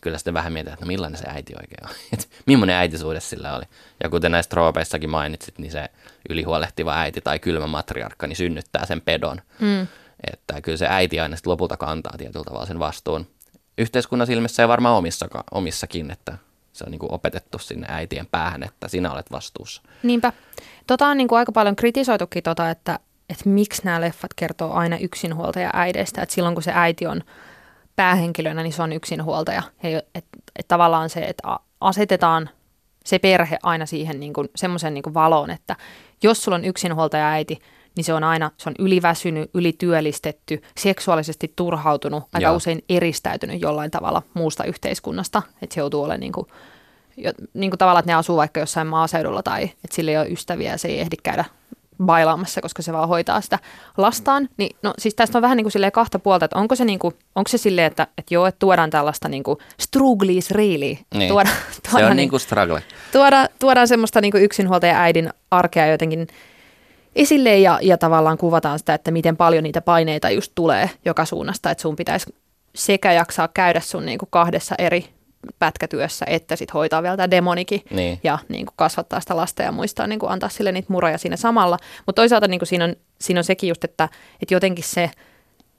kyllä 0.00 0.18
sitten 0.18 0.34
vähän 0.34 0.52
mietitään, 0.52 0.74
että 0.74 0.84
no 0.84 0.88
millainen 0.88 1.18
se 1.18 1.24
äiti 1.28 1.54
oikein 1.54 1.86
on. 1.90 1.94
Et 2.12 2.28
millainen 2.46 2.76
äitisuhde 2.76 3.20
sillä 3.20 3.56
oli. 3.56 3.64
Ja 4.02 4.08
kuten 4.08 4.32
näistä 4.32 4.50
troopeissakin 4.50 5.10
mainitsit, 5.10 5.58
niin 5.58 5.72
se 5.72 5.88
ylihuolehtiva 6.30 6.94
äiti 6.94 7.20
tai 7.20 7.38
kylmä 7.38 7.66
matriarkka 7.66 8.26
niin 8.26 8.36
synnyttää 8.36 8.86
sen 8.86 9.00
pedon. 9.00 9.40
Mm. 9.60 9.86
Että 10.32 10.60
kyllä 10.60 10.78
se 10.78 10.86
äiti 10.88 11.20
aina 11.20 11.36
sitten 11.36 11.50
lopulta 11.50 11.76
kantaa 11.76 12.14
tietyllä 12.18 12.44
tavalla 12.44 12.66
sen 12.66 12.78
vastuun. 12.78 13.26
Yhteiskunnan 13.78 14.26
silmissä 14.26 14.62
ja 14.62 14.68
varmaan 14.68 14.96
omissaka, 14.96 15.44
omissakin, 15.50 16.10
että 16.10 16.38
se 16.72 16.84
on 16.84 16.90
niin 16.90 16.98
kuin 16.98 17.12
opetettu 17.12 17.58
sinne 17.58 17.86
äitien 17.90 18.26
päähän, 18.26 18.62
että 18.62 18.88
sinä 18.88 19.12
olet 19.12 19.30
vastuussa. 19.30 19.82
Niinpä. 20.02 20.32
Tota 20.86 21.06
on 21.06 21.16
niin 21.16 21.28
kuin 21.28 21.38
aika 21.38 21.52
paljon 21.52 21.76
kritisoitukin, 21.76 22.42
tota, 22.42 22.70
että, 22.70 22.98
että 23.30 23.48
miksi 23.48 23.82
nämä 23.84 24.00
leffat 24.00 24.34
kertoo 24.36 24.72
aina 24.72 24.98
yksinhuoltaja 24.98 25.70
äideistä. 25.72 26.22
Että 26.22 26.34
silloin 26.34 26.54
kun 26.54 26.62
se 26.62 26.72
äiti 26.74 27.06
on 27.06 27.22
päähenkilönä, 27.96 28.62
niin 28.62 28.72
se 28.72 28.82
on 28.82 28.92
yksinhuoltaja. 28.92 29.62
Että 29.82 30.08
et, 30.14 30.24
et 30.58 30.68
tavallaan 30.68 31.10
se, 31.10 31.20
että 31.20 31.58
asetetaan 31.80 32.50
se 33.04 33.18
perhe 33.18 33.58
aina 33.62 33.86
siihen 33.86 34.20
niin 34.20 34.32
kuin, 34.32 34.48
semmoisen 34.56 34.94
niin 34.94 35.02
kuin 35.02 35.14
valoon, 35.14 35.50
että 35.50 35.76
jos 36.22 36.42
sulla 36.42 36.56
on 36.56 36.64
yksinhuoltaja 36.64 37.30
äiti, 37.30 37.58
niin 37.96 38.04
se 38.04 38.14
on 38.14 38.24
aina 38.24 38.50
se 38.56 38.68
on 38.68 38.74
yliväsynyt, 38.78 39.50
ylityöllistetty, 39.54 40.62
seksuaalisesti 40.76 41.52
turhautunut, 41.56 42.24
aika 42.32 42.46
Joo. 42.46 42.56
usein 42.56 42.84
eristäytynyt 42.88 43.60
jollain 43.60 43.90
tavalla 43.90 44.22
muusta 44.34 44.64
yhteiskunnasta, 44.64 45.42
että 45.62 45.74
se 45.74 45.80
joutuu 45.80 46.02
olemaan 46.02 46.20
niin 46.20 46.32
kuin 46.32 46.46
jo, 47.16 47.32
niin 47.54 47.70
kuin 47.70 47.78
tavallaan, 47.78 48.00
että 48.00 48.12
ne 48.12 48.16
asuu 48.16 48.36
vaikka 48.36 48.60
jossain 48.60 48.86
maaseudulla 48.86 49.42
tai 49.42 49.64
että 49.64 49.94
sillä 49.94 50.10
ei 50.10 50.16
ole 50.16 50.28
ystäviä 50.28 50.70
ja 50.70 50.78
se 50.78 50.88
ei 50.88 51.00
ehdi 51.00 51.16
käydä 51.22 51.44
bailaamassa, 52.02 52.60
koska 52.60 52.82
se 52.82 52.92
vaan 52.92 53.08
hoitaa 53.08 53.40
sitä 53.40 53.58
lastaan. 53.96 54.48
Niin, 54.56 54.76
no 54.82 54.94
siis 54.98 55.14
tästä 55.14 55.38
on 55.38 55.42
vähän 55.42 55.56
niin 55.56 55.64
kuin 55.72 55.92
kahta 55.92 56.18
puolta, 56.18 56.44
että 56.44 56.58
onko 56.58 56.76
se, 56.76 56.84
niin 56.84 56.98
kuin, 56.98 57.14
onko 57.34 57.48
se 57.48 57.58
silleen, 57.58 57.86
että, 57.86 58.06
että 58.18 58.34
joo, 58.34 58.46
että 58.46 58.58
tuodaan 58.58 58.90
tällaista 58.90 59.28
niin 59.28 59.42
kuin 59.42 59.58
struggles 59.80 60.50
really. 60.50 60.96
Niin. 61.14 61.28
Tuoda, 61.28 61.50
Se 61.70 61.80
tuoda, 61.90 62.06
on 62.06 62.16
niin 62.16 62.30
kuin 62.30 62.40
struggle. 62.40 62.82
tuoda, 63.12 63.46
tuodaan 63.58 63.88
semmoista 63.88 64.20
niin 64.20 64.32
kuin 64.32 64.44
yksinhuoltaja 64.44 65.00
äidin 65.02 65.30
arkea 65.50 65.86
jotenkin 65.86 66.26
esille 67.16 67.58
ja, 67.58 67.78
ja 67.82 67.98
tavallaan 67.98 68.38
kuvataan 68.38 68.78
sitä, 68.78 68.94
että 68.94 69.10
miten 69.10 69.36
paljon 69.36 69.62
niitä 69.64 69.80
paineita 69.80 70.30
just 70.30 70.52
tulee 70.54 70.90
joka 71.04 71.24
suunnasta, 71.24 71.70
että 71.70 71.82
sun 71.82 71.96
pitäisi 71.96 72.34
sekä 72.74 73.12
jaksaa 73.12 73.48
käydä 73.48 73.80
sun 73.80 74.06
niin 74.06 74.18
kuin 74.18 74.28
kahdessa 74.30 74.74
eri 74.78 75.08
pätkätyössä, 75.58 76.26
että 76.28 76.56
sit 76.56 76.74
hoitaa 76.74 77.02
vielä 77.02 77.16
tämä 77.16 77.30
demonikin 77.30 77.82
Niin. 77.90 78.20
ja 78.24 78.38
niin 78.48 78.66
kuin 78.66 78.74
kasvattaa 78.76 79.20
sitä 79.20 79.36
lasta 79.36 79.62
ja 79.62 79.72
muistaa 79.72 80.06
niin 80.06 80.18
kuin 80.18 80.32
antaa 80.32 80.48
sille 80.48 80.72
niitä 80.72 80.92
muroja 80.92 81.18
siinä 81.18 81.36
samalla. 81.36 81.78
Mutta 82.06 82.22
toisaalta 82.22 82.48
niin 82.48 82.60
kuin 82.60 82.66
siinä, 82.66 82.84
on, 82.84 82.96
siinä 83.20 83.40
on 83.40 83.44
sekin 83.44 83.68
just, 83.68 83.84
että, 83.84 84.08
että 84.42 84.54
jotenkin 84.54 84.84
se 84.84 85.10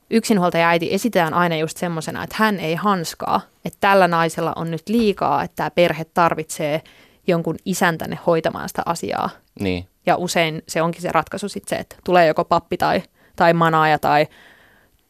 yksinhuoltaja 0.10 0.70
äiti 0.70 0.94
esitetään 0.94 1.34
aina 1.34 1.58
just 1.58 1.78
semmoisena, 1.78 2.24
että 2.24 2.36
hän 2.40 2.60
ei 2.60 2.76
hanskaa, 2.76 3.42
että 3.66 3.78
tällä 3.82 4.08
naisella 4.08 4.54
on 4.56 4.72
nyt 4.72 4.90
liikaa, 4.90 5.44
että 5.44 5.56
tämä 5.56 5.72
perhe 5.72 6.06
tarvitsee 6.06 6.82
jonkun 7.28 7.56
isän 7.66 7.98
tänne 7.98 8.20
hoitamaan 8.26 8.70
sitä 8.70 8.82
asiaa. 8.86 9.30
Niin. 9.60 9.88
Ja 10.06 10.16
usein 10.16 10.64
se 10.68 10.82
onkin 10.82 11.02
se 11.02 11.12
ratkaisu 11.12 11.50
sitten 11.50 11.78
se, 11.78 11.82
että 11.82 11.96
tulee 12.04 12.28
joko 12.28 12.46
pappi 12.46 12.78
tai, 12.78 13.04
tai 13.36 13.54
manaaja 13.54 14.00
tai 14.00 14.28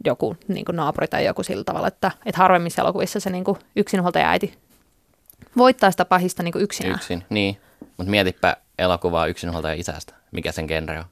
joku 0.06 0.38
niin 0.48 0.66
kuin 0.66 0.76
naapuri 0.76 1.08
tai 1.08 1.26
joku 1.26 1.44
sillä 1.44 1.64
tavalla, 1.64 1.88
että, 1.88 2.12
että 2.26 2.42
harvemmissa 2.42 2.82
elokuvissa 2.82 3.20
se 3.20 3.30
niin 3.30 3.44
kuin 3.44 3.58
yksinhuoltaja 3.76 4.30
äiti 4.30 4.58
voittaa 5.58 5.92
sitä 5.92 6.06
pahista 6.06 6.44
niin 6.44 6.52
kuin 6.52 6.64
yksinään. 6.64 6.96
Yksin, 6.96 7.24
niin. 7.30 7.58
Mutta 7.98 8.12
mietipä 8.12 8.58
elokuvaa 8.80 9.28
yksinhuoltaja 9.28 9.74
isästä. 9.74 10.14
Mikä 10.32 10.52
sen 10.52 10.66
genre 10.66 11.00
on? 11.00 11.06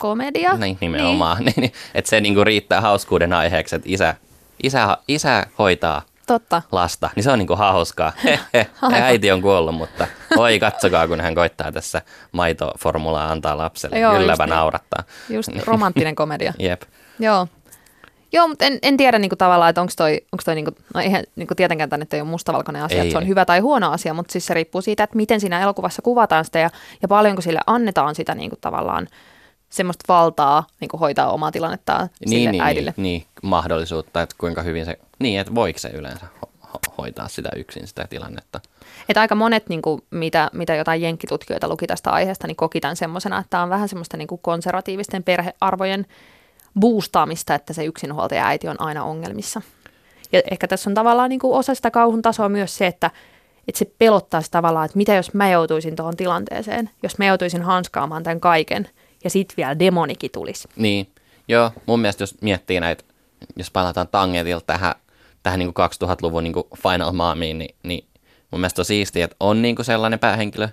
Komedia. 0.00 0.52
Niin, 0.56 0.78
nimenomaan. 0.80 1.44
Niin. 1.44 1.54
niin, 1.56 1.72
että 1.94 2.08
se 2.08 2.20
niinku 2.20 2.44
riittää 2.44 2.80
hauskuuden 2.80 3.32
aiheeksi, 3.32 3.76
että 3.76 3.88
isä, 3.90 4.14
isä, 4.62 4.98
isä 5.08 5.46
hoitaa 5.58 6.02
Totta. 6.26 6.62
lasta, 6.72 7.10
niin 7.16 7.22
se 7.22 7.30
on 7.30 7.38
niinku 7.38 7.56
hauskaa. 7.56 8.12
Äiti 8.92 9.30
on 9.30 9.42
kuollut, 9.42 9.74
mutta 9.74 10.06
oi 10.36 10.58
katsokaa, 10.58 11.08
kun 11.08 11.20
hän 11.20 11.34
koittaa 11.34 11.72
tässä 11.72 12.02
maitoformulaa 12.32 13.30
antaa 13.30 13.58
lapselle. 13.58 13.98
Joo, 13.98 14.12
Kylläpä 14.12 14.32
just 14.32 14.40
niin. 14.40 14.56
naurattaa. 14.56 15.02
Just 15.28 15.48
romanttinen 15.64 16.14
komedia. 16.14 16.52
Jep. 16.58 16.82
Joo. 17.22 17.48
Joo, 18.34 18.48
mutta 18.48 18.64
en, 18.64 18.78
en 18.82 18.96
tiedä 18.96 19.18
niinku 19.18 19.36
tavallaan, 19.36 19.70
että 19.70 19.80
onko 19.80 19.92
toi, 19.96 20.20
onks 20.32 20.44
toi 20.44 20.54
niinku, 20.54 20.70
no 20.94 21.00
eihän 21.00 21.24
niinku 21.36 21.54
tietenkään 21.54 21.90
tänne 21.90 22.06
ei 22.12 22.20
ole 22.20 22.28
mustavalkoinen 22.28 22.82
asia, 22.82 22.96
Ei, 22.98 23.02
että 23.02 23.12
se 23.12 23.16
on 23.18 23.22
ei. 23.22 23.28
hyvä 23.28 23.44
tai 23.44 23.58
huono 23.60 23.90
asia, 23.92 24.14
mutta 24.14 24.32
siis 24.32 24.46
se 24.46 24.54
riippuu 24.54 24.82
siitä, 24.82 25.04
että 25.04 25.16
miten 25.16 25.40
siinä 25.40 25.60
elokuvassa 25.60 26.02
kuvataan 26.02 26.44
sitä 26.44 26.58
ja, 26.58 26.70
ja 27.02 27.08
paljonko 27.08 27.42
sille 27.42 27.60
annetaan 27.66 28.14
sitä 28.14 28.34
niinku 28.34 28.56
tavallaan 28.60 29.08
semmoista 29.70 30.04
valtaa 30.08 30.66
niinku 30.80 30.96
hoitaa 30.96 31.32
omaa 31.32 31.52
tilannettaan 31.52 32.08
sille 32.26 32.34
Niin, 32.38 32.50
niin, 32.50 32.62
äidille. 32.62 32.94
niin, 32.96 33.02
niin, 33.02 33.26
mahdollisuutta, 33.42 34.22
että 34.22 34.34
kuinka 34.38 34.62
hyvin 34.62 34.84
se, 34.84 34.98
niin, 35.18 35.40
että 35.40 35.54
voiko 35.54 35.78
se 35.78 35.88
yleensä 35.88 36.26
ho- 36.44 36.48
ho- 36.66 36.94
hoitaa 36.98 37.28
sitä 37.28 37.48
yksin 37.56 37.86
sitä 37.86 38.06
tilannetta. 38.10 38.60
Että 39.08 39.20
aika 39.20 39.34
monet, 39.34 39.68
niin 39.68 39.82
kuin, 39.82 40.02
mitä, 40.10 40.50
mitä 40.52 40.74
jotain 40.74 41.02
jenkkitutkijoita 41.02 41.68
luki 41.68 41.86
tästä 41.86 42.10
aiheesta, 42.10 42.46
niin 42.46 42.56
koki 42.56 42.80
tämän 42.80 42.96
semmoisena, 42.96 43.38
että 43.38 43.50
tämä 43.50 43.62
on 43.62 43.70
vähän 43.70 43.88
semmoista 43.88 44.16
niin 44.16 44.28
kuin 44.28 44.40
konservatiivisten 44.42 45.22
perhearvojen 45.22 46.06
boostaamista, 46.80 47.54
että 47.54 47.72
se 47.72 47.84
yksinhuoltaja 47.84 48.46
äiti 48.46 48.68
on 48.68 48.80
aina 48.80 49.04
ongelmissa. 49.04 49.62
Ja 50.32 50.42
ehkä 50.50 50.68
tässä 50.68 50.90
on 50.90 50.94
tavallaan 50.94 51.28
niin 51.28 51.40
kuin 51.40 51.58
osa 51.58 51.74
sitä 51.74 51.90
kauhun 51.90 52.22
tasoa 52.22 52.48
myös 52.48 52.76
se, 52.78 52.86
että, 52.86 53.10
että 53.68 53.78
se 53.78 53.92
pelottaa 53.98 54.40
sitä 54.40 54.52
tavallaan, 54.52 54.84
että 54.84 54.96
mitä 54.96 55.14
jos 55.14 55.34
mä 55.34 55.50
joutuisin 55.50 55.96
tuohon 55.96 56.16
tilanteeseen, 56.16 56.90
jos 57.02 57.18
mä 57.18 57.26
joutuisin 57.26 57.62
hanskaamaan 57.62 58.22
tämän 58.22 58.40
kaiken 58.40 58.88
ja 59.24 59.30
sitten 59.30 59.56
vielä 59.56 59.78
demonikin 59.78 60.30
tulisi. 60.30 60.68
Niin, 60.76 61.08
joo, 61.48 61.70
mun 61.86 62.00
mielestä 62.00 62.22
jos 62.22 62.40
miettii 62.40 62.80
näitä, 62.80 63.04
jos 63.56 63.70
palataan 63.70 64.08
tangentilta 64.08 64.66
tähän, 64.66 64.94
tähän 65.42 65.58
niin 65.58 65.70
2000-luvun 65.70 66.44
niin 66.44 66.54
Final 66.82 67.12
Momiin, 67.12 67.58
niin, 67.58 67.74
niin 67.82 68.04
mun 68.50 68.60
mielestä 68.60 68.80
on 68.80 68.86
siistiä, 68.86 69.24
että 69.24 69.36
on 69.40 69.62
niin 69.62 69.76
sellainen 69.82 70.18
päähenkilö 70.18 70.68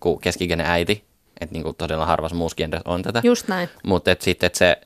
kuin 0.00 0.20
keskikäinen 0.20 0.66
äiti, 0.66 1.04
että 1.40 1.52
niin 1.52 1.74
todella 1.78 2.06
harvassa 2.06 2.36
genressä 2.56 2.90
on 2.90 3.02
tätä. 3.02 3.20
Just 3.24 3.48
näin. 3.48 3.68
Mutta 3.86 4.10
sitten, 4.18 4.46
että 4.46 4.58
se, 4.58 4.80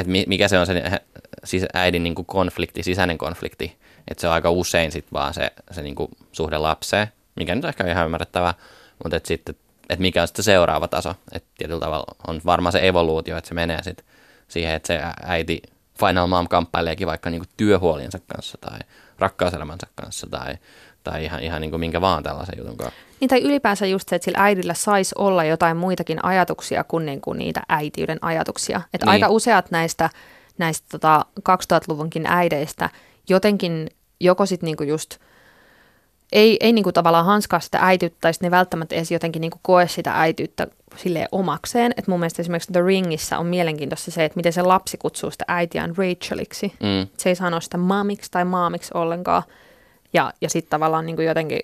et 0.00 0.06
mi- 0.06 0.24
mikä 0.26 0.48
se 0.48 0.58
on 0.58 0.66
se 0.66 1.00
sis- 1.46 1.68
äidin 1.74 2.02
niinku 2.02 2.24
konflikti, 2.24 2.82
sisäinen 2.82 3.18
konflikti, 3.18 3.76
että 4.08 4.20
se 4.20 4.28
on 4.28 4.34
aika 4.34 4.50
usein 4.50 4.92
sitten 4.92 5.12
vaan 5.12 5.34
se, 5.34 5.50
se 5.70 5.82
niinku 5.82 6.08
suhde 6.32 6.58
lapseen, 6.58 7.06
mikä 7.36 7.54
nyt 7.54 7.64
on 7.64 7.68
ehkä 7.68 7.86
ihan 7.86 8.04
ymmärrettävää, 8.04 8.54
mutta 9.02 9.16
et 9.16 9.26
sitten, 9.26 9.54
että 9.90 10.02
mikä 10.02 10.22
on 10.22 10.28
sitten 10.28 10.44
seuraava 10.44 10.88
taso, 10.88 11.14
että 11.32 11.48
tietyllä 11.58 11.80
tavalla 11.80 12.14
on 12.26 12.40
varmaan 12.46 12.72
se 12.72 12.88
evoluutio, 12.88 13.36
että 13.36 13.48
se 13.48 13.54
menee 13.54 13.82
sitten 13.82 14.06
siihen, 14.48 14.74
että 14.74 14.86
se 14.86 15.00
äiti 15.22 15.62
Final 16.00 16.26
Mom 16.26 16.48
kamppaileekin 16.48 17.06
vaikka 17.06 17.30
niinku 17.30 17.46
työhuoliensa 17.56 18.18
kanssa 18.34 18.58
tai 18.60 18.78
rakkauselämänsä 19.18 19.86
kanssa 19.94 20.26
tai, 20.30 20.54
tai 21.04 21.24
ihan, 21.24 21.42
ihan 21.42 21.60
niinku 21.60 21.78
minkä 21.78 22.00
vaan 22.00 22.22
tällaisen 22.22 22.58
jutun 22.58 22.76
kanssa. 22.76 23.00
Niin 23.20 23.28
tai 23.28 23.40
ylipäänsä 23.42 23.86
just 23.86 24.08
se, 24.08 24.16
että 24.16 24.24
sillä 24.24 24.38
äidillä 24.42 24.74
saisi 24.74 25.14
olla 25.18 25.44
jotain 25.44 25.76
muitakin 25.76 26.24
ajatuksia 26.24 26.84
kuin, 26.84 27.06
niin 27.06 27.20
kuin 27.20 27.38
niitä 27.38 27.62
äitiyden 27.68 28.18
ajatuksia. 28.22 28.80
Että 28.94 29.06
Niin. 29.06 29.10
aika 29.10 29.28
useat 29.28 29.70
näistä, 29.70 30.10
näistä 30.58 30.86
tota 30.90 31.24
2000-luvunkin 31.48 32.26
äideistä 32.26 32.90
jotenkin 33.28 33.88
joko 34.20 34.46
sitten 34.46 34.66
niinku 34.66 34.82
just 34.82 35.18
ei, 36.32 36.56
ei 36.60 36.72
niinku 36.72 36.92
tavallaan 36.92 37.26
hanskaa 37.26 37.60
sitä 37.60 37.78
äitiyttä 37.82 38.18
tai 38.20 38.32
ne 38.42 38.50
välttämättä 38.50 38.94
edes 38.94 39.10
jotenkin 39.10 39.40
niinku 39.40 39.58
koe 39.62 39.88
sitä 39.88 40.12
äitiyttä 40.20 40.66
silleen 40.96 41.28
omakseen. 41.32 41.92
Et 41.96 42.08
mun 42.08 42.20
mielestä 42.20 42.42
esimerkiksi 42.42 42.72
The 42.72 42.82
Ringissä 42.82 43.38
on 43.38 43.46
mielenkiintoista 43.46 44.10
se, 44.10 44.24
että 44.24 44.36
miten 44.36 44.52
se 44.52 44.62
lapsi 44.62 44.98
kutsuu 44.98 45.30
sitä 45.30 45.44
äitiään 45.48 45.94
Racheliksi. 45.96 46.72
Mm. 46.80 47.08
Se 47.16 47.28
ei 47.28 47.34
sano 47.34 47.60
sitä 47.60 47.76
mamiksi 47.76 48.30
tai 48.30 48.44
maamiksi 48.44 48.90
ollenkaan. 48.94 49.42
Ja, 50.12 50.32
ja 50.40 50.48
sitten 50.48 50.70
tavallaan 50.70 51.06
niin 51.06 51.16
kuin 51.16 51.26
jotenkin, 51.26 51.60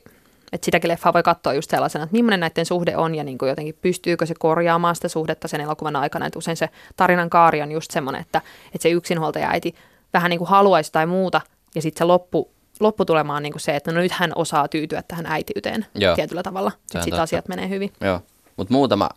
että 0.53 0.65
sitäkin 0.65 0.89
leffaa 0.89 1.13
voi 1.13 1.23
katsoa 1.23 1.55
just 1.55 1.71
sellaisena, 1.71 2.05
että 2.05 2.17
millainen 2.17 2.41
näiden 2.41 2.67
suhde 2.67 2.97
on 2.97 3.15
ja 3.15 3.25
niin 3.25 3.39
kuin 3.39 3.49
jotenkin 3.49 3.79
pystyykö 3.83 4.27
se 4.27 4.35
korjaamaan 4.39 4.97
sitä 4.97 5.09
suhdetta 5.09 5.49
sen 5.49 5.61
elokuvan 5.61 5.97
aikana. 5.97 6.27
Että 6.27 6.39
usein 6.39 6.57
se 6.57 6.69
tarinan 6.97 7.31
kaari 7.31 7.63
on 7.63 7.73
just 7.73 7.91
semmoinen, 7.91 8.21
että, 8.21 8.41
että 8.67 8.83
se 8.83 8.91
yksinhuoltaja 8.91 9.51
äiti 9.51 9.75
vähän 10.13 10.31
niin 10.31 10.39
kuin 10.39 10.49
haluaisi 10.49 10.93
tai 10.93 11.07
muuta 11.07 11.41
ja 11.75 11.83
sitten 11.83 11.99
se 11.99 12.05
loppu, 12.05 12.51
lopputulema 12.81 13.37
on 13.37 13.43
niin 13.43 13.53
kuin 13.53 13.61
se, 13.61 13.77
että 13.77 13.93
no 13.93 14.01
nyt 14.01 14.13
hän 14.13 14.33
osaa 14.35 14.69
tyytyä 14.69 15.03
tähän 15.03 15.27
äitiyteen 15.27 15.87
Joo. 15.95 16.15
tietyllä 16.15 16.43
tavalla. 16.43 16.73
Että 16.83 17.03
sitten 17.03 17.23
asiat 17.23 17.49
menee 17.49 17.69
hyvin. 17.69 17.93
Joo, 18.01 18.21
mutta 18.57 18.75
muutama, 18.75 19.09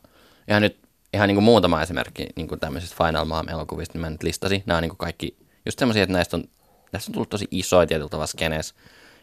ihan 0.48 0.62
nyt 0.62 0.78
ihan 1.14 1.28
niin 1.28 1.36
kuin 1.36 1.44
muutama 1.44 1.82
esimerkki 1.82 2.28
niin 2.36 2.48
kuin 2.48 2.60
tämmöisistä 2.60 3.04
Final 3.06 3.26
Mom-elokuvista, 3.26 3.94
niin 3.94 4.02
mä 4.02 4.10
nyt 4.10 4.24
listasin. 4.24 4.64
Nämä 4.66 4.78
on 4.78 4.82
niin 4.82 4.90
kuin 4.90 4.98
kaikki 4.98 5.38
just 5.66 5.80
semmoisia, 5.80 6.04
että 6.04 6.14
näistä 6.14 6.38
on, 6.38 6.44
näistä 6.92 7.10
on 7.10 7.14
tullut 7.14 7.30
tosi 7.30 7.48
isoja 7.52 7.88
tietyllä 7.88 8.10
tavalla 8.10 8.28
skeneessä. 8.28 8.76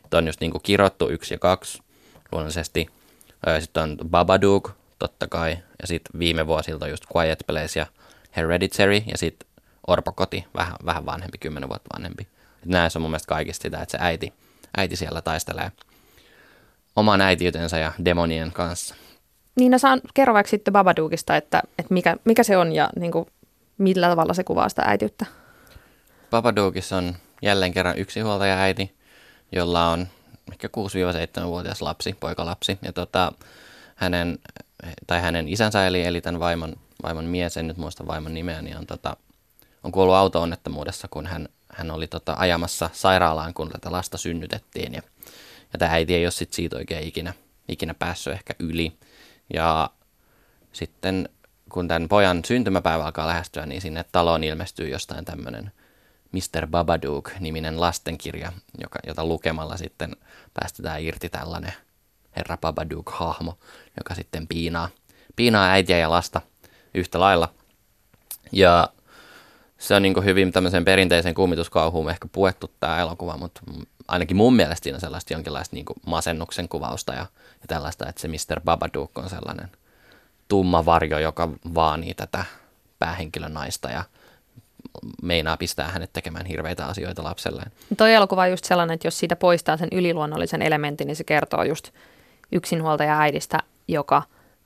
Että 0.07 0.19
on 0.19 0.27
just 0.27 0.41
niin 0.41 0.51
kuin 0.51 0.63
kirottu 0.63 1.09
yksi 1.09 1.35
ja 1.35 1.39
kaksi 1.39 1.83
luonnollisesti. 2.33 2.87
Sitten 3.59 3.83
on 3.83 3.99
Babadook, 4.09 4.71
totta 4.99 5.29
kai. 5.29 5.51
Ja 5.81 5.87
sitten 5.87 6.19
viime 6.21 6.47
vuosilta 6.47 6.89
just 6.89 7.05
Quiet 7.17 7.45
Place 7.47 7.79
ja 7.79 7.87
Hereditary. 8.37 8.97
Ja 8.97 9.19
sitten 9.19 9.49
Orpokoti, 9.87 10.45
vähän, 10.55 10.75
vähän 10.85 11.07
vanhempi, 11.07 11.39
kymmenen 11.39 11.69
vuotta 11.69 11.89
vanhempi. 11.97 12.29
Näissä 12.65 12.99
on 12.99 13.01
mun 13.01 13.11
mielestä 13.11 13.29
kaikista 13.29 13.63
sitä, 13.63 13.83
että 13.83 13.93
se 13.93 13.99
äiti, 14.01 14.33
äiti 14.77 14.97
siellä 14.97 15.23
taistelee 15.23 15.73
oman 16.97 17.21
äitiytensä 17.21 17.79
ja 17.79 17.93
demonien 18.05 18.53
kanssa. 18.53 18.95
Niin 19.57 19.73
no 19.73 19.79
saan, 19.79 20.01
kerro 20.15 20.35
vaikka 20.35 20.51
sitten 20.51 20.73
Babadookista, 20.73 21.37
että, 21.37 21.63
että 21.79 21.95
mikä, 21.95 22.17
mikä 22.25 22.43
se 22.43 22.57
on 22.57 22.73
ja 22.73 22.91
niin 22.99 23.13
kuin, 23.13 23.27
millä 23.79 24.09
tavalla 24.09 24.35
se 24.35 24.45
kuvaa 24.45 24.69
sitä 24.69 24.83
äitiyttä. 24.87 25.27
Babadookissa 26.31 26.97
on 26.97 27.17
jälleen 27.43 27.73
kerran 27.73 27.99
yksi 27.99 28.21
huoltaja 28.21 28.59
äiti, 28.59 28.97
jolla 29.53 29.89
on 29.89 30.09
ehkä 30.53 30.69
6-7-vuotias 30.69 31.83
lapsi, 31.83 32.13
poikalapsi. 32.21 32.79
Ja 32.83 32.93
tota, 32.93 33.33
hänen, 33.97 34.39
tai 35.07 35.21
hänen 35.21 35.49
isänsä 35.49 35.87
eli, 35.87 36.03
eli 36.03 36.21
tämän 36.21 36.41
vaimon, 36.41 36.77
vaimon 37.03 37.25
mies, 37.25 37.57
en 37.57 37.67
nyt 37.67 37.77
muista 37.77 38.07
vaimon 38.07 38.35
nimeä, 38.35 38.63
niin 38.63 38.77
on, 38.77 38.87
tota, 38.87 39.17
on 39.83 39.93
kuollut 39.93 40.17
auto-onnettomuudessa, 40.17 41.09
kun 41.11 41.27
hän, 41.27 41.49
hän 41.69 41.91
oli 41.91 42.07
tota, 42.07 42.35
ajamassa 42.39 42.91
sairaalaan, 42.93 43.55
kun 43.55 43.69
tätä 43.69 43.93
lasta 43.93 44.19
synnytettiin. 44.19 44.95
Ja, 44.95 45.03
ja 45.73 45.79
tämä 45.79 45.93
äiti 45.93 46.15
ei 46.15 46.27
ole 46.27 46.31
sit 46.31 46.53
siitä 46.53 46.77
oikein 46.77 47.09
ikinä, 47.09 47.35
ikinä 47.69 47.95
päässyt 47.95 48.33
ehkä 48.33 48.55
yli. 48.59 48.93
Ja 49.55 49.91
sitten 50.73 51.29
kun 51.73 51.89
tämän 51.89 52.09
pojan 52.09 52.45
syntymäpäivä 52.45 53.05
alkaa 53.05 53.27
lähestyä, 53.27 53.67
niin 53.67 53.81
sinne 53.81 54.05
taloon 54.13 54.45
ilmestyy 54.45 54.89
jostain 54.89 55.25
tämmöinen 55.25 55.73
Mr. 56.37 56.67
Babadook-niminen 56.67 57.81
lastenkirja, 57.81 58.53
joka, 58.79 58.99
jota 59.07 59.25
lukemalla 59.25 59.77
sitten 59.77 60.17
päästetään 60.55 61.03
irti 61.03 61.29
tällainen 61.29 61.73
herra 62.37 62.57
Babadook-hahmo, 62.57 63.59
joka 63.97 64.15
sitten 64.15 64.47
piinaa, 64.47 64.89
piinaa 65.37 65.71
äitiä 65.71 65.99
ja 65.99 66.11
lasta 66.11 66.41
yhtä 66.95 67.21
lailla. 67.21 67.55
Ja 68.53 68.89
se 69.79 69.95
on 69.95 70.03
niin 70.03 70.25
hyvin 70.25 70.53
tämmöisen 70.53 70.85
perinteisen 70.85 71.35
kummituskauhuun 71.35 72.11
ehkä 72.11 72.29
puettu 72.33 72.71
tämä 72.81 73.01
elokuva, 73.01 73.37
mutta 73.37 73.61
ainakin 74.09 74.37
mun 74.37 74.57
mielestä 74.57 74.85
siinä 74.85 74.97
on 74.97 75.01
sellaista 75.01 75.33
jonkinlaista 75.33 75.77
niin 75.77 75.87
masennuksen 76.07 76.69
kuvausta 76.69 77.13
ja, 77.13 77.27
ja 77.61 77.67
tällaista, 77.69 78.09
että 78.09 78.21
se 78.21 78.29
Mr. 78.29 78.61
Babadook 78.65 79.19
on 79.19 79.31
sellainen 79.31 79.71
tumma 80.49 80.85
varjo, 80.85 81.19
joka 81.19 81.49
vaanii 81.75 82.15
tätä 82.15 82.45
päähenkilön 82.99 83.55
naista 83.55 83.91
ja 83.91 84.05
meinaa 85.23 85.57
pistää 85.57 85.89
hänet 85.89 86.13
tekemään 86.13 86.47
hirveitä 86.47 86.87
asioita 86.87 87.25
lapselleen. 87.25 87.73
Toi 87.97 88.15
elokuva 88.15 88.43
on 88.43 88.51
just 88.51 88.65
sellainen, 88.65 88.95
että 88.95 89.07
jos 89.07 89.19
siitä 89.19 89.37
poistaa 89.37 89.77
sen 89.77 89.89
yliluonnollisen 89.93 90.63
elementin, 90.63 91.07
niin 91.07 91.17
se 91.17 91.25
kertoo 91.25 91.63
just 91.63 91.91
yksinhuoltaja 92.53 93.19
äidistä, 93.19 93.59
joka 93.89 94.23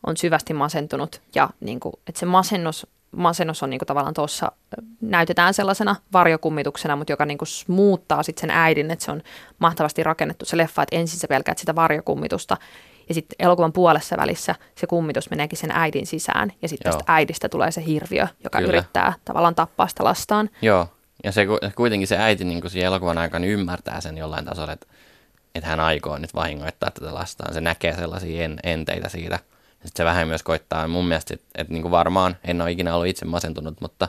on 0.07 0.17
syvästi 0.17 0.55
masentunut 0.55 1.23
ja 1.35 1.51
niin 1.61 1.81
kuin, 1.81 1.93
että 2.07 2.19
se 2.19 2.27
masennus, 2.27 2.87
masennus 3.11 3.63
on 3.63 3.71
niin 3.71 3.79
kuin 3.79 3.87
tavallaan 3.87 4.15
tuossa, 4.15 4.53
näytetään 5.01 5.55
sellaisena 5.55 5.97
varjokummituksena, 6.13 6.97
mutta 6.97 7.13
joka 7.13 7.27
niin 7.27 7.39
kuin 7.39 7.49
muuttaa 7.69 8.23
sitten 8.23 8.41
sen 8.41 8.51
äidin, 8.51 8.91
että 8.91 9.05
se 9.05 9.11
on 9.11 9.23
mahtavasti 9.59 10.03
rakennettu 10.03 10.45
se 10.45 10.57
leffa, 10.57 10.83
että 10.83 10.97
ensin 10.97 11.21
sä 11.21 11.29
pelkäät 11.29 11.59
sitä 11.59 11.75
varjokummitusta 11.75 12.57
ja 13.09 13.15
sitten 13.15 13.37
elokuvan 13.39 13.73
puolessa 13.73 14.17
välissä 14.17 14.55
se 14.75 14.87
kummitus 14.87 15.31
meneekin 15.31 15.59
sen 15.59 15.71
äidin 15.71 16.07
sisään. 16.07 16.53
Ja 16.63 16.69
sitten 16.69 16.93
tästä 16.93 17.13
äidistä 17.13 17.49
tulee 17.49 17.71
se 17.71 17.87
hirviö, 17.87 18.27
joka 18.45 18.59
Kyllä. 18.59 18.69
yrittää 18.69 19.13
tavallaan 19.25 19.55
tappaa 19.55 19.89
sitä 19.89 20.05
lastaan. 20.05 20.51
Joo, 20.63 20.89
ja 21.25 21.33
se 21.33 21.47
kuitenkin 21.75 22.09
se 22.09 22.17
äiti 22.17 22.45
niin 22.45 22.61
kuin 22.61 22.79
elokuvan 22.79 23.19
aikana 23.19 23.47
ymmärtää 23.47 24.01
sen 24.01 24.19
jollain 24.19 24.45
tasolla, 24.45 24.73
että, 24.73 24.87
että 25.55 25.69
hän 25.69 25.81
aikoo 25.81 26.19
nyt 26.19 26.35
vahingoittaa 26.35 26.91
tätä 26.91 27.15
lastaan. 27.15 27.55
Se 27.55 27.61
näkee 27.61 27.97
sellaisia 27.97 28.45
en, 28.45 28.59
enteitä 28.63 29.09
siitä. 29.09 29.35
Ja 29.81 29.87
sitten 29.87 29.97
se 29.97 30.05
vähän 30.05 30.29
myös 30.29 30.43
koittaa 30.43 30.89
mun 30.89 31.09
mielestä, 31.09 31.35
että, 31.35 31.47
että 31.55 31.73
niin 31.73 31.83
kuin 31.83 31.93
varmaan 31.93 32.37
en 32.45 32.61
ole 32.61 32.71
ikinä 32.71 32.95
ollut 32.95 33.09
itse 33.09 33.25
masentunut, 33.25 33.81
mutta, 33.81 34.09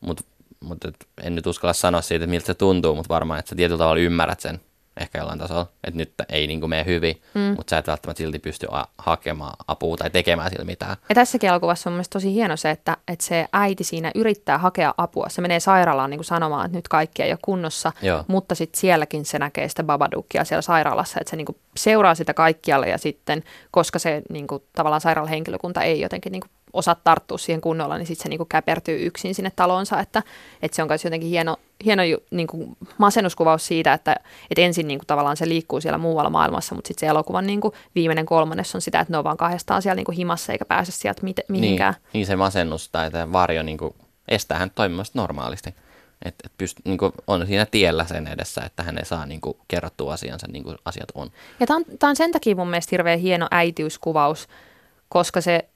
mutta, 0.00 0.24
mutta 0.60 0.88
en 1.22 1.34
nyt 1.34 1.46
uskalla 1.46 1.72
sanoa 1.72 2.02
siitä, 2.02 2.24
että 2.24 2.30
miltä 2.30 2.46
se 2.46 2.54
tuntuu, 2.54 2.94
mutta 2.94 3.14
varmaan, 3.14 3.38
että 3.38 3.48
sä 3.48 3.56
tietyllä 3.56 3.78
tavalla 3.78 4.00
ymmärrät 4.00 4.40
sen 4.40 4.60
ehkä 5.00 5.18
jollain 5.18 5.38
tasolla, 5.38 5.66
että 5.84 5.98
nyt 5.98 6.12
ei 6.28 6.46
niin 6.46 6.60
kuin 6.60 6.70
mene 6.70 6.84
hyvin, 6.84 7.22
mm. 7.34 7.40
mutta 7.40 7.70
sä 7.70 7.78
et 7.78 7.86
välttämättä 7.86 8.18
silti 8.18 8.38
pysty 8.38 8.66
a- 8.70 8.86
hakemaan 8.98 9.56
apua 9.68 9.96
tai 9.96 10.10
tekemään 10.10 10.50
sillä 10.50 10.64
mitään. 10.64 10.96
Ja 11.08 11.14
tässäkin 11.14 11.50
elokuvassa 11.50 11.90
on 11.90 11.94
mielestäni 11.94 12.12
tosi 12.12 12.34
hieno 12.34 12.56
se, 12.56 12.70
että, 12.70 12.96
että 13.08 13.24
se 13.24 13.48
äiti 13.52 13.84
siinä 13.84 14.10
yrittää 14.14 14.58
hakea 14.58 14.94
apua. 14.98 15.28
Se 15.28 15.42
menee 15.42 15.60
sairaalaan 15.60 16.10
niin 16.10 16.18
kuin 16.18 16.24
sanomaan, 16.24 16.66
että 16.66 16.78
nyt 16.78 16.88
kaikki 16.88 17.22
ei 17.22 17.32
ole 17.32 17.38
kunnossa, 17.44 17.92
Joo. 18.02 18.24
mutta 18.28 18.54
sitten 18.54 18.80
sielläkin 18.80 19.24
se 19.24 19.38
näkee 19.38 19.68
sitä 19.68 19.82
Babadookia 19.82 20.44
siellä 20.44 20.62
sairaalassa, 20.62 21.20
että 21.20 21.30
se 21.30 21.36
niin 21.36 21.46
kuin 21.46 21.58
seuraa 21.76 22.14
sitä 22.14 22.34
kaikkialle 22.34 22.88
ja 22.88 22.98
sitten, 22.98 23.42
koska 23.70 23.98
se 23.98 24.22
niin 24.30 24.46
kuin, 24.46 24.62
tavallaan 24.72 25.00
sairaalahenkilökunta 25.00 25.82
ei 25.82 26.00
jotenkin 26.00 26.32
niin 26.32 26.40
kuin 26.40 26.50
osaa 26.76 26.96
tarttua 27.04 27.38
siihen 27.38 27.60
kunnolla, 27.60 27.98
niin 27.98 28.06
sitten 28.06 28.22
se 28.22 28.28
niinku 28.28 28.44
käpertyy 28.44 29.06
yksin 29.06 29.34
sinne 29.34 29.52
talonsa, 29.56 30.00
että, 30.00 30.22
että 30.62 30.76
se 30.76 30.82
on 30.82 30.88
myös 30.88 31.04
jotenkin 31.04 31.30
hieno, 31.30 31.56
hieno 31.84 32.02
niinku 32.30 32.76
masennuskuvaus 32.98 33.66
siitä, 33.66 33.92
että, 33.92 34.16
että 34.50 34.62
ensin 34.62 34.88
niinku 34.88 35.04
tavallaan 35.06 35.36
se 35.36 35.48
liikkuu 35.48 35.80
siellä 35.80 35.98
muualla 35.98 36.30
maailmassa, 36.30 36.74
mutta 36.74 36.88
sitten 36.88 37.06
se 37.06 37.10
elokuvan 37.10 37.46
niinku 37.46 37.74
viimeinen 37.94 38.26
kolmannes 38.26 38.74
on 38.74 38.80
sitä, 38.80 39.00
että 39.00 39.12
ne 39.12 39.18
on 39.18 39.24
vaan 39.24 39.36
kahdestaan 39.36 39.82
siellä 39.82 39.96
niinku 39.96 40.12
himassa 40.12 40.52
eikä 40.52 40.64
pääse 40.64 40.92
sieltä 40.92 41.22
mit, 41.22 41.36
mihinkään. 41.48 41.94
Niin, 41.94 42.10
niin 42.12 42.26
se 42.26 42.36
masennus 42.36 42.88
tai 42.88 43.10
tämä 43.10 43.32
varjo 43.32 43.62
niinku 43.62 43.96
estää 44.28 44.58
hän 44.58 44.70
toimimasta 44.74 45.18
normaalisti. 45.18 45.74
Että 46.24 46.42
et 46.46 46.52
pyst, 46.58 46.76
niinku, 46.84 47.12
on 47.26 47.46
siinä 47.46 47.66
tiellä 47.66 48.04
sen 48.04 48.26
edessä, 48.28 48.60
että 48.64 48.82
hän 48.82 48.98
ei 48.98 49.04
saa 49.04 49.26
niinku, 49.26 49.58
kerrottua 49.68 50.12
asiansa 50.12 50.46
niin 50.52 50.64
kuin 50.64 50.78
asiat 50.84 51.08
on. 51.14 51.30
Ja 51.60 51.66
tämä 51.66 51.76
on, 51.76 51.84
on 52.02 52.16
sen 52.16 52.32
takia 52.32 52.56
mun 52.56 52.70
mielestä 52.70 52.88
hirveän 52.90 53.18
hieno 53.18 53.48
äitiyskuvaus, 53.50 54.48
koska 55.08 55.40
se 55.40 55.68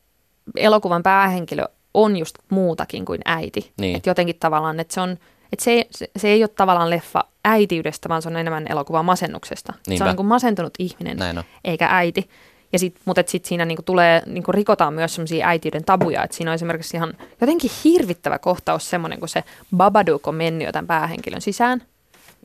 elokuvan 0.56 1.02
päähenkilö 1.02 1.64
on 1.94 2.16
just 2.16 2.38
muutakin 2.50 3.04
kuin 3.04 3.20
äiti. 3.24 3.72
Niin. 3.80 3.96
Että 3.96 4.10
jotenkin 4.10 4.36
tavallaan, 4.40 4.80
että 4.80 4.94
se 4.94 5.00
on, 5.00 5.10
että 5.52 5.64
se, 5.64 5.86
se, 5.90 6.10
se 6.16 6.28
ei 6.28 6.42
ole 6.42 6.48
tavallaan 6.48 6.90
leffa 6.90 7.24
äitiydestä, 7.44 8.08
vaan 8.08 8.22
se 8.22 8.28
on 8.28 8.36
enemmän 8.36 8.66
elokuva 8.68 9.02
masennuksesta. 9.02 9.72
Niinpä. 9.86 9.98
Se 9.98 10.04
on 10.04 10.08
niin 10.08 10.16
kuin 10.16 10.26
masentunut 10.26 10.74
ihminen, 10.78 11.18
eikä 11.64 11.88
äiti. 11.90 12.30
Ja 12.72 12.78
sit, 12.78 12.96
mutta 13.04 13.22
sitten 13.26 13.48
siinä 13.48 13.64
niinku 13.64 13.82
tulee, 13.82 14.22
niinku 14.26 14.52
rikotaan 14.52 14.94
myös 14.94 15.14
semmoisia 15.14 15.48
äitiyden 15.48 15.84
tabuja, 15.84 16.24
että 16.24 16.36
siinä 16.36 16.50
on 16.50 16.54
esimerkiksi 16.54 16.96
ihan 16.96 17.14
jotenkin 17.40 17.70
hirvittävä 17.84 18.38
kohtaus 18.38 18.90
semmoinen, 18.90 19.18
kun 19.18 19.28
se 19.28 19.44
Babadook 19.76 20.28
on 20.28 20.34
mennyt 20.34 20.66
jo 20.66 20.72
tämän 20.72 20.86
päähenkilön 20.86 21.40
sisään, 21.40 21.82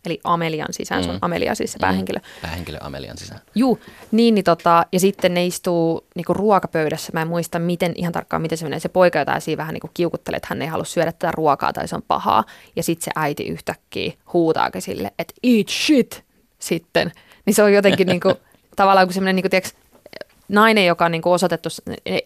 eli 0.09 0.19
Amelian 0.23 0.67
sisään, 0.71 1.01
mm. 1.01 1.05
se 1.05 1.09
on 1.09 1.15
mm. 1.15 1.19
Amelia 1.21 1.55
siis 1.55 1.71
se 1.71 1.79
päähenkilö. 1.81 2.19
Mm. 2.19 2.41
Päähenkilö 2.41 2.77
Amelian 2.81 3.17
sisään. 3.17 3.41
Juu, 3.55 3.79
niin, 4.11 4.35
niin 4.35 4.45
tota, 4.45 4.85
ja 4.91 4.99
sitten 4.99 5.33
ne 5.33 5.45
istuu 5.45 6.05
niinku 6.15 6.33
ruokapöydässä, 6.33 7.11
mä 7.13 7.21
en 7.21 7.27
muista 7.27 7.59
miten, 7.59 7.93
ihan 7.95 8.13
tarkkaan 8.13 8.41
miten 8.41 8.57
se 8.57 8.65
menee, 8.65 8.79
se 8.79 8.89
poika 8.89 9.19
jotain 9.19 9.41
siinä 9.41 9.57
vähän 9.57 9.73
niinku 9.73 9.89
kiukuttelee, 9.93 10.37
että 10.37 10.47
hän 10.49 10.61
ei 10.61 10.67
halua 10.67 10.85
syödä 10.85 11.11
tätä 11.11 11.31
ruokaa 11.31 11.73
tai 11.73 11.87
se 11.87 11.95
on 11.95 12.03
pahaa, 12.07 12.43
ja 12.75 12.83
sitten 12.83 13.05
se 13.05 13.11
äiti 13.15 13.43
yhtäkkiä 13.43 14.13
huutaakin 14.33 14.81
sille, 14.81 15.11
että 15.19 15.33
eat 15.43 15.69
shit 15.69 16.23
sitten, 16.59 17.11
niin 17.45 17.53
se 17.53 17.63
on 17.63 17.73
jotenkin 17.73 18.07
niinku, 18.07 18.33
tavallaan 18.75 19.07
kuin 19.07 19.13
semmoinen, 19.13 19.35
niinku, 19.35 19.49
tiiäks, 19.49 19.73
nainen, 20.47 20.85
joka 20.85 21.05
on 21.05 21.11
niin 21.11 21.21
kuin 21.21 21.33
osoitettu, 21.33 21.69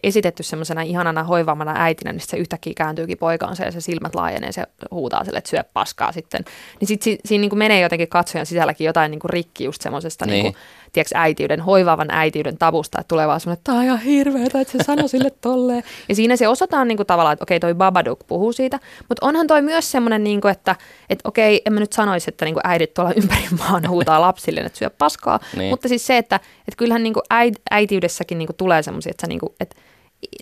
esitetty 0.02 0.42
semmoisena 0.42 0.82
ihanana 0.82 1.24
hoivaamana 1.24 1.74
äitinä, 1.76 2.12
niin 2.12 2.20
se 2.20 2.36
yhtäkkiä 2.36 2.72
kääntyykin 2.76 3.18
poikaansa 3.18 3.64
ja 3.64 3.72
se 3.72 3.80
silmät 3.80 4.14
laajenee 4.14 4.48
ja 4.48 4.52
se 4.52 4.66
huutaa 4.90 5.24
sille, 5.24 5.38
että 5.38 5.50
syö 5.50 5.64
paskaa 5.72 6.12
sitten. 6.12 6.44
Niin 6.80 6.88
sitten 6.88 7.04
si, 7.04 7.18
siinä 7.24 7.40
niin 7.40 7.50
kuin 7.50 7.58
menee 7.58 7.80
jotenkin 7.80 8.08
katsojan 8.08 8.46
sisälläkin 8.46 8.84
jotain 8.84 9.10
niin 9.10 9.20
kuin 9.20 9.30
rikki 9.30 9.64
just 9.64 9.82
semmoisesta 9.82 10.26
niin. 10.26 10.32
niin 10.32 10.52
kuin, 10.52 10.62
tiedätkö, 10.92 11.18
äitiyden, 11.18 11.60
hoivaavan 11.60 12.10
äitiyden 12.10 12.58
tavusta, 12.58 13.00
että 13.00 13.08
tulee 13.08 13.26
vaan 13.26 13.40
semmoinen, 13.40 13.58
että 13.58 13.64
tämä 13.64 13.78
on 13.78 13.84
ihan 13.84 14.00
hirveetä, 14.00 14.60
että 14.60 14.78
se 14.78 14.84
sanoi 14.84 15.08
sille 15.08 15.30
tolleen. 15.40 15.82
Ja 16.08 16.14
siinä 16.14 16.36
se 16.36 16.48
osataan 16.48 16.88
niin 16.88 16.96
kuin 16.96 17.06
tavallaan, 17.06 17.32
että 17.32 17.42
okei, 17.42 17.60
toi 17.60 17.74
Babadook 17.74 18.20
puhuu 18.26 18.52
siitä, 18.52 18.80
mutta 19.08 19.26
onhan 19.26 19.46
toi 19.46 19.62
myös 19.62 19.90
semmoinen, 19.90 20.24
niin 20.24 20.40
kuin, 20.40 20.52
että, 20.52 20.76
että 21.10 21.28
okei, 21.28 21.62
en 21.66 21.72
mä 21.72 21.80
nyt 21.80 21.92
sanoisi, 21.92 22.30
että 22.30 22.44
niin 22.44 22.54
kuin 22.54 22.66
äidit 22.66 22.94
tuolla 22.94 23.12
ympäri 23.16 23.46
maan 23.58 23.88
huutaa 23.88 24.20
lapsille, 24.30 24.60
että 24.60 24.78
syö 24.78 24.90
paskaa, 24.90 25.40
niin. 25.56 25.70
mutta 25.70 25.88
siis 25.88 26.06
se, 26.06 26.18
että, 26.18 26.36
että 26.36 26.76
kyllähän 26.76 27.02
niin 27.02 27.14
kuin 27.14 27.24
äit, 27.30 27.54
äitiydessäkin 27.70 28.38
niin 28.38 28.46
kuin 28.46 28.56
tulee 28.56 28.82
semmoisia, 28.82 29.10
että, 29.10 29.20
sä, 29.20 29.26
niin 29.26 29.40
kuin, 29.40 29.52
että 29.60 29.76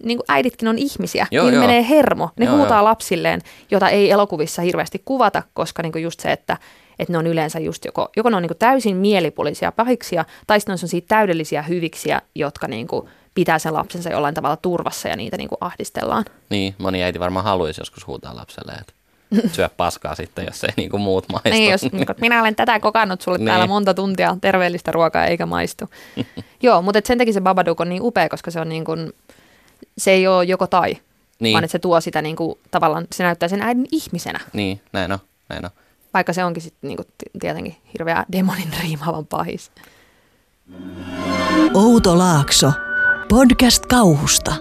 niin 0.03 0.19
kuin 0.19 0.25
äiditkin 0.29 0.69
on 0.69 0.79
ihmisiä, 0.79 1.27
joo, 1.31 1.45
niin 1.45 1.55
joo. 1.55 1.67
menee 1.67 1.89
hermo. 1.89 2.31
Ne 2.37 2.47
joo, 2.47 2.57
huutaa 2.57 2.79
joo. 2.79 2.85
lapsilleen, 2.85 3.41
jota 3.71 3.89
ei 3.89 4.11
elokuvissa 4.11 4.63
hirveästi 4.63 5.03
kuvata, 5.05 5.43
koska 5.55 5.83
niin 5.83 5.93
kuin 5.93 6.03
just 6.03 6.21
se, 6.21 6.33
että 6.33 6.57
että 6.99 7.13
ne 7.13 7.19
on 7.19 7.27
yleensä 7.27 7.59
just 7.59 7.85
joko, 7.85 8.09
joko 8.17 8.31
ne 8.31 8.37
on 8.37 8.43
niin 8.43 8.49
kuin 8.49 8.59
täysin 8.59 8.97
mielipuolisia 8.97 9.73
pahiksia, 9.73 10.25
tai 10.47 10.61
sitten 10.61 10.77
ne 10.83 10.97
on 10.97 11.03
täydellisiä 11.09 11.63
hyviksiä, 11.63 12.23
jotka 12.35 12.69
niin 12.69 12.89
kuin 12.89 13.09
pitää 13.35 13.59
sen 13.59 13.75
lapsensa 13.75 14.11
jollain 14.11 14.35
tavalla 14.35 14.57
turvassa 14.57 15.09
ja 15.09 15.17
niitä 15.17 15.37
niin 15.37 15.49
kuin 15.49 15.59
ahdistellaan. 15.61 16.25
Niin, 16.51 16.75
moni 16.79 17.03
äiti 17.03 17.21
varmaan 17.21 17.45
haluaisi 17.45 17.81
joskus 17.81 18.07
huutaa 18.07 18.37
lapselle, 18.37 18.73
että 18.73 18.93
syö 19.55 19.69
paskaa 19.77 20.15
sitten, 20.15 20.45
jos 20.47 20.65
ei 20.65 20.71
niin 20.77 20.91
kuin 20.91 21.01
muut 21.01 21.25
maistu. 21.29 21.51
Niin, 21.51 21.71
jos 21.71 21.83
niin 21.83 22.07
kuin, 22.07 22.17
minä 22.21 22.41
olen 22.41 22.57
tätä 22.57 22.81
kokannut 22.81 23.21
sulle 23.21 23.39
niin. 23.39 23.47
täällä 23.47 23.67
monta 23.67 23.95
tuntia 23.95 24.37
terveellistä 24.41 24.93
ruokaa 24.93 25.27
eikä 25.27 25.47
maistu. 25.47 25.85
Joo, 26.63 26.83
mutta 26.83 27.01
sen 27.05 27.19
takia 27.19 27.33
se 27.33 27.41
Babadook 27.41 27.81
on 27.81 27.89
niin 27.89 28.03
upea, 28.03 28.29
koska 28.29 28.51
se 28.51 28.61
on 28.61 28.69
niin 28.69 28.85
kuin, 28.85 29.13
se 29.99 30.11
ei 30.11 30.27
ole 30.27 30.45
joko 30.45 30.67
tai, 30.67 30.97
niin. 31.41 31.53
vaan 31.53 31.65
että 31.65 31.73
se 31.73 31.79
tuo 31.79 32.01
sitä 32.01 32.23
niin 32.23 32.37
kuin, 32.37 32.59
tavallaan, 32.71 33.07
se 33.13 33.25
näyttää 33.25 33.49
sen 33.49 33.63
äidin 33.63 33.87
ihmisenä. 33.93 34.41
Niin, 34.53 34.81
näin 34.93 35.13
on, 35.13 35.19
näin 35.49 35.65
on. 35.65 35.71
Vaikka 36.15 36.33
se 36.33 36.45
onkin 36.45 36.63
sitten 36.63 36.89
niinku, 36.89 37.03
tietenkin 37.41 37.77
hirveä 37.93 38.25
demonin 38.33 38.73
riimaavan 38.83 39.27
pahis. 39.27 39.73
Outo 41.75 42.19
Laakso, 42.19 42.73
podcast 43.29 43.87
kauhusta. 43.87 44.55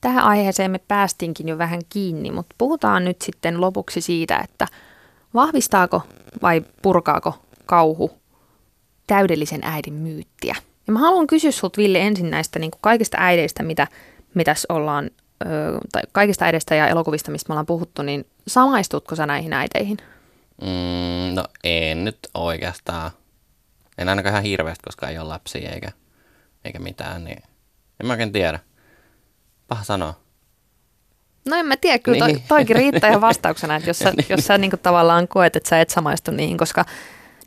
Tähän 0.00 0.24
aiheeseen 0.24 0.70
me 0.70 0.80
päästinkin 0.88 1.48
jo 1.48 1.58
vähän 1.58 1.80
kiinni, 1.88 2.30
mutta 2.30 2.54
puhutaan 2.58 3.04
nyt 3.04 3.22
sitten 3.22 3.60
lopuksi 3.60 4.00
siitä, 4.00 4.38
että 4.38 4.66
vahvistaako 5.34 6.02
vai 6.42 6.62
purkaako 6.82 7.38
kauhu 7.66 8.10
täydellisen 9.06 9.60
äidin 9.62 9.94
myyttiä. 9.94 10.56
Ja 10.86 10.92
mä 10.92 10.98
haluan 10.98 11.26
kysyä 11.26 11.50
sulta 11.50 11.76
Ville 11.76 12.00
ensin 12.00 12.30
näistä 12.30 12.58
niin 12.58 12.70
kuin 12.70 12.80
kaikista 12.82 13.16
äideistä, 13.20 13.62
mitä, 13.62 13.86
mitäs 14.34 14.66
ollaan 14.68 15.10
tai 15.92 16.02
kaikista 16.12 16.46
edestä 16.46 16.74
ja 16.74 16.88
elokuvista, 16.88 17.30
mistä 17.30 17.48
me 17.48 17.52
ollaan 17.52 17.66
puhuttu, 17.66 18.02
niin 18.02 18.26
samaistutko 18.46 19.16
sä 19.16 19.26
näihin 19.26 19.52
äiteihin? 19.52 19.96
Mm, 20.62 21.34
no 21.34 21.44
en 21.64 22.04
nyt 22.04 22.18
oikeastaan. 22.34 23.10
En 23.98 24.08
ainakaan 24.08 24.32
ihan 24.32 24.44
hirveästi, 24.44 24.82
koska 24.84 25.08
ei 25.08 25.18
ole 25.18 25.28
lapsia 25.28 25.70
eikä, 25.70 25.92
eikä 26.64 26.78
mitään, 26.78 27.24
niin 27.24 27.42
en 28.00 28.06
mä 28.06 28.12
oikein 28.12 28.32
tiedä. 28.32 28.58
Paha 29.68 29.84
sanoa. 29.84 30.14
No 31.48 31.56
en 31.56 31.66
mä 31.66 31.76
tiedä, 31.76 31.98
kyllä 31.98 32.26
niin. 32.26 32.36
toi, 32.36 32.44
toikin 32.48 32.76
riittää 32.76 33.10
ihan 33.10 33.20
vastauksena, 33.20 33.76
että 33.76 33.90
jos 33.90 33.98
sä, 33.98 34.10
niin. 34.16 34.26
jos 34.28 34.46
sä 34.46 34.58
niin 34.58 34.70
kuin 34.70 34.80
tavallaan 34.80 35.28
koet, 35.28 35.56
että 35.56 35.68
sä 35.68 35.80
et 35.80 35.90
samaistu 35.90 36.30
niihin, 36.30 36.58
koska 36.58 36.84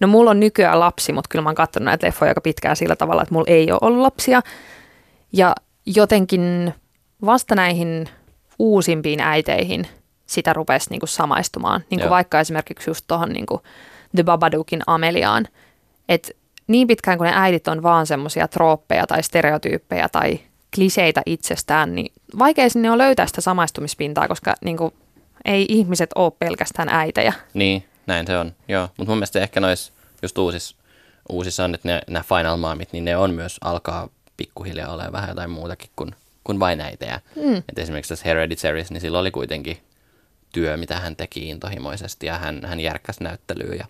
no 0.02 0.08
mulla 0.08 0.32
on 0.32 0.40
nykyään 0.40 0.80
lapsi, 0.80 1.14
mutta 1.14 1.28
kyllä 1.30 1.44
mä 1.44 1.50
oon 1.50 1.56
katsonut 1.56 1.86
näitä 1.86 2.08
leffoja 2.08 2.32
aika 2.32 2.42
pitkään 2.42 2.76
sillä 2.76 2.96
tavalla, 2.96 3.22
että 3.22 3.34
mulla 3.34 3.48
ei 3.48 3.72
ole 3.72 3.80
ollut 3.82 4.02
lapsia. 4.02 4.42
Ja 5.34 5.56
jotenkin 5.86 6.74
vasta 7.26 7.56
näihin 7.56 8.10
uusimpiin 8.60 9.20
äiteihin 9.20 9.88
sitä 10.26 10.54
rupesi 10.54 10.90
niin 10.90 11.00
kuin 11.00 11.10
samaistumaan. 11.10 11.84
Niin 11.90 12.00
kuin 12.00 12.10
vaikka 12.10 12.40
esimerkiksi 12.40 12.90
just 12.90 13.06
tuohon 13.08 13.30
niin 13.30 13.46
The 14.16 14.24
Babadookin 14.24 14.82
Ameliaan. 14.88 15.48
Että 16.10 16.32
niin 16.68 16.88
pitkään 16.88 17.18
kuin 17.18 17.26
ne 17.26 17.34
äidit 17.36 17.68
on 17.68 17.84
vaan 17.84 18.08
semmoisia 18.08 18.48
trooppeja 18.48 19.08
tai 19.08 19.24
stereotyyppejä 19.24 20.10
tai 20.10 20.40
kliseitä 20.76 21.22
itsestään, 21.26 21.96
niin 21.96 22.12
vaikea 22.40 22.70
sinne 22.70 22.92
on 22.92 22.98
löytää 22.98 23.28
sitä 23.28 23.42
samaistumispintaa, 23.42 24.28
koska 24.28 24.54
niin 24.62 24.78
kuin 24.78 24.94
Ei 25.46 25.66
ihmiset 25.70 26.10
ole 26.16 26.32
pelkästään 26.40 26.90
äitejä. 26.90 27.34
Niin, 27.54 27.86
näin 28.08 28.28
se 28.28 28.38
on, 28.38 28.54
joo. 28.68 28.90
Mutta 28.98 29.12
mun 29.12 29.18
mielestä 29.18 29.40
ehkä 29.40 29.60
noissa 29.60 29.94
just 30.22 30.38
uusissa, 30.38 30.76
uusissa 31.30 31.64
on, 31.64 31.76
että 31.76 32.02
nämä 32.08 32.24
Final 32.24 32.58
Momit, 32.58 32.94
niin 32.94 33.06
ne 33.06 33.18
on 33.18 33.32
myös 33.32 33.58
alkaa 33.62 34.10
pikkuhiljaa 34.38 34.94
olemaan 34.94 35.14
vähän 35.14 35.30
jotain 35.30 35.50
muutakin 35.50 35.90
kuin, 35.96 36.16
kuin 36.44 36.60
vain 36.60 36.82
äitejä. 36.82 37.22
Mm. 37.36 37.58
Et 37.58 37.80
esimerkiksi 37.80 38.10
tässä 38.10 38.26
Hereditaries, 38.26 38.92
niin 38.92 39.02
sillä 39.02 39.20
oli 39.20 39.32
kuitenkin 39.32 39.78
työ, 40.54 40.78
mitä 40.78 41.00
hän 41.00 41.16
teki 41.16 41.50
intohimoisesti 41.50 42.26
ja 42.26 42.38
hän, 42.38 42.62
hän 42.66 42.80
järkkäsi 42.80 43.24
näyttelyä 43.24 43.76
ja, 43.76 43.86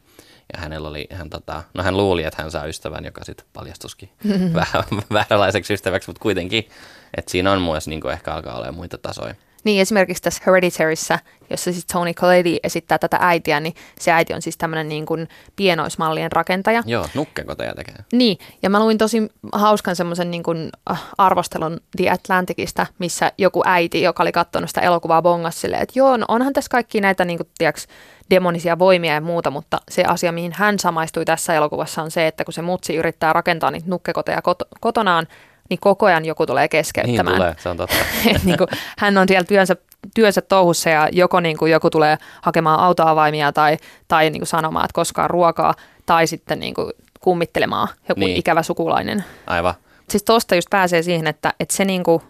ja 0.53 0.59
hänellä 0.59 0.87
oli, 0.87 1.07
hän, 1.11 1.29
tota, 1.29 1.63
no 1.73 1.83
hän 1.83 1.97
luuli, 1.97 2.23
että 2.23 2.41
hän 2.41 2.51
saa 2.51 2.65
ystävän, 2.65 3.05
joka 3.05 3.25
sitten 3.25 3.45
paljastuskin 3.53 4.09
vähän 4.53 4.83
vääränlaiseksi 5.13 5.73
ystäväksi, 5.73 6.09
mutta 6.09 6.21
kuitenkin, 6.21 6.69
että 7.17 7.31
siinä 7.31 7.51
on 7.51 7.61
myös 7.61 7.87
niin 7.87 8.09
ehkä 8.09 8.33
alkaa 8.33 8.55
olemaan 8.55 8.75
muita 8.75 8.97
tasoja. 8.97 9.35
Niin 9.63 9.81
esimerkiksi 9.81 10.23
tässä 10.23 10.43
Hereditaryssä, 10.47 11.19
jossa 11.49 11.71
siis 11.71 11.85
Tony 11.85 12.13
Collette 12.13 12.59
esittää 12.63 12.97
tätä 12.97 13.17
äitiä, 13.21 13.59
niin 13.59 13.75
se 13.99 14.11
äiti 14.11 14.33
on 14.33 14.41
siis 14.41 14.57
tämmöinen 14.57 14.89
niin 14.89 15.05
kuin 15.05 15.29
pienoismallien 15.55 16.31
rakentaja. 16.31 16.83
Joo, 16.85 17.07
nukkekoteja 17.13 17.73
tekee. 17.75 17.95
Niin, 18.11 18.37
ja 18.63 18.69
mä 18.69 18.79
luin 18.79 18.97
tosi 18.97 19.29
hauskan 19.53 19.95
semmoisen 19.95 20.31
niin 20.31 20.43
kuin 20.43 20.69
äh, 20.91 21.03
arvostelun 21.17 21.79
The 21.97 22.09
Atlanticista, 22.09 22.85
missä 22.99 23.31
joku 23.37 23.61
äiti, 23.65 24.01
joka 24.01 24.23
oli 24.23 24.31
katsonut 24.31 24.69
sitä 24.69 24.81
elokuvaa 24.81 25.21
bongas 25.21 25.61
silleen, 25.61 25.83
että 25.83 25.99
joo, 25.99 26.17
no 26.17 26.25
onhan 26.27 26.53
tässä 26.53 26.69
kaikki 26.69 27.01
näitä 27.01 27.25
niin 27.25 27.37
kuin, 27.37 27.49
tiiäks, 27.57 27.87
demonisia 28.29 28.79
voimia 28.79 29.13
ja 29.13 29.21
muuta, 29.21 29.51
mutta 29.51 29.81
se 29.89 30.03
asia, 30.03 30.31
mihin 30.31 30.53
hän 30.55 30.79
samaistui 30.79 31.25
tässä 31.25 31.53
elokuvassa 31.53 32.01
on 32.01 32.11
se, 32.11 32.27
että 32.27 32.43
kun 32.43 32.53
se 32.53 32.61
mutsi 32.61 32.95
yrittää 32.95 33.33
rakentaa 33.33 33.71
niitä 33.71 33.89
nukkekoteja 33.89 34.39
kot- 34.39 34.77
kotonaan, 34.79 35.27
niin 35.69 35.79
koko 35.81 36.05
ajan 36.05 36.25
joku 36.25 36.45
tulee 36.45 36.67
keskeyttämään. 36.67 37.25
Niin 37.25 37.35
tulee, 37.35 37.55
se 37.57 37.69
on 37.69 37.77
totta. 37.77 37.95
niin 38.45 38.57
kuin, 38.57 38.67
hän 38.97 39.17
on 39.17 39.27
siellä 39.27 39.43
työnsä, 39.43 39.75
työnsä 40.15 40.41
touhussa 40.41 40.89
ja 40.89 41.09
joko 41.11 41.39
niin 41.39 41.57
kuin 41.57 41.71
joku 41.71 41.89
tulee 41.89 42.17
hakemaan 42.41 42.79
autoavaimia 42.79 43.51
tai, 43.51 43.77
tai 44.07 44.29
niin 44.29 44.39
kuin 44.39 44.47
sanomaan, 44.47 44.85
että 44.85 44.95
koskaan 44.95 45.29
ruokaa, 45.29 45.73
tai 46.05 46.27
sitten 46.27 46.59
niin 46.59 46.73
kuin 46.73 46.91
kummittelemaan 47.19 47.87
joku 48.09 48.19
niin. 48.19 48.37
ikävä 48.37 48.63
sukulainen. 48.63 49.23
Aivan. 49.47 49.73
Siis 50.09 50.23
tuosta 50.23 50.55
just 50.55 50.69
pääsee 50.69 51.01
siihen, 51.01 51.27
että, 51.27 51.53
että 51.59 51.75
se 51.75 51.85
niin 51.85 52.03
kuin, 52.03 52.21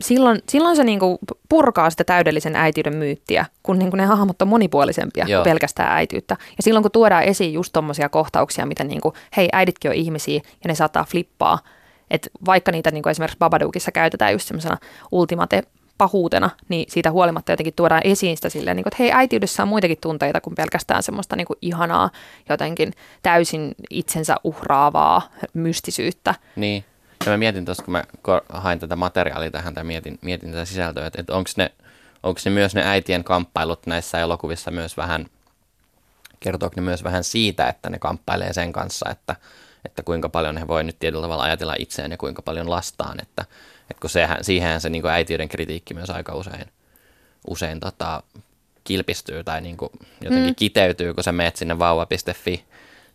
silloin, 0.00 0.40
silloin 0.48 0.76
se 0.76 0.84
niinku 0.84 1.18
purkaa 1.48 1.90
sitä 1.90 2.04
täydellisen 2.04 2.56
äitiyden 2.56 2.96
myyttiä, 2.96 3.46
kun 3.62 3.78
niinku 3.78 3.96
ne 3.96 4.04
hahmot 4.04 4.42
on 4.42 4.48
monipuolisempia 4.48 5.24
Joo. 5.28 5.42
kuin 5.42 5.50
pelkästään 5.50 5.92
äityyttä. 5.92 6.36
Ja 6.56 6.62
silloin 6.62 6.82
kun 6.82 6.90
tuodaan 6.90 7.22
esiin 7.22 7.52
just 7.52 7.72
tommosia 7.72 8.08
kohtauksia, 8.08 8.66
miten 8.66 8.88
niinku, 8.88 9.14
hei 9.36 9.48
äiditkin 9.52 9.90
on 9.90 9.94
ihmisiä 9.94 10.34
ja 10.34 10.68
ne 10.68 10.74
saattaa 10.74 11.04
flippaa, 11.04 11.58
että 12.10 12.30
vaikka 12.46 12.72
niitä 12.72 12.90
niin 12.90 13.02
kuin 13.02 13.10
esimerkiksi 13.10 13.38
Babadookissa 13.38 13.92
käytetään 13.92 14.32
just 14.32 14.48
semmoisena 14.48 14.76
ultimate 15.12 15.62
pahuutena, 15.98 16.50
niin 16.68 16.84
siitä 16.88 17.10
huolimatta 17.10 17.52
jotenkin 17.52 17.74
tuodaan 17.74 18.00
esiin 18.04 18.36
sitä 18.36 18.48
silleen, 18.48 18.76
niin 18.76 18.84
kuin, 18.84 18.92
että 18.94 19.02
hei, 19.02 19.12
äitiydessä 19.12 19.62
on 19.62 19.68
muitakin 19.68 19.98
tunteita 20.00 20.40
kuin 20.40 20.54
pelkästään 20.54 21.02
semmoista 21.02 21.36
niin 21.36 21.46
kuin 21.46 21.56
ihanaa, 21.62 22.10
jotenkin 22.48 22.92
täysin 23.22 23.74
itsensä 23.90 24.36
uhraavaa 24.44 25.30
mystisyyttä. 25.54 26.34
Niin, 26.56 26.84
ja 27.26 27.32
mä 27.32 27.36
mietin 27.36 27.64
tuossa, 27.64 27.82
kun 27.82 27.92
mä 27.92 28.04
hain 28.48 28.78
tätä 28.78 28.96
materiaalia 28.96 29.50
tähän 29.50 29.74
tai 29.74 29.84
mietin, 29.84 30.18
mietin 30.22 30.50
tätä 30.50 30.64
sisältöä, 30.64 31.06
että, 31.06 31.20
että 31.20 31.34
onko 31.34 31.50
ne, 31.56 31.72
onko 32.22 32.40
ne 32.44 32.50
myös 32.50 32.74
ne 32.74 32.82
äitien 32.86 33.24
kamppailut 33.24 33.86
näissä 33.86 34.18
elokuvissa 34.18 34.70
myös 34.70 34.96
vähän, 34.96 35.26
kertooko 36.40 36.74
ne 36.76 36.82
myös 36.82 37.04
vähän 37.04 37.24
siitä, 37.24 37.68
että 37.68 37.90
ne 37.90 37.98
kamppailee 37.98 38.52
sen 38.52 38.72
kanssa, 38.72 39.10
että 39.10 39.36
että 39.84 40.02
kuinka 40.02 40.28
paljon 40.28 40.56
he 40.56 40.68
voi 40.68 40.84
nyt 40.84 40.98
tietyllä 40.98 41.22
tavalla 41.22 41.42
ajatella 41.42 41.74
itseään 41.78 42.10
ja 42.10 42.16
kuinka 42.16 42.42
paljon 42.42 42.70
lastaan, 42.70 43.20
että, 43.22 43.44
että 43.90 44.00
kun 44.00 44.10
sehän, 44.10 44.44
siihen 44.44 44.80
se 44.80 44.90
niin 44.90 45.02
kuin 45.02 45.12
äitiyden 45.12 45.48
kritiikki 45.48 45.94
myös 45.94 46.10
aika 46.10 46.34
usein, 46.34 46.66
usein 47.48 47.80
tota, 47.80 48.22
kilpistyy 48.84 49.44
tai 49.44 49.60
niin 49.60 49.76
kuin 49.76 49.90
jotenkin 50.20 50.50
mm. 50.50 50.54
kiteytyy, 50.54 51.14
kun 51.14 51.24
sä 51.24 51.32
meet 51.32 51.56
sinne 51.56 51.78
vauva.fi 51.78 52.64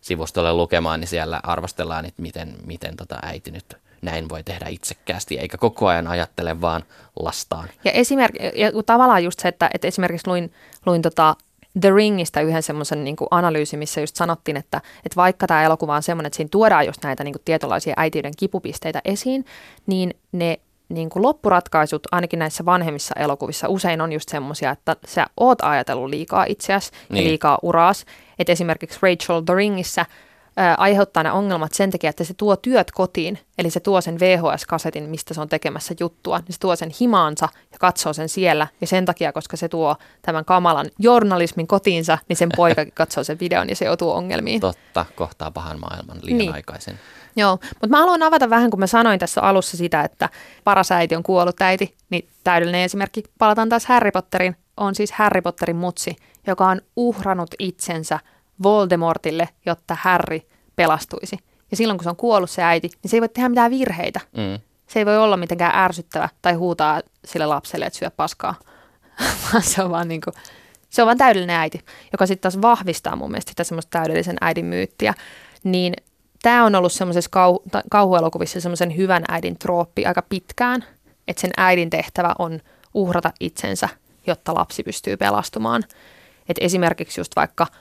sivustolle 0.00 0.52
lukemaan, 0.52 1.00
niin 1.00 1.08
siellä 1.08 1.40
arvostellaan, 1.42 2.04
että 2.04 2.22
miten, 2.22 2.56
miten 2.64 2.96
tota 2.96 3.18
äiti 3.22 3.50
nyt 3.50 3.76
näin 4.02 4.28
voi 4.28 4.42
tehdä 4.42 4.66
itsekkäästi, 4.68 5.38
eikä 5.38 5.58
koko 5.58 5.86
ajan 5.86 6.06
ajattele 6.06 6.60
vaan 6.60 6.82
lastaan. 7.20 7.68
Ja, 7.84 7.92
esimerk- 7.92 8.56
ja 8.56 8.72
tavallaan 8.86 9.24
just 9.24 9.40
se, 9.40 9.48
että, 9.48 9.70
että 9.74 9.88
esimerkiksi 9.88 10.26
luin, 10.26 10.52
luin 10.86 11.02
tota 11.02 11.36
The 11.80 11.90
Ringistä 11.90 12.40
yhden 12.40 12.62
semmoisen 12.62 13.04
niin 13.04 13.16
analyysin, 13.30 13.78
missä 13.78 14.00
just 14.00 14.16
sanottiin, 14.16 14.56
että, 14.56 14.80
että 14.96 15.16
vaikka 15.16 15.46
tämä 15.46 15.62
elokuva 15.62 15.96
on 15.96 16.02
semmoinen, 16.02 16.26
että 16.26 16.36
siinä 16.36 16.48
tuodaan 16.50 16.86
just 16.86 17.04
näitä 17.04 17.24
niin 17.24 17.34
kuin 17.34 17.42
tietynlaisia 17.44 17.94
äitiyden 17.96 18.32
kipupisteitä 18.38 19.00
esiin, 19.04 19.44
niin 19.86 20.14
ne 20.32 20.58
niin 20.88 21.08
kuin 21.08 21.22
loppuratkaisut 21.22 22.02
ainakin 22.12 22.38
näissä 22.38 22.64
vanhemmissa 22.64 23.14
elokuvissa 23.18 23.68
usein 23.68 24.00
on 24.00 24.12
just 24.12 24.28
semmoisia, 24.28 24.70
että 24.70 24.96
sä 25.06 25.26
oot 25.36 25.58
ajatellut 25.62 26.10
liikaa 26.10 26.44
itseäsi 26.48 26.90
niin. 27.08 27.24
ja 27.24 27.28
liikaa 27.28 27.58
uraas. 27.62 28.04
Että 28.38 28.52
esimerkiksi 28.52 28.98
Rachel 29.02 29.40
The 29.40 29.54
Ringissä 29.54 30.06
aiheuttaa 30.78 31.22
ne 31.22 31.32
ongelmat 31.32 31.74
sen 31.74 31.90
takia, 31.90 32.10
että 32.10 32.24
se 32.24 32.34
tuo 32.34 32.56
työt 32.56 32.90
kotiin, 32.90 33.38
eli 33.58 33.70
se 33.70 33.80
tuo 33.80 34.00
sen 34.00 34.20
VHS-kasetin, 34.20 35.02
mistä 35.02 35.34
se 35.34 35.40
on 35.40 35.48
tekemässä 35.48 35.94
juttua, 36.00 36.38
niin 36.38 36.52
se 36.52 36.60
tuo 36.60 36.76
sen 36.76 36.90
himaansa 37.00 37.48
ja 37.72 37.78
katsoo 37.80 38.12
sen 38.12 38.28
siellä, 38.28 38.66
ja 38.80 38.86
sen 38.86 39.04
takia, 39.04 39.32
koska 39.32 39.56
se 39.56 39.68
tuo 39.68 39.96
tämän 40.22 40.44
kamalan 40.44 40.86
journalismin 40.98 41.66
kotiinsa, 41.66 42.18
niin 42.28 42.36
sen 42.36 42.48
poika 42.56 42.84
katsoo 42.94 43.24
sen 43.24 43.40
videon 43.40 43.68
ja 43.68 43.76
se 43.76 43.84
joutuu 43.84 44.10
ongelmiin. 44.10 44.60
Totta, 44.60 45.06
kohtaa 45.14 45.50
pahan 45.50 45.80
maailman 45.80 46.18
liian 46.22 46.38
niin. 46.38 46.54
aikaisin. 46.54 46.98
Joo, 47.36 47.58
mutta 47.70 47.88
mä 47.88 47.98
haluan 47.98 48.22
avata 48.22 48.50
vähän, 48.50 48.70
kun 48.70 48.80
mä 48.80 48.86
sanoin 48.86 49.18
tässä 49.18 49.40
alussa 49.40 49.76
sitä, 49.76 50.02
että 50.02 50.28
paras 50.64 50.92
äiti 50.92 51.16
on 51.16 51.22
kuollut 51.22 51.62
äiti, 51.62 51.94
niin 52.10 52.28
täydellinen 52.44 52.80
esimerkki, 52.80 53.22
palataan 53.38 53.68
taas 53.68 53.86
Harry 53.86 54.10
Potterin, 54.10 54.56
on 54.76 54.94
siis 54.94 55.12
Harry 55.12 55.42
Potterin 55.42 55.76
mutsi, 55.76 56.16
joka 56.46 56.66
on 56.66 56.80
uhrannut 56.96 57.50
itsensä– 57.58 58.20
Voldemortille, 58.62 59.48
jotta 59.66 59.96
Harry 60.00 60.40
pelastuisi. 60.76 61.38
Ja 61.70 61.76
silloin 61.76 61.98
kun 61.98 62.04
se 62.04 62.10
on 62.10 62.16
kuollut 62.16 62.50
se 62.50 62.62
äiti, 62.62 62.90
niin 63.02 63.10
se 63.10 63.16
ei 63.16 63.20
voi 63.20 63.28
tehdä 63.28 63.48
mitään 63.48 63.70
virheitä. 63.70 64.20
Mm. 64.36 64.60
Se 64.86 64.98
ei 64.98 65.06
voi 65.06 65.18
olla 65.18 65.36
mitenkään 65.36 65.78
ärsyttävä 65.84 66.28
tai 66.42 66.52
huutaa 66.52 67.00
sille 67.24 67.46
lapselle, 67.46 67.86
että 67.86 67.98
syö 67.98 68.10
paskaa. 68.10 68.54
Vaan 69.52 69.62
se 69.62 69.82
on 69.82 69.90
vaan 69.90 70.08
niin 70.08 70.20
kuin, 70.20 70.34
se 70.90 71.02
on 71.02 71.06
vaan 71.06 71.18
täydellinen 71.18 71.56
äiti, 71.56 71.80
joka 72.12 72.26
sitten 72.26 72.42
taas 72.52 72.62
vahvistaa 72.62 73.16
mun 73.16 73.30
mielestä 73.30 73.50
sitä 73.50 73.64
semmoista 73.64 73.98
täydellisen 73.98 74.36
äidin 74.40 74.64
myyttiä. 74.64 75.14
Niin 75.64 75.94
tämä 76.42 76.64
on 76.64 76.74
ollut 76.74 76.92
semmoisessa 76.92 77.30
kau- 77.36 77.80
kauhuelokuvissa 77.90 78.60
semmoisen 78.60 78.96
hyvän 78.96 79.24
äidin 79.28 79.58
trooppi 79.58 80.06
aika 80.06 80.22
pitkään, 80.22 80.84
että 81.28 81.40
sen 81.40 81.50
äidin 81.56 81.90
tehtävä 81.90 82.34
on 82.38 82.60
uhrata 82.94 83.32
itsensä, 83.40 83.88
jotta 84.26 84.54
lapsi 84.54 84.82
pystyy 84.82 85.16
pelastumaan. 85.16 85.84
Et 86.48 86.56
esimerkiksi 86.60 87.20
just 87.20 87.32
vaikka– 87.36 87.66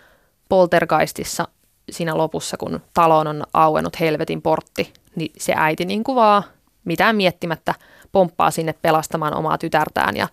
poltergeistissa 0.55 1.47
siinä 1.91 2.17
lopussa, 2.17 2.57
kun 2.57 2.81
taloon 2.93 3.27
on 3.27 3.43
auennut 3.53 3.99
helvetin 3.99 4.41
portti, 4.41 4.93
niin 5.15 5.31
se 5.37 5.53
äiti 5.57 5.85
niin 5.85 6.03
kuin 6.03 6.15
vaan 6.15 6.43
mitään 6.85 7.15
miettimättä 7.15 7.73
pomppaa 8.11 8.51
sinne 8.51 8.73
pelastamaan 8.81 9.35
omaa 9.35 9.57
tytärtään. 9.57 10.17
Ja, 10.17 10.27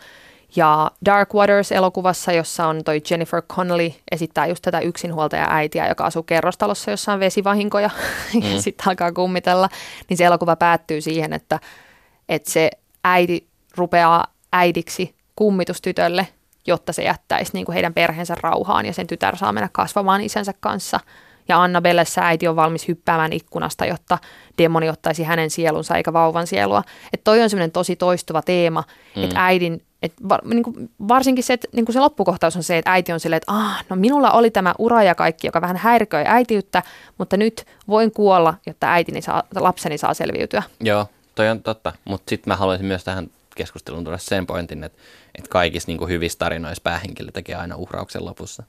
ja 0.56 0.90
Dark 1.04 1.34
Waters-elokuvassa, 1.34 2.32
jossa 2.32 2.66
on 2.66 2.84
toi 2.84 3.02
Jennifer 3.10 3.42
Connelly, 3.42 3.92
esittää 4.10 4.46
just 4.46 4.62
tätä 4.62 4.80
yksinhuoltaja 4.80 5.46
äitiä, 5.50 5.88
joka 5.88 6.04
asuu 6.04 6.22
kerrostalossa, 6.22 6.90
jossa 6.90 7.12
on 7.12 7.20
vesivahinkoja 7.20 7.90
mm. 8.34 8.42
ja 8.42 8.62
sitten 8.62 8.88
alkaa 8.88 9.12
kummitella, 9.12 9.68
niin 10.08 10.16
se 10.16 10.24
elokuva 10.24 10.56
päättyy 10.56 11.00
siihen, 11.00 11.32
että, 11.32 11.60
että 12.28 12.50
se 12.50 12.70
äiti 13.04 13.46
rupeaa 13.76 14.26
äidiksi 14.52 15.14
kummitustytölle 15.36 16.28
jotta 16.66 16.92
se 16.92 17.02
jättäisi 17.02 17.50
niin 17.54 17.66
kuin 17.66 17.74
heidän 17.74 17.94
perheensä 17.94 18.34
rauhaan 18.40 18.86
ja 18.86 18.92
sen 18.92 19.06
tytär 19.06 19.36
saa 19.36 19.52
mennä 19.52 19.68
kasvamaan 19.72 20.20
isänsä 20.20 20.54
kanssa. 20.60 21.00
Ja 21.48 21.62
Annabellessa 21.62 22.20
äiti 22.20 22.48
on 22.48 22.56
valmis 22.56 22.88
hyppäämään 22.88 23.32
ikkunasta, 23.32 23.86
jotta 23.86 24.18
demoni 24.58 24.88
ottaisi 24.88 25.22
hänen 25.22 25.50
sielunsa 25.50 25.96
eikä 25.96 26.12
vauvan 26.12 26.46
sielua. 26.46 26.82
Että 27.12 27.24
toi 27.24 27.42
on 27.42 27.50
semmoinen 27.50 27.70
tosi 27.70 27.96
toistuva 27.96 28.42
teema, 28.42 28.84
mm. 29.16 29.24
että 29.24 29.44
äidin, 29.44 29.82
et 30.02 30.12
var, 30.28 30.40
niin 30.44 30.62
kuin 30.62 30.90
varsinkin 31.08 31.44
se, 31.44 31.52
että 31.52 31.68
niin 31.72 31.84
kuin 31.84 31.92
se 31.94 32.00
loppukohtaus 32.00 32.56
on 32.56 32.62
se, 32.62 32.78
että 32.78 32.92
äiti 32.92 33.12
on 33.12 33.20
silleen, 33.20 33.36
että 33.36 33.52
ah, 33.52 33.84
no 33.88 33.96
minulla 33.96 34.30
oli 34.30 34.50
tämä 34.50 34.74
ura 34.78 35.02
ja 35.02 35.14
kaikki, 35.14 35.46
joka 35.46 35.60
vähän 35.60 35.76
häiriköi 35.76 36.24
äitiyttä, 36.26 36.82
mutta 37.18 37.36
nyt 37.36 37.66
voin 37.88 38.12
kuolla, 38.12 38.54
jotta 38.66 38.92
äitini 38.92 39.22
saa, 39.22 39.42
lapseni 39.54 39.98
saa 39.98 40.14
selviytyä. 40.14 40.62
Joo, 40.80 41.06
toi 41.34 41.48
on 41.48 41.62
totta, 41.62 41.92
mutta 42.04 42.30
sitten 42.30 42.50
mä 42.50 42.56
haluaisin 42.56 42.86
myös 42.86 43.04
tähän 43.04 43.28
keskusteluun 43.54 44.04
tuoda 44.04 44.18
sen 44.18 44.46
pointin, 44.46 44.84
että, 44.84 45.02
että 45.34 45.50
kaikissa 45.50 45.86
niin 45.86 45.98
kuin 45.98 46.10
hyvissä 46.10 46.38
tarinoissa 46.38 46.82
päähenkilö 46.82 47.30
tekee 47.32 47.54
aina 47.54 47.76
uhrauksen 47.76 48.24
lopussa. 48.24 48.62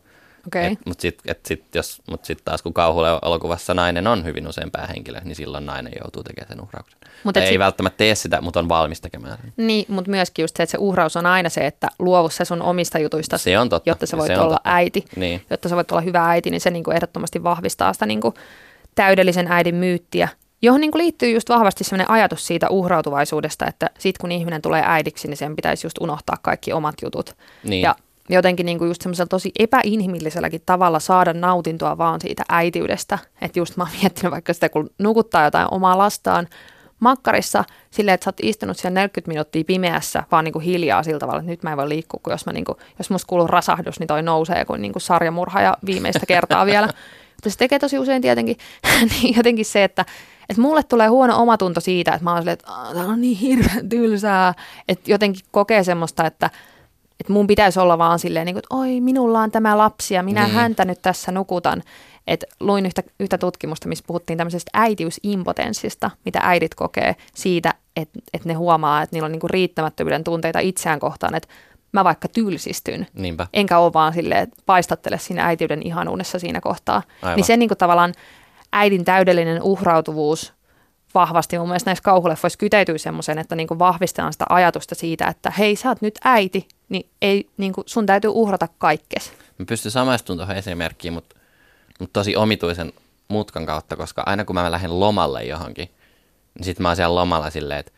Okay. 0.48 0.76
Mutta 0.86 1.02
sitten 1.02 1.36
sit, 1.46 1.64
mut 2.08 2.26
sit 2.26 2.40
taas 2.46 2.62
kun 2.62 2.74
kauhuelokuvassa 2.74 3.74
nainen 3.74 4.08
on 4.08 4.26
hyvin 4.26 4.48
usein 4.48 4.72
päähenkilö, 4.72 5.22
niin 5.24 5.36
silloin 5.36 5.66
nainen 5.66 5.94
joutuu 6.02 6.24
tekemään 6.24 6.48
sen 6.48 6.62
uhrauksen. 6.62 7.00
Mut 7.24 7.38
ei 7.38 7.48
sit... 7.48 7.60
välttämättä 7.60 7.98
tee 7.98 8.16
sitä, 8.16 8.42
mutta 8.42 8.60
on 8.60 8.70
valmis 8.70 9.02
tekemään 9.02 9.38
sen. 9.42 9.54
Niin, 9.58 9.86
mutta 9.88 10.12
myöskin 10.12 10.44
just 10.44 10.58
se, 10.58 10.64
että 10.64 10.72
se 10.72 10.78
uhraus 10.78 11.16
on 11.16 11.26
aina 11.26 11.50
se, 11.50 11.68
että 11.68 11.88
luovu 12.00 12.30
se 12.30 12.46
sun 12.46 12.62
omista 12.62 13.00
jutuista, 13.00 13.38
se 13.38 13.60
on 13.60 13.70
totta. 13.70 13.90
jotta 13.90 14.06
sä 14.06 14.18
voit 14.18 14.28
se 14.28 14.40
olla 14.40 14.56
totta. 14.56 14.70
äiti. 14.70 15.06
Niin. 15.16 15.46
Jotta 15.50 15.70
sä 15.70 15.76
voit 15.76 15.92
olla 15.92 16.02
hyvä 16.02 16.30
äiti, 16.30 16.50
niin 16.50 16.62
se 16.62 16.70
niinku 16.70 16.92
ehdottomasti 16.92 17.44
vahvistaa 17.44 17.94
sitä 17.94 18.06
niinku 18.06 18.34
täydellisen 18.96 19.48
äidin 19.52 19.76
myyttiä 19.76 20.30
johon 20.64 20.82
niin 20.82 20.92
kuin 20.92 21.02
liittyy 21.02 21.30
just 21.32 21.50
vahvasti 21.50 21.84
sellainen 21.84 22.12
ajatus 22.12 22.48
siitä 22.48 22.70
uhrautuvaisuudesta, 22.70 23.66
että 23.68 23.90
sit 24.00 24.18
kun 24.18 24.32
ihminen 24.32 24.62
tulee 24.62 24.84
äidiksi, 24.86 25.28
niin 25.28 25.38
sen 25.38 25.56
pitäisi 25.56 25.86
just 25.86 25.98
unohtaa 26.02 26.36
kaikki 26.42 26.74
omat 26.74 26.96
jutut. 27.02 27.36
Niin. 27.64 27.82
Ja 27.82 27.96
jotenkin 28.30 28.66
niin 28.66 28.78
kuin 28.78 28.88
just 28.88 29.02
semmoisella 29.02 29.28
tosi 29.28 29.52
epäinhimilliselläkin 29.60 30.62
tavalla 30.66 31.00
saada 31.00 31.34
nautintoa 31.34 31.98
vaan 31.98 32.22
siitä 32.22 32.44
äitiydestä. 32.50 33.20
Että 33.42 33.60
just 33.60 33.78
mä 33.78 33.84
oon 33.84 33.92
miettinyt 34.02 34.32
vaikka 34.32 34.54
sitä, 34.54 34.70
kun 34.70 34.90
nukuttaa 35.00 35.44
jotain 35.44 35.68
omaa 35.72 35.98
lastaan 35.98 36.48
makkarissa 37.00 37.64
silleen, 37.92 38.14
että 38.14 38.24
sä 38.24 38.28
oot 38.28 38.38
istunut 38.42 38.78
siellä 38.78 39.00
40 39.00 39.32
minuuttia 39.32 39.64
pimeässä 39.64 40.24
vaan 40.32 40.46
niin 40.46 40.54
kuin 40.54 40.66
hiljaa 40.66 41.04
sillä 41.04 41.20
tavalla, 41.20 41.40
että 41.40 41.52
nyt 41.52 41.64
mä 41.64 41.72
en 41.72 41.78
voi 41.78 41.90
liikkua, 41.90 42.20
kun 42.24 42.34
jos, 42.34 42.46
mä 42.46 42.54
niin 42.54 42.66
kuin, 42.66 42.78
jos 42.98 43.10
musta 43.10 43.28
kuuluu 43.28 43.48
rasahdus, 43.48 44.00
niin 44.00 44.08
toi 44.08 44.22
nousee 44.22 44.66
kuin, 44.66 44.82
niin 44.82 44.94
kuin 44.94 45.02
sarjamurha 45.02 45.62
ja 45.62 45.78
viimeistä 45.86 46.26
kertaa 46.26 46.66
vielä. 46.66 46.88
Mutta 47.36 47.50
se 47.50 47.58
tekee 47.58 47.80
tosi 47.80 48.00
usein 48.00 48.22
tietenkin 48.22 48.58
niin 49.12 49.36
jotenkin 49.38 49.66
se, 49.66 49.84
että, 49.84 50.06
että 50.50 50.62
mulle 50.62 50.84
tulee 50.84 51.08
huono 51.08 51.42
omatunto 51.42 51.80
siitä, 51.82 52.12
että 52.14 52.24
mä 52.24 52.32
oon 52.32 52.40
silleen, 52.42 52.54
että 52.54 52.72
tämä 52.94 53.06
on 53.06 53.22
niin 53.22 53.38
hirveän 53.38 53.90
tylsää, 53.90 54.54
että 54.88 55.12
jotenkin 55.12 55.42
kokee 55.52 55.84
semmoista, 55.84 56.26
että, 56.26 56.50
että 57.20 57.34
mun 57.34 57.48
pitäisi 57.48 57.80
olla 57.80 57.98
vaan 57.98 58.20
silleen, 58.20 58.46
niin 58.46 58.54
kuin, 58.56 58.64
että 58.66 58.76
oi, 58.76 59.02
minulla 59.02 59.40
on 59.40 59.52
tämä 59.52 59.78
lapsi 59.78 60.14
ja 60.14 60.24
minä 60.24 60.44
Niin. 60.44 60.54
häntä 60.56 60.86
nyt 60.86 61.02
tässä 61.02 61.32
nukutan. 61.32 61.84
Et 62.28 62.44
luin 62.60 62.86
yhtä, 62.86 63.04
yhtä 63.20 63.38
tutkimusta, 63.38 63.88
missä 63.88 64.04
puhuttiin 64.08 64.38
tämmöisestä 64.38 64.70
äitiysimpotenssista, 64.74 66.12
mitä 66.26 66.40
äidit 66.44 66.76
kokee 66.76 67.16
siitä, 67.36 67.74
että, 67.96 68.20
että 68.34 68.48
ne 68.50 68.54
huomaa, 68.54 69.02
että 69.02 69.16
niillä 69.16 69.26
on 69.26 69.32
niinku 69.32 69.48
riittämättömyyden 69.48 70.24
tunteita 70.24 70.60
itseään 70.60 71.00
kohtaan, 71.00 71.36
että 71.36 71.50
mä 71.92 72.04
vaikka 72.04 72.28
tylsistyn, 72.28 73.08
Niinpä. 73.14 73.48
enkä 73.54 73.80
ole 73.80 73.94
vaan 73.94 74.14
silleen, 74.14 74.42
että 74.42 74.56
paistattele 74.66 75.18
siinä 75.20 75.46
äitiyden 75.46 75.88
ihanuudessa 75.88 76.40
siinä 76.40 76.62
kohtaa. 76.62 77.02
Aivan. 77.22 77.36
Niin 77.36 77.46
se 77.46 77.58
niinku 77.58 77.76
tavallaan 77.76 78.14
äidin 78.74 79.06
täydellinen 79.06 79.62
uhrautuvuus 79.62 80.54
vahvasti 81.14 81.58
mun 81.58 81.68
mielestä 81.68 81.90
näissä 81.90 82.04
kauhuleffoissa 82.04 82.58
kyteytyy 82.58 82.98
semmoisen, 82.98 83.38
että 83.38 83.56
niinku 83.56 83.80
vahvistetaan 83.80 84.34
sitä 84.34 84.46
ajatusta 84.50 84.96
siitä, 84.96 85.28
että 85.28 85.52
hei, 85.52 85.76
sä 85.76 85.90
oot 85.90 86.02
nyt 86.02 86.20
äiti, 86.24 86.68
niin 86.90 87.10
ei, 87.22 87.50
niinku, 87.58 87.84
sun 87.86 88.06
täytyy 88.06 88.30
uhrata 88.34 88.68
kaikkes. 88.78 89.34
Mä 89.60 89.66
pystyn 89.66 89.92
samaistumaan 89.92 90.38
tuohon 90.38 90.56
esimerkkiin, 90.56 91.14
mutta, 91.14 91.36
mutta 92.00 92.20
tosi 92.20 92.36
omituisen 92.36 92.94
mutkan 93.28 93.66
kautta, 93.66 93.96
koska 93.96 94.24
aina 94.26 94.46
kun 94.46 94.56
mä 94.56 94.72
lähden 94.72 95.00
lomalle 95.00 95.44
johonkin, 95.44 95.90
niin 96.56 96.66
sit 96.66 96.80
mä 96.80 96.88
oon 96.90 96.96
siellä 96.96 97.16
lomalla 97.16 97.50
silleen, 97.50 97.80
että 97.80 97.92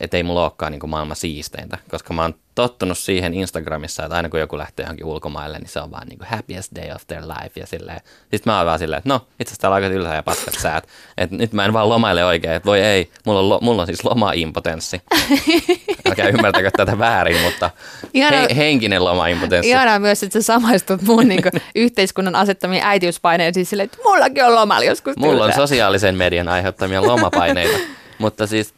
et 0.00 0.14
ei 0.14 0.22
mulla 0.22 0.42
olekaan 0.42 0.72
niin 0.72 0.90
maailman 0.90 1.16
siisteintä, 1.16 1.78
koska 1.90 2.14
mä 2.14 2.22
oon 2.22 2.34
tottunut 2.54 2.98
siihen 2.98 3.34
Instagramissa, 3.34 4.04
että 4.04 4.16
aina 4.16 4.28
kun 4.28 4.40
joku 4.40 4.58
lähtee 4.58 4.84
johonkin 4.84 5.06
ulkomaille, 5.06 5.58
niin 5.58 5.68
se 5.68 5.80
on 5.80 5.90
vaan 5.90 6.08
niin 6.08 6.18
kuin 6.18 6.28
happiest 6.28 6.72
day 6.76 6.90
of 6.94 7.02
their 7.06 7.22
life 7.22 7.60
ja 7.60 7.66
silleen. 7.66 8.00
Sitten 8.20 8.52
mä 8.52 8.56
oon 8.56 8.66
vaan 8.66 8.78
silleen, 8.78 8.98
että 8.98 9.08
no, 9.08 9.16
itse 9.16 9.50
asiassa 9.50 9.60
täällä 9.60 9.76
on 9.76 9.82
aika 9.82 9.94
tylsää 9.94 10.14
ja 10.14 10.22
paskat 10.22 10.54
säät. 10.54 10.88
Että 11.18 11.36
nyt 11.36 11.52
mä 11.52 11.64
en 11.64 11.72
vaan 11.72 11.88
lomaile 11.88 12.24
oikein, 12.24 12.54
että 12.54 12.66
voi 12.66 12.80
ei, 12.80 13.10
mulla 13.26 13.40
on, 13.40 13.48
lo, 13.48 13.58
mulla 13.62 13.82
on 13.82 13.86
siis 13.86 14.04
loma-impotenssi. 14.04 15.00
Älkää 16.08 16.28
ymmärtäkö 16.28 16.70
tätä 16.76 16.98
väärin, 16.98 17.40
mutta 17.40 17.70
Ihana- 18.14 18.36
he, 18.36 18.56
henkinen 18.56 19.04
loma-impotenssi. 19.04 19.68
Ihanaa 19.68 19.98
myös, 19.98 20.22
että 20.22 20.40
sä 20.40 20.46
samaistut 20.46 21.02
mun 21.02 21.28
niin 21.28 21.42
yhteiskunnan 21.74 22.34
asettamiin 22.34 22.82
äitiyspaineisiin 22.84 23.66
silleen, 23.66 23.84
että 23.84 23.98
mullakin 24.04 24.44
on 24.44 24.54
lomalla 24.54 24.84
joskus 24.84 25.16
Mulla 25.16 25.44
on 25.44 25.52
sosiaalisen 25.52 26.14
median 26.14 26.48
aiheuttamia 26.48 27.02
lomapaineita, 27.02 27.78
mutta 28.18 28.46
siis 28.46 28.74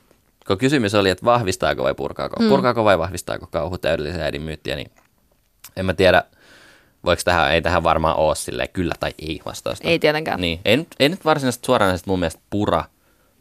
kun 0.51 0.59
kysymys 0.59 0.95
oli, 0.95 1.11
että 1.11 1.25
vahvistaako 1.25 1.83
vai 1.85 1.95
purkaako, 1.95 2.43
mm. 2.43 2.49
purkaako 2.49 2.85
vai 2.85 2.99
vahvistaako 2.99 3.47
kauhu 3.47 3.79
täydellisen 3.79 4.21
äidin 4.21 4.43
myyttiä, 4.43 4.77
niin 4.77 4.91
en 5.77 5.87
mä 5.87 5.95
tiedä, 5.95 6.23
voiko 7.05 7.23
tähän, 7.25 7.53
ei 7.53 7.63
tähän 7.63 7.83
varmaan 7.83 8.17
ole 8.17 8.37
silleen 8.37 8.69
kyllä 8.73 8.95
tai 9.01 9.15
ei 9.19 9.41
vastausta. 9.45 9.89
Ei 9.89 9.99
tietenkään. 9.99 10.41
Niin, 10.41 10.61
ei, 10.65 10.77
nyt- 10.77 10.95
ei 11.01 11.09
nyt 11.09 11.25
varsinaisesti 11.25 11.67
suoranaisesti 11.67 12.11
mun 12.11 12.19
mielestä 12.19 12.41
pura, 12.51 12.85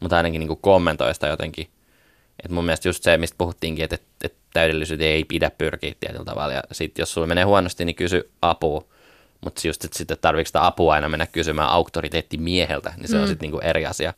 mutta 0.00 0.16
ainakin 0.16 0.38
niin 0.38 0.48
kuin 0.48 0.60
kommentoi 0.60 1.14
sitä 1.14 1.26
jotenkin. 1.26 1.68
Et 2.44 2.50
mun 2.50 2.64
mielestä 2.64 2.88
just 2.88 3.02
se, 3.02 3.16
mistä 3.16 3.34
puhuttiinkin, 3.38 3.84
että, 3.84 3.94
että, 3.94 4.06
että 4.24 4.38
täydellisyyteen 4.52 5.12
ei 5.12 5.24
pidä 5.24 5.50
pyrkiä 5.58 5.94
tietyllä 6.00 6.24
tavalla. 6.24 6.54
Ja 6.54 6.62
sitten 6.72 7.02
jos 7.02 7.14
sulla 7.14 7.26
menee 7.26 7.44
huonosti, 7.44 7.84
niin 7.84 7.96
kysy 7.96 8.30
apua. 8.42 8.84
Mutta 9.40 9.68
just 9.68 9.84
että 9.84 9.98
sitten 9.98 10.16
tarvitsetko 10.20 10.48
sitä 10.48 10.66
apua 10.66 10.94
aina 10.94 11.08
mennä 11.08 11.26
kysymään 11.26 11.68
auktoriteettimieheltä, 11.68 12.92
niin 12.96 13.08
se 13.08 13.16
mm. 13.16 13.22
on 13.22 13.28
sitten 13.28 13.46
niinku 13.46 13.58
eri 13.58 13.86
asia. 13.86 14.14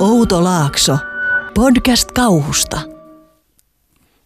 Outo 0.00 0.44
Laakso. 0.44 0.98
Podcast 1.54 2.12
kauhusta. 2.12 2.80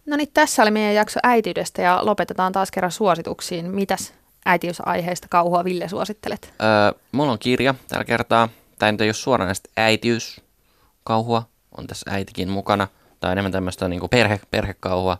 No 0.05 0.15
niin, 0.15 0.29
tässä 0.33 0.61
oli 0.61 0.71
meidän 0.71 0.95
jakso 0.95 1.19
äitiydestä 1.23 1.81
ja 1.81 1.99
lopetetaan 2.05 2.51
taas 2.51 2.71
kerran 2.71 2.91
suosituksiin. 2.91 3.71
Mitäs 3.71 4.13
äitiysaiheista 4.45 5.27
kauhua 5.29 5.63
Ville 5.63 5.87
suosittelet? 5.89 6.53
Öö, 6.61 6.99
mulla 7.11 7.31
on 7.31 7.39
kirja 7.39 7.75
tällä 7.87 8.05
kertaa. 8.05 8.49
Tämä 8.79 8.91
nyt 8.91 9.01
ei 9.01 9.07
ole 9.07 9.13
suoranaisesti 9.13 9.69
äitiyskauhua. 9.77 11.43
On 11.77 11.87
tässä 11.87 12.11
äitikin 12.11 12.49
mukana. 12.49 12.87
Tai 13.19 13.31
enemmän 13.31 13.51
tämmöistä 13.51 13.87
niinku 13.87 14.07
perhe, 14.07 14.39
perhekauhua 14.51 15.17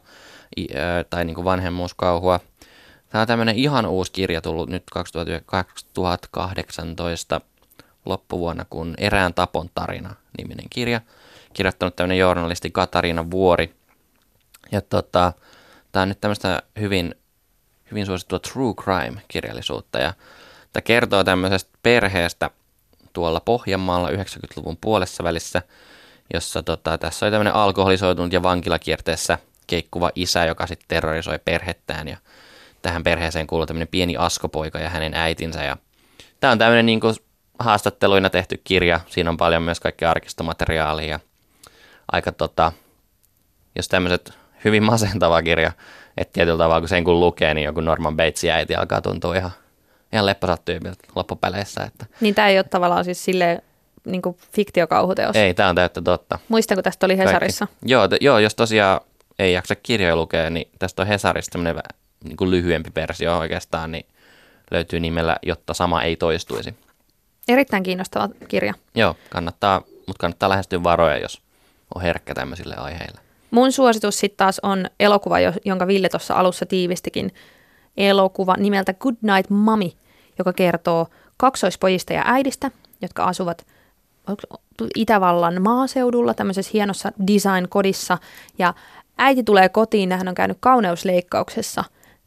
i- 0.57 0.67
öö, 0.75 1.03
tai 1.09 1.25
niinku 1.25 1.43
vanhemmuuskauhua. 1.43 2.39
Tämä 3.09 3.21
on 3.21 3.27
tämmöinen 3.27 3.55
ihan 3.55 3.85
uusi 3.85 4.11
kirja 4.11 4.41
tullut 4.41 4.69
nyt 4.69 4.83
2018 5.45 7.41
loppuvuonna, 8.05 8.65
kun 8.69 8.93
Erään 8.97 9.33
tapon 9.33 9.69
tarina 9.75 10.15
niminen 10.37 10.65
kirja. 10.69 11.01
Kirjoittanut 11.53 11.95
tämmöinen 11.95 12.17
journalisti 12.17 12.71
Katariina 12.71 13.31
Vuori. 13.31 13.73
Ja 14.71 14.81
tota, 14.81 15.33
tämä 15.91 16.01
on 16.01 16.09
nyt 16.09 16.21
tämmöistä 16.21 16.63
hyvin, 16.79 17.15
hyvin 17.91 18.05
suosittua 18.05 18.39
true 18.39 18.73
crime-kirjallisuutta. 18.73 19.99
Ja 19.99 20.13
tämä 20.73 20.81
kertoo 20.81 21.23
tämmöisestä 21.23 21.77
perheestä 21.83 22.49
tuolla 23.13 23.39
Pohjanmaalla 23.39 24.09
90-luvun 24.09 24.77
puolessa 24.81 25.23
välissä, 25.23 25.61
jossa 26.33 26.63
tota, 26.63 26.97
tässä 26.97 27.25
oli 27.25 27.31
tämmöinen 27.31 27.55
alkoholisoitunut 27.55 28.33
ja 28.33 28.43
vankilakierteessä 28.43 29.37
keikkuva 29.67 30.11
isä, 30.15 30.45
joka 30.45 30.67
sitten 30.67 30.87
terrorisoi 30.87 31.39
perhettään. 31.45 32.07
Ja 32.07 32.17
tähän 32.81 33.03
perheeseen 33.03 33.47
kuuluu 33.47 33.65
tämmöinen 33.65 33.87
pieni 33.87 34.17
askopoika 34.17 34.79
ja 34.79 34.89
hänen 34.89 35.13
äitinsä. 35.13 35.63
Ja 35.63 35.77
tämä 36.39 36.51
on 36.51 36.57
tämmöinen 36.57 36.85
niin 36.85 36.99
kuin 36.99 37.15
haastatteluina 37.59 38.29
tehty 38.29 38.61
kirja. 38.63 38.99
Siinä 39.07 39.29
on 39.29 39.37
paljon 39.37 39.63
myös 39.63 39.79
kaikkea 39.79 40.11
arkistomateriaalia. 40.11 41.19
Aika 42.11 42.31
tota, 42.31 42.71
jos 43.75 43.87
tämmöiset 43.87 44.33
hyvin 44.65 44.83
masentava 44.83 45.41
kirja, 45.41 45.71
että 46.17 46.33
tietyllä 46.33 46.57
tavalla 46.57 46.79
kun 46.81 46.89
sen 46.89 47.03
kun 47.03 47.19
lukee, 47.19 47.53
niin 47.53 47.65
joku 47.65 47.81
Norman 47.81 48.15
Batesin 48.17 48.51
äiti 48.51 48.75
alkaa 48.75 49.01
tuntua 49.01 49.35
ihan, 49.35 49.51
ihan 50.13 50.25
lepposat 50.25 50.65
tyypiltä 50.65 51.07
loppupeleissä. 51.15 51.83
Että 51.83 52.05
Niin 52.21 52.35
tämä 52.35 52.47
ei 52.47 52.57
ole 52.57 52.63
tavallaan 52.63 53.05
siis 53.05 53.25
silleen 53.25 53.61
niin 54.05 54.21
fiktiokauhuteos. 54.53 55.35
ei, 55.35 55.53
tämä 55.53 55.69
on 55.69 55.75
täyttä 55.75 56.01
totta. 56.01 56.39
Muistanko 56.47 56.81
tästä 56.81 57.05
oli 57.05 57.17
Hesarissa? 57.17 57.67
Kaikki. 57.67 57.91
Joo, 57.91 58.07
t- 58.07 58.21
joo, 58.21 58.39
jos 58.39 58.55
tosiaan 58.55 59.01
ei 59.39 59.53
jaksa 59.53 59.75
kirjoja 59.75 60.15
lukea, 60.15 60.49
niin 60.49 60.69
tästä 60.79 61.01
on 61.01 61.07
Hesarista 61.07 61.51
tämmöinen 61.51 61.83
niin 62.23 62.37
kuin 62.37 62.51
lyhyempi 62.51 62.89
versio 62.95 63.37
oikeastaan, 63.37 63.91
niin 63.91 64.05
löytyy 64.71 64.99
nimellä, 64.99 65.37
jotta 65.41 65.73
sama 65.73 66.03
ei 66.03 66.15
toistuisi. 66.15 66.75
Erittäin 67.47 67.83
kiinnostava 67.83 68.29
kirja. 68.47 68.73
Joo, 68.95 69.15
kannattaa, 69.29 69.79
mutta 70.07 70.19
kannattaa 70.19 70.49
lähestyä 70.49 70.83
varoja, 70.83 71.17
jos 71.17 71.41
on 71.95 72.01
herkkä 72.01 72.33
tämmöisille 72.33 72.75
aiheille. 72.75 73.19
Mun 73.51 73.71
suositus 73.71 74.19
sitten 74.19 74.37
taas 74.37 74.59
on 74.63 74.85
elokuva, 74.99 75.39
jo- 75.39 75.53
jonka 75.65 75.87
Ville 75.87 76.09
tuossa 76.09 76.33
alussa 76.33 76.65
tiivistikin. 76.65 77.33
Elokuva 77.97 78.55
nimeltä 78.57 78.93
Good 78.93 79.15
Night 79.21 79.49
Mommy, 79.49 79.89
joka 80.37 80.53
kertoo 80.53 81.07
kaksoispojista 81.37 82.13
ja 82.13 82.23
äidistä, 82.25 82.71
jotka 83.01 83.23
asuvat 83.23 83.65
Itävallan 84.95 85.61
maaseudulla 85.61 86.33
tämmöisessä 86.33 86.71
hienossa 86.73 87.11
design-kodissa. 87.27 88.17
Ja 88.59 88.73
äiti 89.17 89.43
tulee 89.43 89.69
kotiin, 89.69 90.11
hän 90.11 90.27
on 90.27 90.35
käynyt 90.35 90.57
kauneusleikkauksessa 90.59 91.83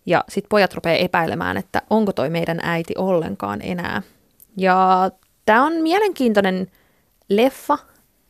ja 0.06 0.24
sitten 0.28 0.48
pojat 0.48 0.74
rupeaa 0.74 0.96
epäilemään, 0.96 1.56
että 1.56 1.82
onko 1.90 2.12
toi 2.12 2.30
meidän 2.30 2.60
äiti 2.62 2.94
ollenkaan 2.98 3.62
enää. 3.62 4.02
Ja 4.56 5.10
tämä 5.46 5.64
on 5.64 5.72
mielenkiintoinen 5.72 6.70
leffa, 7.28 7.78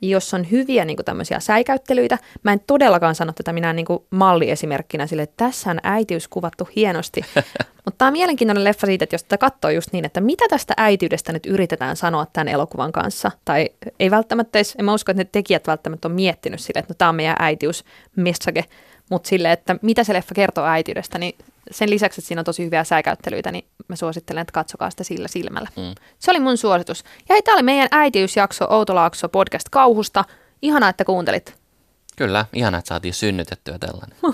jossa 0.03 0.37
on 0.37 0.51
hyviä 0.51 0.85
niin 0.85 0.97
tämmöisiä 1.05 1.41
säikäyttelyitä. 1.41 2.19
Mä 2.43 2.53
en 2.53 2.61
todellakaan 2.67 3.15
sano 3.15 3.33
tätä 3.33 3.53
minä 3.53 3.73
niin 3.73 3.87
malliesimerkkinä 4.11 5.07
sille, 5.07 5.23
että 5.23 5.45
tässä 5.45 5.71
on 5.71 5.79
äitiys 5.83 6.29
kuvattu 6.29 6.69
hienosti. 6.77 7.21
Mutta 7.85 7.99
tämä 7.99 8.07
on 8.07 8.13
mielenkiintoinen 8.13 8.65
leffa 8.65 8.87
siitä, 8.87 9.03
että 9.03 9.15
jos 9.15 9.25
tätä 9.25 9.39
katsoo 9.39 9.71
just 9.71 9.93
niin, 9.93 10.05
että 10.05 10.21
mitä 10.21 10.45
tästä 10.51 10.75
äitiydestä 10.77 11.33
nyt 11.33 11.47
yritetään 11.47 11.97
sanoa 11.97 12.27
tämän 12.33 12.49
elokuvan 12.49 12.93
kanssa. 12.93 13.31
Tai 13.45 13.71
ei 14.01 14.11
välttämättä 14.11 14.59
edes, 14.59 14.75
en 14.79 14.85
mä 14.85 14.95
usko, 14.95 15.13
että 15.13 15.21
ne 15.21 15.29
tekijät 15.33 15.67
välttämättä 15.67 16.09
on 16.09 16.15
miettinyt 16.15 16.61
sille, 16.61 16.79
että 16.79 16.93
no 16.93 16.97
tämä 16.99 17.09
on 17.09 17.15
meidän 17.15 17.37
äitiys 17.39 17.85
message. 18.17 18.65
Mutta 19.13 19.29
sille, 19.29 19.53
että 19.53 19.77
mitä 19.83 20.05
se 20.05 20.13
leffa 20.13 20.35
kertoo 20.35 20.65
äitiydestä, 20.65 21.19
niin 21.19 21.39
sen 21.71 21.91
lisäksi, 21.91 22.21
että 22.21 22.29
siinä 22.29 22.41
on 22.41 22.45
tosi 22.45 22.65
hyviä 22.65 22.85
säikäyttelyitä, 22.85 23.53
niin 23.53 23.65
mä 23.89 23.97
suosittelen, 23.97 24.43
että 24.43 24.53
katsokaa 24.53 24.91
sitä 24.91 25.05
sillä 25.05 25.29
silmällä. 25.29 25.69
Mm. 25.77 25.95
Se 26.19 26.31
oli 26.31 26.41
mun 26.41 26.57
suositus. 26.57 27.05
Ja 27.29 27.35
hei, 27.35 27.43
tämä 27.43 27.55
oli 27.55 27.63
meidän 27.63 27.89
äitiysjakso 27.91 28.67
Outolaakso 28.71 29.29
podcast 29.29 29.69
kauhusta. 29.69 30.25
Ihanaa, 30.63 30.89
että 30.89 31.05
kuuntelit. 31.05 31.55
Kyllä, 32.17 32.47
ihana, 32.53 32.79
että 32.79 32.89
saatiin 32.89 33.15
synnytettyä 33.15 33.79
tällainen. 33.79 34.17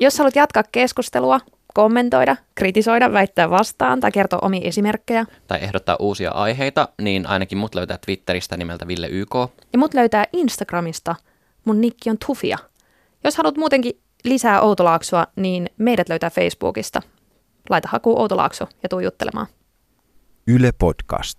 Jos 0.00 0.18
haluat 0.18 0.36
jatkaa 0.36 0.62
keskustelua, 0.72 1.40
kommentoida, 1.76 2.36
kritisoida, 2.54 3.12
väittää 3.12 3.50
vastaan 3.50 4.00
tai 4.00 4.12
kertoa 4.12 4.38
omia 4.42 4.60
esimerkkejä, 4.64 5.26
Tai 5.46 5.58
ehdottaa 5.62 5.96
uusia 6.00 6.30
aiheita, 6.30 6.88
niin 7.02 7.26
ainakin 7.26 7.58
mut 7.58 7.74
löytää 7.74 7.98
Twitteristä 8.06 8.56
nimeltä 8.56 8.86
Ville 8.86 9.08
YK. 9.08 9.34
ja 9.72 9.78
mut 9.78 9.94
löytää 9.94 10.24
Instagramista. 10.32 11.14
Mun 11.64 11.80
nikki 11.80 12.10
on 12.10 12.16
Tufia. 12.26 12.58
Jos 13.24 13.36
haluat 13.36 13.56
muutenkin 13.56 14.00
lisää 14.24 14.60
Outolaaksoa, 14.60 15.26
niin 15.36 15.70
meidät 15.78 16.08
löytää 16.08 16.30
Facebookista. 16.30 17.02
Laita 17.70 17.88
haku 17.92 18.20
Outolaakso 18.20 18.68
ja 18.82 18.88
tuu 18.88 19.00
juttelemaan. 19.00 19.46
Yle 20.46 20.72
Podcast. 20.72 21.38